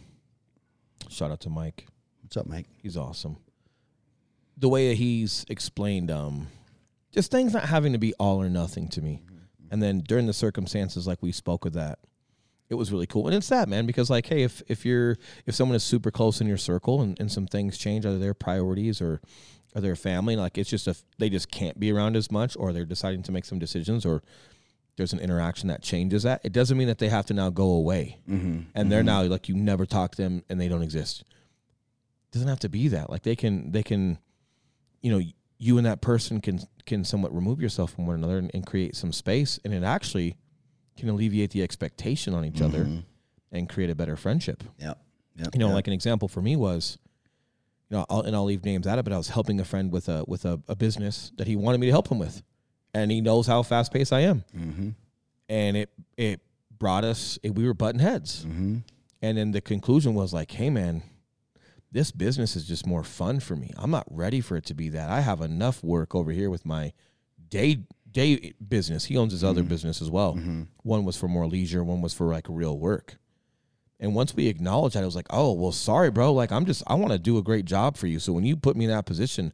Shout 1.09 1.31
out 1.31 1.41
to 1.41 1.49
Mike. 1.49 1.85
What's 2.29 2.37
up 2.37 2.45
mike 2.45 2.67
He's 2.83 2.95
awesome. 2.95 3.37
The 4.55 4.69
way 4.69 4.89
that 4.89 4.97
he's 4.97 5.47
explained, 5.49 6.11
um, 6.11 6.47
just 7.11 7.31
things 7.31 7.53
not 7.53 7.65
having 7.65 7.93
to 7.93 7.97
be 7.97 8.13
all 8.19 8.39
or 8.39 8.49
nothing 8.49 8.87
to 8.89 9.01
me, 9.01 9.23
and 9.71 9.81
then 9.81 10.01
during 10.01 10.27
the 10.27 10.33
circumstances, 10.33 11.07
like 11.07 11.23
we 11.23 11.31
spoke 11.31 11.65
of 11.65 11.73
that, 11.73 11.97
it 12.69 12.75
was 12.75 12.91
really 12.91 13.07
cool. 13.07 13.25
And 13.25 13.35
it's 13.35 13.49
that, 13.49 13.67
man, 13.67 13.87
because 13.87 14.11
like, 14.11 14.27
hey, 14.27 14.43
if 14.43 14.61
if 14.67 14.85
you're 14.85 15.17
if 15.47 15.55
someone 15.55 15.75
is 15.75 15.83
super 15.83 16.11
close 16.11 16.39
in 16.39 16.45
your 16.45 16.57
circle 16.57 17.01
and, 17.01 17.19
and 17.19 17.31
some 17.31 17.47
things 17.47 17.79
change, 17.79 18.05
either 18.05 18.19
their 18.19 18.35
priorities 18.35 19.01
or 19.01 19.21
or 19.73 19.81
their 19.81 19.95
family, 19.95 20.35
like 20.35 20.59
it's 20.59 20.69
just 20.69 20.87
a 20.87 20.95
they 21.17 21.29
just 21.29 21.49
can't 21.49 21.79
be 21.79 21.91
around 21.91 22.15
as 22.15 22.29
much, 22.29 22.55
or 22.59 22.73
they're 22.73 22.85
deciding 22.85 23.23
to 23.23 23.31
make 23.31 23.45
some 23.45 23.57
decisions, 23.57 24.05
or 24.05 24.21
there's 24.97 25.13
an 25.13 25.19
interaction 25.19 25.69
that 25.69 25.81
changes 25.81 26.21
that. 26.23 26.41
It 26.43 26.53
doesn't 26.53 26.77
mean 26.77 26.89
that 26.89 26.99
they 26.99 27.09
have 27.09 27.25
to 27.27 27.33
now 27.33 27.49
go 27.49 27.71
away, 27.71 28.19
mm-hmm. 28.29 28.69
and 28.75 28.91
they're 28.91 29.01
now 29.01 29.23
like 29.23 29.49
you 29.49 29.55
never 29.55 29.87
talk 29.87 30.11
to 30.11 30.21
them 30.21 30.43
and 30.47 30.61
they 30.61 30.67
don't 30.67 30.83
exist. 30.83 31.23
Doesn't 32.31 32.47
have 32.47 32.59
to 32.59 32.69
be 32.69 32.87
that. 32.89 33.09
Like 33.09 33.23
they 33.23 33.35
can 33.35 33.71
they 33.71 33.83
can, 33.83 34.17
you 35.01 35.11
know, 35.11 35.21
you 35.57 35.77
and 35.77 35.85
that 35.85 36.01
person 36.01 36.41
can 36.41 36.59
can 36.85 37.03
somewhat 37.03 37.33
remove 37.33 37.61
yourself 37.61 37.93
from 37.93 38.05
one 38.07 38.15
another 38.15 38.37
and, 38.37 38.49
and 38.53 38.65
create 38.65 38.95
some 38.95 39.11
space, 39.11 39.59
and 39.63 39.73
it 39.73 39.83
actually 39.83 40.37
can 40.97 41.09
alleviate 41.09 41.51
the 41.51 41.63
expectation 41.63 42.33
on 42.33 42.43
each 42.45 42.61
other 42.61 42.87
and 43.51 43.69
create 43.69 43.89
a 43.89 43.95
better 43.95 44.15
friendship. 44.17 44.63
Yeah. 44.77 44.93
yep 45.35 45.49
You 45.53 45.59
know, 45.59 45.67
yep. 45.67 45.75
like 45.75 45.87
an 45.87 45.93
example 45.93 46.27
for 46.27 46.41
me 46.41 46.55
was, 46.55 46.97
you 47.89 47.97
know, 47.97 48.05
I'll, 48.09 48.21
and 48.21 48.35
I'll 48.35 48.43
leave 48.43 48.65
names 48.65 48.85
out 48.85 48.99
of 48.99 49.03
it. 49.05 49.09
But 49.09 49.13
I 49.15 49.17
was 49.17 49.29
helping 49.29 49.59
a 49.59 49.65
friend 49.65 49.91
with 49.91 50.09
a 50.09 50.23
with 50.27 50.45
a, 50.45 50.61
a 50.67 50.75
business 50.75 51.31
that 51.37 51.47
he 51.47 51.55
wanted 51.55 51.79
me 51.79 51.87
to 51.87 51.91
help 51.91 52.09
him 52.09 52.19
with, 52.19 52.43
and 52.93 53.11
he 53.11 53.21
knows 53.21 53.47
how 53.47 53.63
fast 53.63 53.91
paced 53.93 54.11
I 54.13 54.21
am, 54.21 54.43
mm-hmm. 54.55 54.89
and 55.47 55.77
it 55.77 55.89
it 56.17 56.41
brought 56.77 57.03
us. 57.03 57.39
we 57.43 57.65
were 57.65 57.73
button 57.73 57.99
heads, 57.99 58.45
Mm-hmm. 58.45 58.77
and 59.21 59.37
then 59.37 59.51
the 59.51 59.61
conclusion 59.61 60.13
was 60.13 60.33
like, 60.33 60.51
hey, 60.51 60.69
man, 60.69 61.01
this 61.91 62.11
business 62.11 62.55
is 62.55 62.65
just 62.65 62.85
more 62.85 63.03
fun 63.03 63.39
for 63.39 63.55
me. 63.55 63.71
I'm 63.77 63.91
not 63.91 64.05
ready 64.09 64.41
for 64.41 64.55
it 64.55 64.65
to 64.65 64.73
be 64.73 64.89
that. 64.89 65.09
I 65.09 65.21
have 65.21 65.41
enough 65.41 65.83
work 65.83 66.13
over 66.13 66.31
here 66.31 66.49
with 66.49 66.65
my 66.65 66.93
day 67.49 67.79
day 68.11 68.53
business. 68.67 69.05
He 69.05 69.17
owns 69.17 69.33
his 69.33 69.43
other 69.43 69.63
business 69.63 70.01
as 70.01 70.09
well. 70.09 70.33
Mm-hmm. 70.33 70.63
One 70.83 71.05
was 71.05 71.15
for 71.15 71.27
more 71.27 71.47
leisure, 71.47 71.83
one 71.83 72.01
was 72.01 72.13
for 72.13 72.27
like 72.27 72.45
real 72.49 72.77
work. 72.77 73.17
And 73.99 74.15
once 74.15 74.33
we 74.33 74.47
acknowledged 74.47 74.95
that, 74.95 75.03
it 75.03 75.05
was 75.05 75.15
like, 75.15 75.27
oh, 75.29 75.51
well, 75.51 75.73
sorry, 75.73 76.09
bro. 76.09 76.31
Like, 76.31 76.53
I'm 76.53 76.65
just, 76.65 76.83
I 76.87 76.93
want 76.95 77.11
to 77.11 77.19
do 77.19 77.37
a 77.37 77.43
great 77.43 77.65
job 77.65 77.97
for 77.97 78.07
you. 78.07 78.17
So 78.19 78.31
when 78.31 78.45
you 78.45 78.55
put 78.55 78.77
me 78.77 78.85
in 78.85 78.91
that 78.91 79.05
position, 79.05 79.51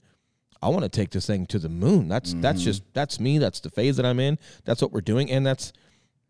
I 0.61 0.69
want 0.69 0.83
to 0.83 0.89
take 0.89 1.09
this 1.09 1.25
thing 1.25 1.47
to 1.47 1.57
the 1.57 1.67
moon. 1.67 2.07
That's, 2.07 2.35
that's 2.35 2.61
just, 2.61 2.83
that's 2.93 3.19
me. 3.19 3.39
That's 3.39 3.59
the 3.59 3.71
phase 3.71 3.97
that 3.97 4.05
I'm 4.05 4.19
in. 4.19 4.37
That's 4.63 4.83
what 4.83 4.91
we're 4.91 5.01
doing. 5.01 5.31
And 5.31 5.45
that's, 5.45 5.73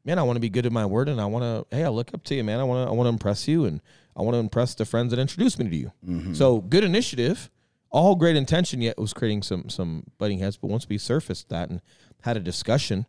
man, 0.06 0.18
I 0.18 0.24
want 0.24 0.38
to 0.38 0.42
be 0.42 0.50
good 0.50 0.66
at 0.66 0.72
my 0.72 0.86
word. 0.86 1.10
And 1.10 1.20
I 1.20 1.26
want 1.26 1.44
to, 1.70 1.76
hey, 1.76 1.84
I 1.84 1.90
look 1.90 2.14
up 2.14 2.24
to 2.26 2.36
you, 2.36 2.44
man. 2.46 2.62
I 2.62 2.64
want 2.64 2.88
to, 2.88 2.92
I 2.92 2.96
want 2.96 3.08
to 3.08 3.12
impress 3.12 3.50
you. 3.50 3.66
And 3.66 3.82
I 4.16 4.22
want 4.22 4.36
to 4.36 4.40
impress 4.40 4.76
the 4.76 4.86
friends 4.86 5.12
that 5.12 5.20
introduced 5.20 5.60
me 5.60 5.70
to 5.70 5.76
you. 5.76 5.92
Mm-hmm. 6.08 6.34
So 6.34 6.62
good 6.62 6.84
initiative, 6.84 7.50
all 7.90 8.16
great 8.16 8.36
intention, 8.36 8.82
yet 8.82 8.96
it 8.98 9.02
was 9.02 9.14
creating 9.14 9.44
some, 9.44 9.70
some 9.70 10.04
butting 10.18 10.40
heads. 10.40 10.58
But 10.58 10.68
once 10.68 10.88
we 10.88 10.98
surfaced 10.98 11.50
that 11.50 11.70
and 11.70 11.82
had 12.22 12.38
a 12.38 12.40
discussion, 12.40 13.06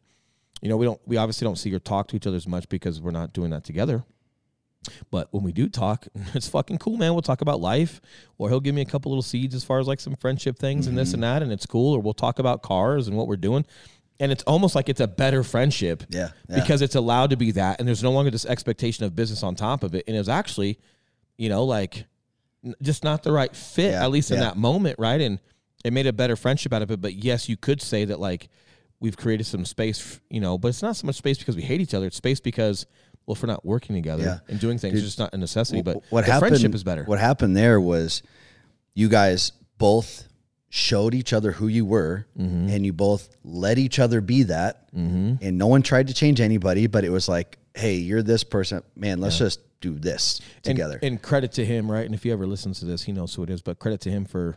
you 0.62 0.68
know, 0.68 0.76
we 0.76 0.86
don't, 0.86 1.00
we 1.06 1.16
obviously 1.16 1.44
don't 1.44 1.56
see 1.56 1.72
or 1.72 1.78
talk 1.78 2.08
to 2.08 2.16
each 2.16 2.26
other 2.26 2.36
as 2.36 2.48
much 2.48 2.68
because 2.68 3.00
we're 3.00 3.10
not 3.10 3.32
doing 3.32 3.50
that 3.50 3.64
together. 3.64 4.04
But 5.10 5.28
when 5.32 5.42
we 5.42 5.52
do 5.52 5.68
talk, 5.68 6.06
it's 6.34 6.48
fucking 6.48 6.78
cool, 6.78 6.96
man. 6.96 7.12
We'll 7.12 7.22
talk 7.22 7.40
about 7.40 7.60
life, 7.60 8.00
or 8.38 8.48
he'll 8.48 8.60
give 8.60 8.74
me 8.74 8.82
a 8.82 8.86
couple 8.86 9.10
little 9.10 9.22
seeds 9.22 9.54
as 9.54 9.64
far 9.64 9.78
as 9.78 9.86
like 9.86 10.00
some 10.00 10.16
friendship 10.16 10.58
things 10.58 10.86
and 10.86 10.96
this 10.96 11.08
mm-hmm. 11.08 11.14
and 11.16 11.22
that, 11.22 11.42
and 11.42 11.52
it's 11.52 11.66
cool. 11.66 11.94
Or 11.94 12.00
we'll 12.00 12.14
talk 12.14 12.38
about 12.38 12.62
cars 12.62 13.08
and 13.08 13.16
what 13.16 13.26
we're 13.26 13.36
doing, 13.36 13.64
and 14.20 14.32
it's 14.32 14.42
almost 14.44 14.74
like 14.74 14.88
it's 14.88 15.00
a 15.00 15.06
better 15.06 15.42
friendship, 15.42 16.04
Yeah, 16.08 16.30
yeah. 16.48 16.60
because 16.60 16.82
it's 16.82 16.94
allowed 16.94 17.30
to 17.30 17.36
be 17.36 17.52
that, 17.52 17.78
and 17.78 17.88
there's 17.88 18.02
no 18.02 18.12
longer 18.12 18.30
this 18.30 18.46
expectation 18.46 19.04
of 19.04 19.14
business 19.14 19.42
on 19.42 19.54
top 19.54 19.82
of 19.82 19.94
it, 19.94 20.04
and 20.06 20.16
it 20.16 20.18
was 20.18 20.28
actually, 20.28 20.78
you 21.36 21.48
know, 21.48 21.64
like 21.64 22.06
just 22.82 23.04
not 23.04 23.22
the 23.22 23.32
right 23.32 23.54
fit, 23.54 23.92
Yeah, 23.92 24.04
at 24.04 24.10
least 24.10 24.30
in 24.30 24.40
that 24.40 24.56
moment, 24.56 24.98
right? 24.98 25.20
And 25.20 25.38
it 25.84 25.92
made 25.92 26.06
a 26.06 26.12
better 26.12 26.34
friendship 26.36 26.72
out 26.72 26.82
of 26.82 26.90
it. 26.90 27.00
But 27.00 27.14
yes, 27.14 27.48
you 27.48 27.56
could 27.56 27.80
say 27.80 28.04
that 28.06 28.18
like 28.18 28.48
we've 28.98 29.16
created 29.16 29.44
some 29.44 29.64
space, 29.64 30.20
you 30.30 30.40
know, 30.40 30.58
but 30.58 30.68
it's 30.68 30.82
not 30.82 30.96
so 30.96 31.06
much 31.06 31.16
space 31.16 31.38
because 31.38 31.54
we 31.56 31.62
hate 31.62 31.80
each 31.80 31.94
other. 31.94 32.06
It's 32.06 32.16
space 32.16 32.40
because 32.40 32.86
well, 33.26 33.34
if 33.34 33.42
we're 33.42 33.48
not 33.48 33.64
working 33.64 33.94
together 33.94 34.22
Yeah. 34.22 34.38
and 34.48 34.58
doing 34.60 34.78
things, 34.78 34.94
it's 34.94 35.02
just 35.04 35.18
not 35.18 35.34
a 35.34 35.36
necessity. 35.36 35.82
But 35.82 35.98
what 36.10 36.24
the 36.26 36.32
happened 36.32 36.50
friendship 36.50 36.74
is 36.74 36.82
better. 36.84 37.04
What 37.04 37.18
happened 37.18 37.56
there 37.56 37.80
was 37.80 38.22
you 38.94 39.08
guys 39.08 39.52
both 39.78 40.28
showed 40.68 41.14
each 41.14 41.32
other 41.32 41.52
who 41.52 41.68
you 41.68 41.84
were 41.84 42.26
Mm-hmm. 42.38 42.68
and 42.70 42.84
you 42.86 42.92
both 42.92 43.28
let 43.44 43.78
each 43.78 43.98
other 43.98 44.20
be 44.20 44.42
that 44.44 44.88
and 44.92 45.58
no 45.58 45.66
one 45.68 45.82
tried 45.82 46.08
to 46.08 46.14
change 46.14 46.40
anybody 46.40 46.86
but 46.86 47.04
it 47.04 47.10
was 47.10 47.28
like 47.28 47.58
hey 47.76 47.94
you're 47.94 48.22
this 48.22 48.42
person 48.42 48.82
man 48.96 49.20
let's 49.20 49.38
just 49.38 49.60
do 49.80 49.98
this 49.98 50.40
together 50.62 50.98
And, 51.02 51.20
credit 51.22 51.52
to 51.52 51.64
him, 51.64 51.88
right? 51.90 52.04
And 52.06 52.14
if 52.14 52.22
he 52.22 52.32
ever 52.32 52.46
listens 52.46 52.80
to 52.80 52.86
this, 52.86 53.02
he 53.04 53.12
knows 53.12 53.34
who 53.34 53.42
it 53.42 53.50
is. 53.50 53.60
But 53.62 53.78
credit 53.78 54.00
to 54.00 54.10
him 54.10 54.24
for 54.24 54.56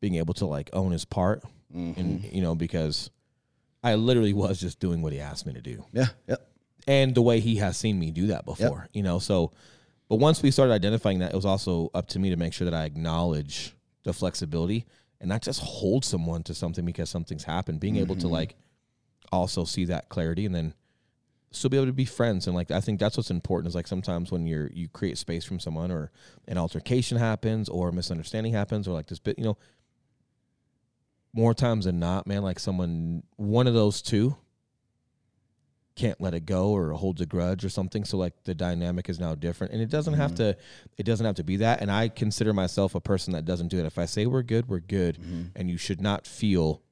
being 0.00 0.16
able 0.16 0.34
to 0.34 0.46
like 0.46 0.70
own 0.72 0.92
his 0.92 1.04
part, 1.04 1.42
Mm-hmm. 1.74 2.00
and 2.00 2.24
you 2.24 2.42
know 2.42 2.54
because 2.56 3.10
I 3.82 3.94
literally 3.94 4.32
was 4.34 4.60
just 4.60 4.78
doing 4.80 5.02
what 5.02 5.12
he 5.12 5.20
asked 5.20 5.46
me 5.46 5.52
to 5.54 5.60
do. 5.60 5.84
yeah 5.92 6.06
yeah 6.28 6.36
and 6.86 7.14
the 7.14 7.22
way 7.22 7.38
he 7.40 7.56
has 7.56 7.76
seen 7.76 7.98
me 7.98 8.10
do 8.10 8.26
that 8.28 8.44
before, 8.44 8.88
you 8.92 9.02
know. 9.04 9.18
So, 9.20 9.52
but 10.08 10.16
once 10.16 10.42
we 10.42 10.50
started 10.50 10.72
identifying 10.72 11.20
that, 11.20 11.32
it 11.32 11.36
was 11.36 11.46
also 11.46 11.90
up 11.94 12.08
to 12.08 12.18
me 12.18 12.30
to 12.30 12.36
make 12.36 12.52
sure 12.52 12.64
that 12.64 12.74
I 12.74 12.84
acknowledge 12.86 13.74
the 14.02 14.12
flexibility 14.12 14.84
and 15.20 15.28
not 15.28 15.42
just 15.42 15.60
hold 15.60 16.04
someone 16.04 16.42
to 16.44 16.54
something 16.54 16.84
because 16.84 17.08
something's 17.08 17.44
happened. 17.44 17.78
Being 17.80 17.96
able 17.96 18.16
to 18.16 18.28
like 18.28 18.56
also 19.30 19.64
see 19.64 19.84
that 19.86 20.08
clarity 20.08 20.44
and 20.46 20.54
then 20.54 20.74
still 21.52 21.70
be 21.70 21.76
able 21.76 21.86
to 21.86 21.92
be 21.92 22.04
friends 22.04 22.46
and 22.46 22.54
like 22.54 22.70
I 22.70 22.80
think 22.80 23.00
that's 23.00 23.16
what's 23.16 23.30
important 23.30 23.68
is 23.68 23.74
like 23.74 23.88
sometimes 23.88 24.30
when 24.30 24.46
you're 24.46 24.70
you 24.72 24.88
create 24.88 25.18
space 25.18 25.44
from 25.44 25.58
someone 25.58 25.90
or 25.90 26.10
an 26.46 26.58
altercation 26.58 27.18
happens 27.18 27.68
or 27.68 27.88
a 27.88 27.92
misunderstanding 27.92 28.52
happens 28.52 28.86
or 28.86 28.92
like 28.92 29.06
this 29.06 29.18
bit, 29.18 29.38
you 29.38 29.44
know, 29.44 29.58
more 31.32 31.54
times 31.54 31.86
than 31.86 31.98
not, 31.98 32.26
man, 32.26 32.42
like 32.42 32.60
someone 32.60 33.24
one 33.36 33.66
of 33.66 33.74
those 33.74 34.00
two 34.00 34.36
can't 35.96 36.20
let 36.20 36.34
it 36.34 36.46
go 36.46 36.70
or 36.70 36.92
holds 36.92 37.20
a 37.20 37.26
grudge 37.26 37.64
or 37.64 37.68
something. 37.68 38.04
So 38.04 38.16
like 38.16 38.44
the 38.44 38.54
dynamic 38.54 39.08
is 39.08 39.18
now 39.18 39.34
different 39.34 39.72
and 39.72 39.82
it 39.82 39.90
doesn't 39.90 40.14
have 40.14 40.32
mm-hmm. 40.32 40.52
to 40.52 40.56
it 40.98 41.02
doesn't 41.02 41.26
have 41.26 41.34
to 41.36 41.44
be 41.44 41.56
that. 41.56 41.80
And 41.80 41.90
i 41.90 42.08
consider 42.08 42.52
myself 42.52 42.94
a 42.94 43.00
person 43.00 43.32
that 43.32 43.44
doesn't 43.44 43.68
do 43.68 43.80
it 43.80 43.86
if 43.86 43.98
i 43.98 44.04
say 44.04 44.26
we're 44.26 44.42
good 44.42 44.68
we're 44.68 44.78
good 44.78 45.18
mm-hmm. 45.18 45.46
and 45.56 45.68
you 45.68 45.76
should 45.76 46.00
not 46.00 46.28
feel 46.28 46.82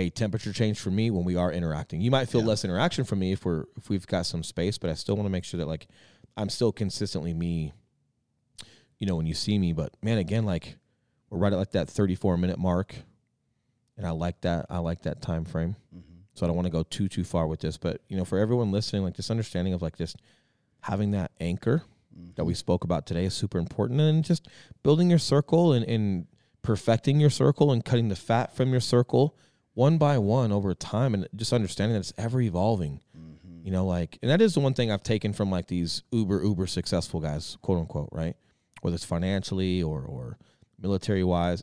a 0.00 0.10
temperature 0.10 0.52
change 0.52 0.78
for 0.80 0.90
me 0.90 1.10
when 1.10 1.24
we 1.24 1.36
are 1.36 1.52
interacting. 1.52 2.00
You 2.00 2.10
might 2.10 2.28
feel 2.28 2.42
less 2.42 2.64
interaction 2.64 3.04
from 3.04 3.18
me 3.18 3.32
if 3.32 3.44
we're 3.44 3.64
if 3.76 3.88
we've 3.88 4.06
got 4.06 4.26
some 4.26 4.42
space 4.42 4.78
but 4.78 4.90
i 4.90 4.94
still 4.94 5.16
want 5.16 5.26
to 5.26 5.30
make 5.30 5.44
sure 5.44 5.58
that 5.58 5.66
like 5.66 5.86
i'm 6.36 6.48
still 6.48 6.72
consistently 6.72 7.34
me 7.34 7.72
you 8.98 9.06
know 9.06 9.16
when 9.16 9.26
you 9.26 9.34
see 9.34 9.58
me 9.58 9.72
but 9.72 9.94
man 10.02 10.18
again 10.18 10.44
like 10.44 10.76
we're 11.28 11.38
right 11.38 11.52
at 11.52 11.58
like 11.58 11.72
that 11.72 11.88
34 11.88 12.36
minute 12.36 12.58
mark 12.58 12.94
and 13.96 14.06
i 14.06 14.10
like 14.10 14.40
that 14.40 14.66
i 14.70 14.78
like 14.78 15.02
that 15.02 15.20
time 15.20 15.44
frame. 15.44 15.76
Mm-hmm. 15.94 16.10
So 16.34 16.46
I 16.46 16.48
don't 16.48 16.56
want 16.56 16.66
to 16.66 16.72
go 16.72 16.84
too 16.84 17.08
too 17.08 17.24
far 17.24 17.46
with 17.46 17.60
this, 17.60 17.76
but 17.76 18.00
you 18.08 18.16
know, 18.16 18.24
for 18.24 18.38
everyone 18.38 18.70
listening, 18.70 19.02
like 19.02 19.16
this 19.16 19.30
understanding 19.30 19.74
of 19.74 19.82
like 19.82 19.96
just 19.96 20.16
having 20.80 21.10
that 21.10 21.32
anchor 21.40 21.82
that 22.36 22.44
we 22.44 22.52
mm-hmm. 22.52 22.58
spoke 22.58 22.84
about 22.84 23.04
today 23.06 23.24
is 23.24 23.34
super 23.34 23.58
important, 23.58 24.00
and 24.00 24.24
just 24.24 24.48
building 24.82 25.10
your 25.10 25.18
circle 25.18 25.72
and, 25.72 25.84
and 25.86 26.26
perfecting 26.62 27.20
your 27.20 27.30
circle 27.30 27.72
and 27.72 27.84
cutting 27.84 28.08
the 28.08 28.16
fat 28.16 28.54
from 28.54 28.70
your 28.70 28.80
circle 28.80 29.36
one 29.74 29.98
by 29.98 30.18
one 30.18 30.52
over 30.52 30.74
time, 30.74 31.14
and 31.14 31.28
just 31.34 31.52
understanding 31.52 31.94
that 31.94 32.00
it's 32.00 32.12
ever 32.18 32.40
evolving. 32.40 33.00
Mm-hmm. 33.16 33.66
You 33.66 33.72
know, 33.72 33.86
like, 33.86 34.18
and 34.22 34.30
that 34.30 34.40
is 34.40 34.54
the 34.54 34.60
one 34.60 34.74
thing 34.74 34.90
I've 34.90 35.02
taken 35.02 35.32
from 35.32 35.50
like 35.50 35.66
these 35.66 36.02
uber 36.10 36.42
uber 36.42 36.66
successful 36.66 37.20
guys, 37.20 37.56
quote 37.62 37.78
unquote, 37.78 38.08
right? 38.12 38.36
Whether 38.80 38.94
it's 38.94 39.04
financially 39.04 39.82
or 39.82 40.02
or 40.02 40.38
military 40.80 41.24
wise, 41.24 41.62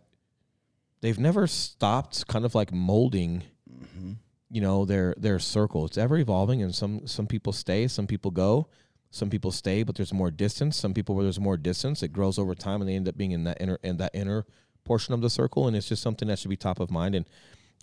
they've 1.01 1.19
never 1.19 1.47
stopped 1.47 2.27
kind 2.27 2.45
of 2.45 2.55
like 2.55 2.71
molding 2.71 3.43
mm-hmm. 3.69 4.13
you 4.51 4.61
know 4.61 4.85
their 4.85 5.15
their 5.17 5.39
circle 5.39 5.85
it's 5.85 5.97
ever 5.97 6.17
evolving 6.17 6.61
and 6.61 6.73
some 6.73 7.07
some 7.07 7.27
people 7.27 7.53
stay 7.53 7.87
some 7.87 8.07
people 8.07 8.31
go 8.31 8.67
Some 9.09 9.29
people 9.29 9.51
stay, 9.51 9.83
but 9.83 9.95
there's 9.95 10.13
more 10.13 10.31
distance. 10.31 10.75
Some 10.75 10.93
people 10.93 11.15
where 11.15 11.23
there's 11.23 11.39
more 11.39 11.57
distance, 11.57 12.03
it 12.03 12.11
grows 12.11 12.37
over 12.37 12.53
time, 12.55 12.81
and 12.81 12.89
they 12.89 12.95
end 12.95 13.07
up 13.07 13.17
being 13.17 13.31
in 13.31 13.45
that 13.45 13.57
inner 13.59 13.79
in 13.81 13.97
that 13.97 14.11
inner 14.13 14.45
portion 14.83 15.13
of 15.13 15.21
the 15.21 15.29
circle. 15.29 15.67
And 15.67 15.75
it's 15.75 15.87
just 15.87 16.03
something 16.03 16.27
that 16.27 16.39
should 16.39 16.49
be 16.49 16.57
top 16.57 16.79
of 16.79 16.91
mind. 16.91 17.15
And 17.15 17.25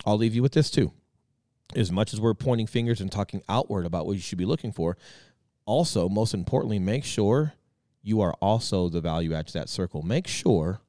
I'll 0.05 0.17
leave 0.17 0.35
you 0.35 0.41
with 0.41 0.53
this 0.53 0.69
too. 0.69 0.91
As 1.75 1.91
much 1.91 2.13
as 2.13 2.21
we're 2.21 2.33
pointing 2.33 2.67
fingers 2.67 3.01
and 3.01 3.11
talking 3.11 3.41
outward 3.49 3.85
about 3.85 4.05
what 4.05 4.13
you 4.13 4.21
should 4.21 4.37
be 4.37 4.45
looking 4.45 4.71
for, 4.71 4.97
also 5.65 6.07
most 6.07 6.33
importantly, 6.33 6.79
make 6.79 7.03
sure 7.03 7.53
you 8.03 8.21
are 8.21 8.33
also 8.41 8.87
the 8.87 9.01
value 9.01 9.33
add 9.33 9.47
to 9.47 9.53
that 9.53 9.69
circle. 9.69 10.03
Make 10.03 10.27
sure 10.27 10.81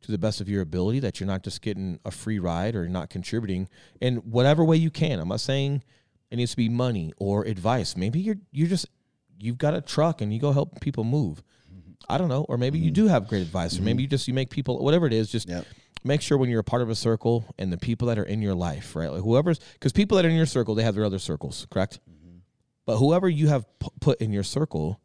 to 0.00 0.10
the 0.10 0.18
best 0.18 0.40
of 0.40 0.48
your 0.48 0.62
ability 0.62 1.00
that 1.00 1.20
you're 1.20 1.26
not 1.26 1.42
just 1.42 1.62
getting 1.62 1.98
a 2.04 2.10
free 2.10 2.38
ride 2.38 2.74
or 2.74 2.88
not 2.88 3.10
contributing 3.10 3.68
in 4.00 4.16
whatever 4.16 4.64
way 4.64 4.76
you 4.76 4.90
can. 4.90 5.20
I'm 5.20 5.28
not 5.28 5.40
saying 5.40 5.82
it 6.30 6.36
needs 6.36 6.52
to 6.52 6.56
be 6.56 6.68
money 6.68 7.12
or 7.18 7.44
advice. 7.44 7.96
Maybe 7.96 8.20
you're 8.20 8.38
you're 8.50 8.68
just 8.68 8.86
you've 9.38 9.58
got 9.58 9.74
a 9.74 9.80
truck 9.80 10.20
and 10.20 10.32
you 10.32 10.40
go 10.40 10.52
help 10.52 10.80
people 10.80 11.04
move. 11.04 11.42
Mm-hmm. 11.72 11.92
I 12.08 12.18
don't 12.18 12.28
know, 12.28 12.44
or 12.48 12.56
maybe 12.56 12.78
you 12.78 12.86
mm-hmm. 12.86 13.04
do 13.04 13.06
have 13.08 13.28
great 13.28 13.42
advice, 13.42 13.78
or 13.78 13.82
maybe 13.82 13.98
mm-hmm. 13.98 14.00
you 14.00 14.08
just 14.08 14.28
you 14.28 14.34
make 14.34 14.50
people 14.50 14.82
whatever 14.82 15.06
it 15.06 15.12
is. 15.12 15.30
Just 15.30 15.48
Yep. 15.48 15.66
Make 16.04 16.20
sure 16.20 16.36
when 16.38 16.50
you're 16.50 16.60
a 16.60 16.64
part 16.64 16.82
of 16.82 16.90
a 16.90 16.94
circle 16.94 17.54
and 17.58 17.72
the 17.72 17.78
people 17.78 18.08
that 18.08 18.18
are 18.18 18.24
in 18.24 18.42
your 18.42 18.54
life, 18.54 18.96
right? 18.96 19.10
Like 19.10 19.22
whoever's 19.22 19.58
because 19.58 19.92
people 19.92 20.16
that 20.16 20.24
are 20.24 20.28
in 20.28 20.36
your 20.36 20.46
circle, 20.46 20.74
they 20.74 20.82
have 20.82 20.94
their 20.94 21.04
other 21.04 21.18
circles, 21.18 21.66
correct? 21.70 22.00
Mm-hmm. 22.10 22.38
But 22.86 22.98
whoever 22.98 23.28
you 23.28 23.48
have 23.48 23.66
pu- 23.78 23.90
put 24.00 24.20
in 24.20 24.32
your 24.32 24.42
circle, 24.42 25.00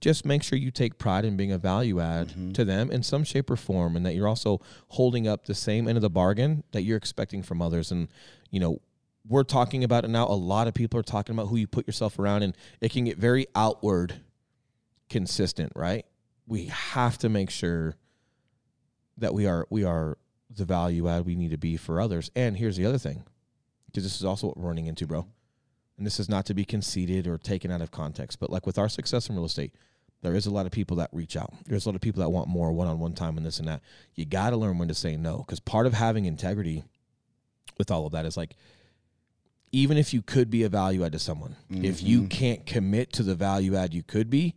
just 0.00 0.24
make 0.24 0.42
sure 0.42 0.58
you 0.58 0.70
take 0.70 0.98
pride 0.98 1.24
in 1.24 1.36
being 1.36 1.52
a 1.52 1.58
value 1.58 2.00
add 2.00 2.28
mm-hmm. 2.28 2.52
to 2.52 2.64
them 2.64 2.90
in 2.90 3.02
some 3.02 3.24
shape 3.24 3.50
or 3.50 3.56
form, 3.56 3.96
and 3.96 4.04
that 4.04 4.14
you're 4.14 4.28
also 4.28 4.60
holding 4.88 5.28
up 5.28 5.46
the 5.46 5.54
same 5.54 5.88
end 5.88 5.96
of 5.96 6.02
the 6.02 6.10
bargain 6.10 6.64
that 6.72 6.82
you're 6.82 6.96
expecting 6.96 7.42
from 7.42 7.62
others. 7.62 7.90
And 7.90 8.08
you 8.50 8.60
know, 8.60 8.80
we're 9.26 9.44
talking 9.44 9.84
about 9.84 10.04
it 10.04 10.08
now. 10.08 10.26
A 10.26 10.34
lot 10.34 10.66
of 10.66 10.74
people 10.74 10.98
are 10.98 11.04
talking 11.04 11.34
about 11.34 11.46
who 11.46 11.56
you 11.56 11.66
put 11.66 11.86
yourself 11.86 12.18
around, 12.18 12.42
and 12.42 12.56
it 12.80 12.90
can 12.92 13.04
get 13.04 13.18
very 13.18 13.46
outward 13.54 14.14
consistent, 15.08 15.72
right? 15.76 16.04
We 16.46 16.66
have 16.66 17.18
to 17.18 17.28
make 17.28 17.50
sure 17.50 17.96
that 19.22 19.34
we 19.34 19.46
are 19.46 19.66
we 19.70 19.84
are 19.84 20.18
the 20.54 20.64
value 20.64 21.08
add 21.08 21.24
we 21.24 21.34
need 21.34 21.50
to 21.50 21.56
be 21.56 21.76
for 21.76 22.00
others. 22.00 22.30
And 22.36 22.56
here's 22.56 22.76
the 22.76 22.86
other 22.86 22.98
thing, 22.98 23.24
because 23.86 24.02
this 24.02 24.16
is 24.16 24.24
also 24.24 24.48
what 24.48 24.58
we're 24.58 24.68
running 24.68 24.86
into, 24.86 25.06
bro. 25.06 25.26
And 25.96 26.06
this 26.06 26.20
is 26.20 26.28
not 26.28 26.46
to 26.46 26.54
be 26.54 26.64
conceited 26.64 27.26
or 27.26 27.38
taken 27.38 27.70
out 27.70 27.80
of 27.80 27.90
context, 27.90 28.38
but 28.40 28.50
like 28.50 28.66
with 28.66 28.78
our 28.78 28.88
success 28.88 29.28
in 29.28 29.34
real 29.34 29.44
estate, 29.44 29.72
there 30.22 30.34
is 30.34 30.46
a 30.46 30.50
lot 30.50 30.66
of 30.66 30.72
people 30.72 30.96
that 30.98 31.10
reach 31.12 31.36
out. 31.36 31.52
There's 31.66 31.86
a 31.86 31.88
lot 31.88 31.96
of 31.96 32.00
people 32.00 32.20
that 32.20 32.30
want 32.30 32.48
more 32.48 32.72
one-on-one 32.72 33.14
time 33.14 33.36
and 33.36 33.46
this 33.46 33.58
and 33.58 33.68
that. 33.68 33.82
You 34.14 34.24
got 34.24 34.50
to 34.50 34.56
learn 34.56 34.78
when 34.78 34.88
to 34.88 34.94
say 34.94 35.16
no, 35.16 35.38
because 35.38 35.60
part 35.60 35.86
of 35.86 35.94
having 35.94 36.24
integrity 36.24 36.84
with 37.78 37.90
all 37.90 38.06
of 38.06 38.12
that 38.12 38.26
is 38.26 38.36
like 38.36 38.56
even 39.72 39.96
if 39.96 40.12
you 40.12 40.20
could 40.20 40.50
be 40.50 40.64
a 40.64 40.68
value 40.68 41.04
add 41.04 41.12
to 41.12 41.18
someone, 41.18 41.56
if 41.70 42.02
you 42.02 42.20
mm-hmm. 42.20 42.28
can't 42.28 42.66
commit 42.66 43.12
to 43.14 43.22
the 43.22 43.34
value 43.34 43.74
add 43.74 43.94
you 43.94 44.02
could 44.02 44.28
be, 44.28 44.54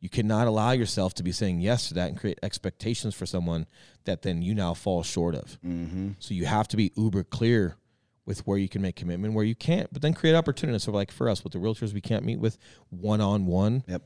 you 0.00 0.08
cannot 0.08 0.46
allow 0.46 0.72
yourself 0.72 1.14
to 1.14 1.22
be 1.22 1.32
saying 1.32 1.60
yes 1.60 1.88
to 1.88 1.94
that 1.94 2.08
and 2.08 2.18
create 2.18 2.38
expectations 2.42 3.14
for 3.14 3.26
someone 3.26 3.66
that 4.04 4.22
then 4.22 4.42
you 4.42 4.54
now 4.54 4.74
fall 4.74 5.02
short 5.02 5.34
of. 5.34 5.58
Mm-hmm. 5.64 6.10
So 6.18 6.34
you 6.34 6.46
have 6.46 6.68
to 6.68 6.76
be 6.76 6.92
uber 6.96 7.24
clear 7.24 7.76
with 8.24 8.46
where 8.46 8.58
you 8.58 8.68
can 8.68 8.82
make 8.82 8.96
commitment, 8.96 9.34
where 9.34 9.44
you 9.44 9.54
can't, 9.54 9.92
but 9.92 10.02
then 10.02 10.12
create 10.12 10.34
opportunities. 10.34 10.82
So 10.82 10.92
like 10.92 11.10
for 11.10 11.28
us 11.28 11.44
with 11.44 11.52
the 11.52 11.58
realtors 11.58 11.92
we 11.94 12.00
can't 12.00 12.24
meet 12.24 12.40
with 12.40 12.58
one 12.90 13.20
on 13.20 13.46
one. 13.46 13.84
Yep. 13.86 14.02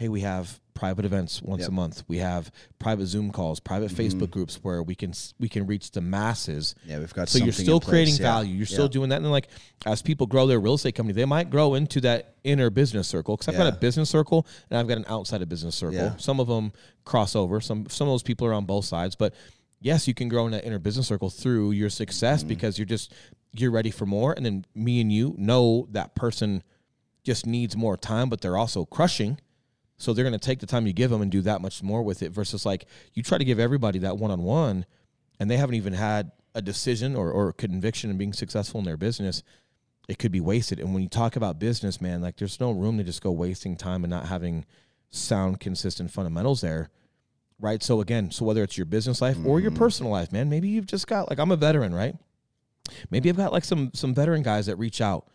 Hey, 0.00 0.08
we 0.08 0.22
have 0.22 0.58
private 0.72 1.04
events 1.04 1.42
once 1.42 1.60
Yep. 1.60 1.68
a 1.68 1.72
month. 1.72 2.04
We 2.08 2.16
have 2.18 2.50
private 2.78 3.04
Zoom 3.04 3.30
calls, 3.30 3.60
private 3.60 3.90
Facebook 3.92 4.30
groups 4.30 4.58
where 4.62 4.82
we 4.82 4.94
can 4.94 5.12
we 5.38 5.46
can 5.46 5.66
reach 5.66 5.90
the 5.90 6.00
masses 6.00 6.74
Yeah, 6.86 7.00
we've 7.00 7.12
got 7.12 7.28
so 7.28 7.36
you're 7.38 7.52
still 7.52 7.80
creating 7.80 8.14
yeah. 8.14 8.22
value. 8.22 8.54
You're 8.54 8.64
still 8.64 8.88
doing 8.88 9.10
that. 9.10 9.16
And 9.16 9.26
then 9.26 9.30
like 9.30 9.48
as 9.84 10.00
people 10.00 10.26
grow 10.26 10.46
their 10.46 10.58
real 10.58 10.72
estate 10.72 10.94
company, 10.94 11.12
they 11.12 11.26
might 11.26 11.50
grow 11.50 11.74
into 11.74 12.00
that 12.00 12.36
inner 12.44 12.70
business 12.70 13.08
circle. 13.08 13.36
Because 13.36 13.48
I've 13.48 13.58
got 13.58 13.66
a 13.70 13.76
business 13.76 14.08
circle 14.08 14.46
and 14.70 14.78
I've 14.78 14.88
got 14.88 14.96
an 14.96 15.04
outside 15.06 15.42
of 15.42 15.50
business 15.50 15.74
circle. 15.74 15.96
Yeah. 15.98 16.16
Some 16.16 16.40
of 16.40 16.46
them 16.48 16.72
cross 17.04 17.36
over. 17.36 17.60
Some 17.60 17.86
some 17.90 18.08
of 18.08 18.12
those 18.12 18.22
people 18.22 18.46
are 18.46 18.54
on 18.54 18.64
both 18.64 18.86
sides. 18.86 19.16
But 19.16 19.34
yes, 19.80 20.08
you 20.08 20.14
can 20.14 20.28
grow 20.30 20.46
in 20.46 20.52
that 20.52 20.64
inner 20.64 20.78
business 20.78 21.08
circle 21.08 21.28
through 21.28 21.72
your 21.72 21.90
success 21.90 22.40
Mm-hmm. 22.40 22.48
because 22.48 22.78
you're 22.78 22.86
just 22.86 23.12
you're 23.52 23.70
ready 23.70 23.90
for 23.90 24.06
more. 24.06 24.32
And 24.32 24.46
then 24.46 24.64
me 24.74 25.02
and 25.02 25.12
you 25.12 25.34
know 25.36 25.88
that 25.90 26.14
person 26.14 26.62
just 27.22 27.44
needs 27.44 27.76
more 27.76 27.98
time, 27.98 28.30
but 28.30 28.40
they're 28.40 28.56
also 28.56 28.86
crushing. 28.86 29.38
So 30.00 30.14
they're 30.14 30.24
going 30.24 30.32
to 30.32 30.38
take 30.38 30.60
the 30.60 30.66
time 30.66 30.86
you 30.86 30.92
give 30.94 31.10
them 31.10 31.20
and 31.20 31.30
do 31.30 31.42
that 31.42 31.60
much 31.60 31.82
more 31.82 32.02
with 32.02 32.22
it 32.22 32.32
versus 32.32 32.64
like 32.64 32.86
you 33.12 33.22
try 33.22 33.36
to 33.36 33.44
give 33.44 33.58
everybody 33.58 33.98
that 34.00 34.16
one 34.16 34.30
on 34.30 34.42
one 34.42 34.86
and 35.38 35.50
they 35.50 35.58
haven't 35.58 35.74
even 35.74 35.92
had 35.92 36.32
a 36.54 36.62
decision 36.62 37.14
or, 37.14 37.30
or 37.30 37.52
conviction 37.52 38.10
in 38.10 38.16
being 38.16 38.32
successful 38.32 38.80
in 38.80 38.86
their 38.86 38.96
business. 38.96 39.42
It 40.08 40.18
could 40.18 40.32
be 40.32 40.40
wasted. 40.40 40.80
And 40.80 40.94
when 40.94 41.02
you 41.02 41.08
talk 41.08 41.36
about 41.36 41.58
business, 41.58 42.00
man, 42.00 42.22
like 42.22 42.36
there's 42.36 42.58
no 42.60 42.70
room 42.70 42.96
to 42.96 43.04
just 43.04 43.22
go 43.22 43.30
wasting 43.30 43.76
time 43.76 44.02
and 44.02 44.10
not 44.10 44.26
having 44.26 44.64
sound, 45.10 45.60
consistent 45.60 46.10
fundamentals 46.10 46.62
there. 46.62 46.88
Right. 47.58 47.82
So 47.82 48.00
again, 48.00 48.30
so 48.30 48.46
whether 48.46 48.62
it's 48.62 48.78
your 48.78 48.86
business 48.86 49.20
life 49.20 49.36
or 49.44 49.60
your 49.60 49.70
mm. 49.70 49.76
personal 49.76 50.10
life, 50.10 50.32
man, 50.32 50.48
maybe 50.48 50.68
you've 50.68 50.86
just 50.86 51.06
got 51.06 51.28
like 51.28 51.38
I'm 51.38 51.52
a 51.52 51.56
veteran, 51.56 51.94
right? 51.94 52.16
Maybe 53.10 53.28
I've 53.28 53.36
got 53.36 53.52
like 53.52 53.64
some 53.64 53.90
some 53.92 54.14
veteran 54.14 54.42
guys 54.42 54.64
that 54.64 54.76
reach 54.76 55.02
out 55.02 55.28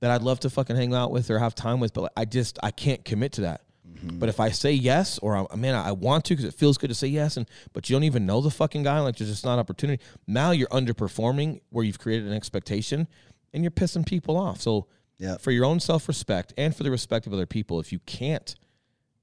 that 0.00 0.10
I'd 0.10 0.22
love 0.22 0.40
to 0.40 0.50
fucking 0.50 0.74
hang 0.74 0.92
out 0.92 1.12
with 1.12 1.30
or 1.30 1.38
have 1.38 1.54
time 1.54 1.78
with, 1.78 1.94
but 1.94 2.02
like, 2.02 2.12
I 2.16 2.24
just 2.24 2.58
I 2.64 2.72
can't 2.72 3.04
commit 3.04 3.30
to 3.34 3.42
that. 3.42 3.60
But 4.02 4.28
if 4.28 4.40
I 4.40 4.50
say 4.50 4.72
yes, 4.72 5.18
or 5.18 5.46
I, 5.50 5.56
man, 5.56 5.74
I 5.74 5.92
want 5.92 6.24
to 6.26 6.34
because 6.34 6.44
it 6.44 6.54
feels 6.54 6.78
good 6.78 6.88
to 6.88 6.94
say 6.94 7.06
yes, 7.08 7.36
and 7.36 7.46
but 7.72 7.88
you 7.88 7.94
don't 7.96 8.04
even 8.04 8.26
know 8.26 8.40
the 8.40 8.50
fucking 8.50 8.82
guy, 8.82 8.98
like 9.00 9.16
there's 9.16 9.30
just 9.30 9.44
not 9.44 9.58
opportunity. 9.58 10.02
Now 10.26 10.50
you're 10.50 10.68
underperforming 10.68 11.60
where 11.70 11.84
you've 11.84 11.98
created 11.98 12.26
an 12.28 12.34
expectation, 12.34 13.08
and 13.52 13.62
you're 13.62 13.70
pissing 13.70 14.06
people 14.06 14.36
off. 14.36 14.60
So 14.60 14.86
Yeah. 15.18 15.36
for 15.36 15.50
your 15.50 15.64
own 15.64 15.78
self 15.80 16.08
respect 16.08 16.52
and 16.56 16.74
for 16.74 16.82
the 16.82 16.90
respect 16.90 17.26
of 17.26 17.32
other 17.32 17.46
people, 17.46 17.80
if 17.80 17.92
you 17.92 17.98
can't 18.00 18.54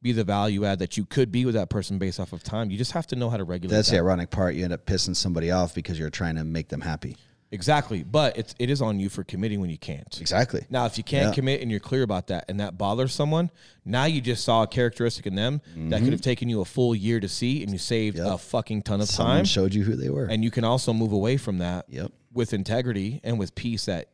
be 0.02 0.14
the 0.14 0.24
value 0.24 0.64
add 0.64 0.80
that 0.80 0.96
you 0.96 1.04
could 1.06 1.30
be 1.30 1.44
with 1.46 1.56
that 1.56 1.70
person 1.70 1.98
based 1.98 2.20
off 2.22 2.32
of 2.32 2.42
time, 2.42 2.72
you 2.72 2.78
just 2.78 2.94
have 2.94 3.06
to 3.08 3.16
know 3.18 3.30
how 3.30 3.36
to 3.38 3.44
regulate. 3.44 3.76
That's 3.76 3.90
that. 3.90 3.96
the 3.98 4.00
ironic 4.02 4.30
part. 4.30 4.56
You 4.56 4.64
end 4.64 4.72
up 4.72 4.86
pissing 4.86 5.16
somebody 5.16 5.52
off 5.52 5.76
because 5.76 6.00
you're 6.00 6.10
trying 6.10 6.36
to 6.36 6.46
make 6.46 6.70
them 6.70 6.80
happy. 6.82 7.18
Exactly. 7.52 8.04
But 8.04 8.38
it's 8.38 8.54
it 8.60 8.70
is 8.70 8.82
on 8.82 9.00
you 9.00 9.10
for 9.10 9.24
committing 9.24 9.60
when 9.62 9.70
you 9.70 9.78
can't. 9.78 10.20
Exactly. 10.22 10.66
Now, 10.70 10.86
if 10.86 10.98
you 10.98 11.04
can't 11.04 11.28
Yeah. 11.30 11.34
commit 11.34 11.62
and 11.62 11.70
you're 11.72 11.80
clear 11.80 12.04
about 12.04 12.28
that 12.28 12.46
and 12.48 12.60
that 12.60 12.78
bothers 12.78 13.14
someone, 13.14 13.50
now 13.86 14.06
you 14.06 14.22
just 14.22 14.44
saw 14.44 14.64
a 14.64 14.68
characteristic 14.68 15.26
in 15.28 15.36
them 15.36 15.62
that 15.90 16.02
could 16.04 16.12
have 16.12 16.22
taken 16.22 16.50
you 16.50 16.62
a 16.62 16.66
full 16.66 16.94
year 16.96 17.20
to 17.20 17.28
see 17.30 17.64
and 17.64 17.72
you 17.72 17.78
saved 17.78 18.18
Mm-hmm. 18.18 18.26
Yep. 18.28 18.36
a 18.36 18.38
fucking 18.38 18.82
ton 18.84 19.02
of 19.02 19.08
Someone 19.10 19.36
time. 19.38 19.46
showed 19.46 19.74
you 19.74 19.84
who 19.84 19.96
they 19.96 20.10
were. 20.10 20.26
and 20.26 20.44
you 20.44 20.52
can 20.52 20.64
also 20.64 20.94
move 20.94 21.12
away 21.12 21.38
from 21.38 21.58
that 21.60 21.86
Yep. 21.90 22.12
with 22.34 22.54
integrity 22.54 23.20
and 23.24 23.40
with 23.40 23.56
peace 23.56 23.86
that 23.86 24.10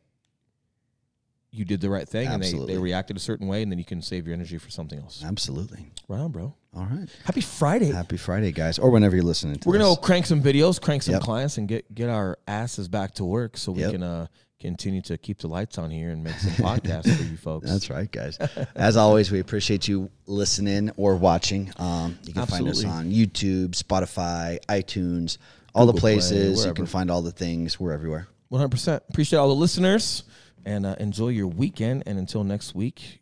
you 1.52 1.64
did 1.64 1.80
the 1.80 1.90
right 1.90 2.08
thing 2.08 2.28
and 2.28 2.44
they, 2.44 2.48
Absolutely. 2.48 2.74
they 2.74 2.80
reacted 2.82 3.16
a 3.16 3.20
certain 3.20 3.48
way 3.48 3.64
and 3.64 3.72
then 3.72 3.80
you 3.80 3.86
can 3.86 4.02
save 4.02 4.26
your 4.28 4.34
energy 4.34 4.58
for 4.58 4.70
something 4.70 5.00
else. 5.00 5.24
Absolutely. 5.26 5.86
Right 6.10 6.20
on, 6.20 6.32
bro. 6.32 6.54
All 6.76 6.86
right. 6.92 7.08
Happy 7.24 7.42
Friday. 7.42 7.92
Happy 7.92 8.18
Friday, 8.18 8.52
guys, 8.52 8.78
or 8.80 8.90
whenever 8.92 9.16
you're 9.16 9.24
listening 9.24 9.56
to 9.60 9.70
We're 9.70 9.78
gonna 9.78 9.96
crank 9.96 10.26
some 10.26 10.42
videos, 10.42 10.82
crank 10.82 11.04
some 11.04 11.14
Yep. 11.14 11.22
clients, 11.22 11.58
and 11.58 11.68
get 11.68 11.94
get 11.96 12.10
our 12.10 12.38
asses 12.48 12.88
back 12.88 13.14
to 13.16 13.24
work 13.26 13.58
so 13.58 13.72
we 13.72 13.82
Yep. 13.82 13.92
can 13.92 14.04
uh, 14.04 14.28
continue 14.60 15.02
to 15.04 15.18
keep 15.18 15.38
the 15.40 15.48
lights 15.48 15.78
on 15.78 15.90
here 15.92 16.10
and 16.10 16.24
make 16.24 16.36
some 16.36 16.52
podcasts 16.66 17.16
for 17.16 17.24
you 17.24 17.38
folks. 17.38 17.70
That's 17.70 17.90
right, 17.90 18.12
guys. 18.12 18.38
As 18.76 18.98
always, 18.98 19.32
we 19.32 19.40
appreciate 19.40 19.88
you 19.88 20.10
listening 20.28 20.92
or 20.98 21.16
watching. 21.16 21.72
Um, 21.78 22.18
you 22.26 22.34
can 22.34 22.46
find 22.46 22.68
us 22.68 22.84
on 22.84 23.12
YouTube, 23.12 23.70
Spotify, 23.72 24.60
iTunes, 24.68 25.38
all 25.74 25.86
the 25.86 25.92
Google 25.94 26.02
Play, 26.02 26.14
places. 26.16 26.58
you 26.58 26.62
wherever. 26.64 26.74
can 26.74 26.86
find 26.88 27.10
all 27.12 27.22
the 27.22 27.32
things. 27.32 27.80
We're 27.80 27.92
everywhere. 27.94 28.28
One 28.50 28.60
hundred 28.60 28.72
percent. 28.72 29.04
Appreciate 29.10 29.40
all 29.40 29.48
the 29.50 29.56
listeners 29.56 30.24
and 30.66 30.86
uh, 30.86 30.96
enjoy 31.00 31.30
your 31.30 31.48
weekend. 31.48 32.04
And 32.06 32.18
until 32.20 32.44
next 32.44 32.74
week, 32.76 33.22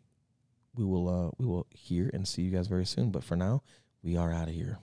we 0.76 0.84
will 0.84 1.08
uh, 1.10 1.32
we 1.38 1.46
will 1.46 1.68
hear 1.70 2.10
and 2.14 2.28
see 2.28 2.42
you 2.42 2.52
guys 2.52 2.68
very 2.68 2.86
soon. 2.86 3.12
But 3.12 3.24
for 3.24 3.36
now, 3.36 3.64
we 4.02 4.18
are 4.18 4.32
out 4.32 4.48
of 4.48 4.54
here. 4.54 4.80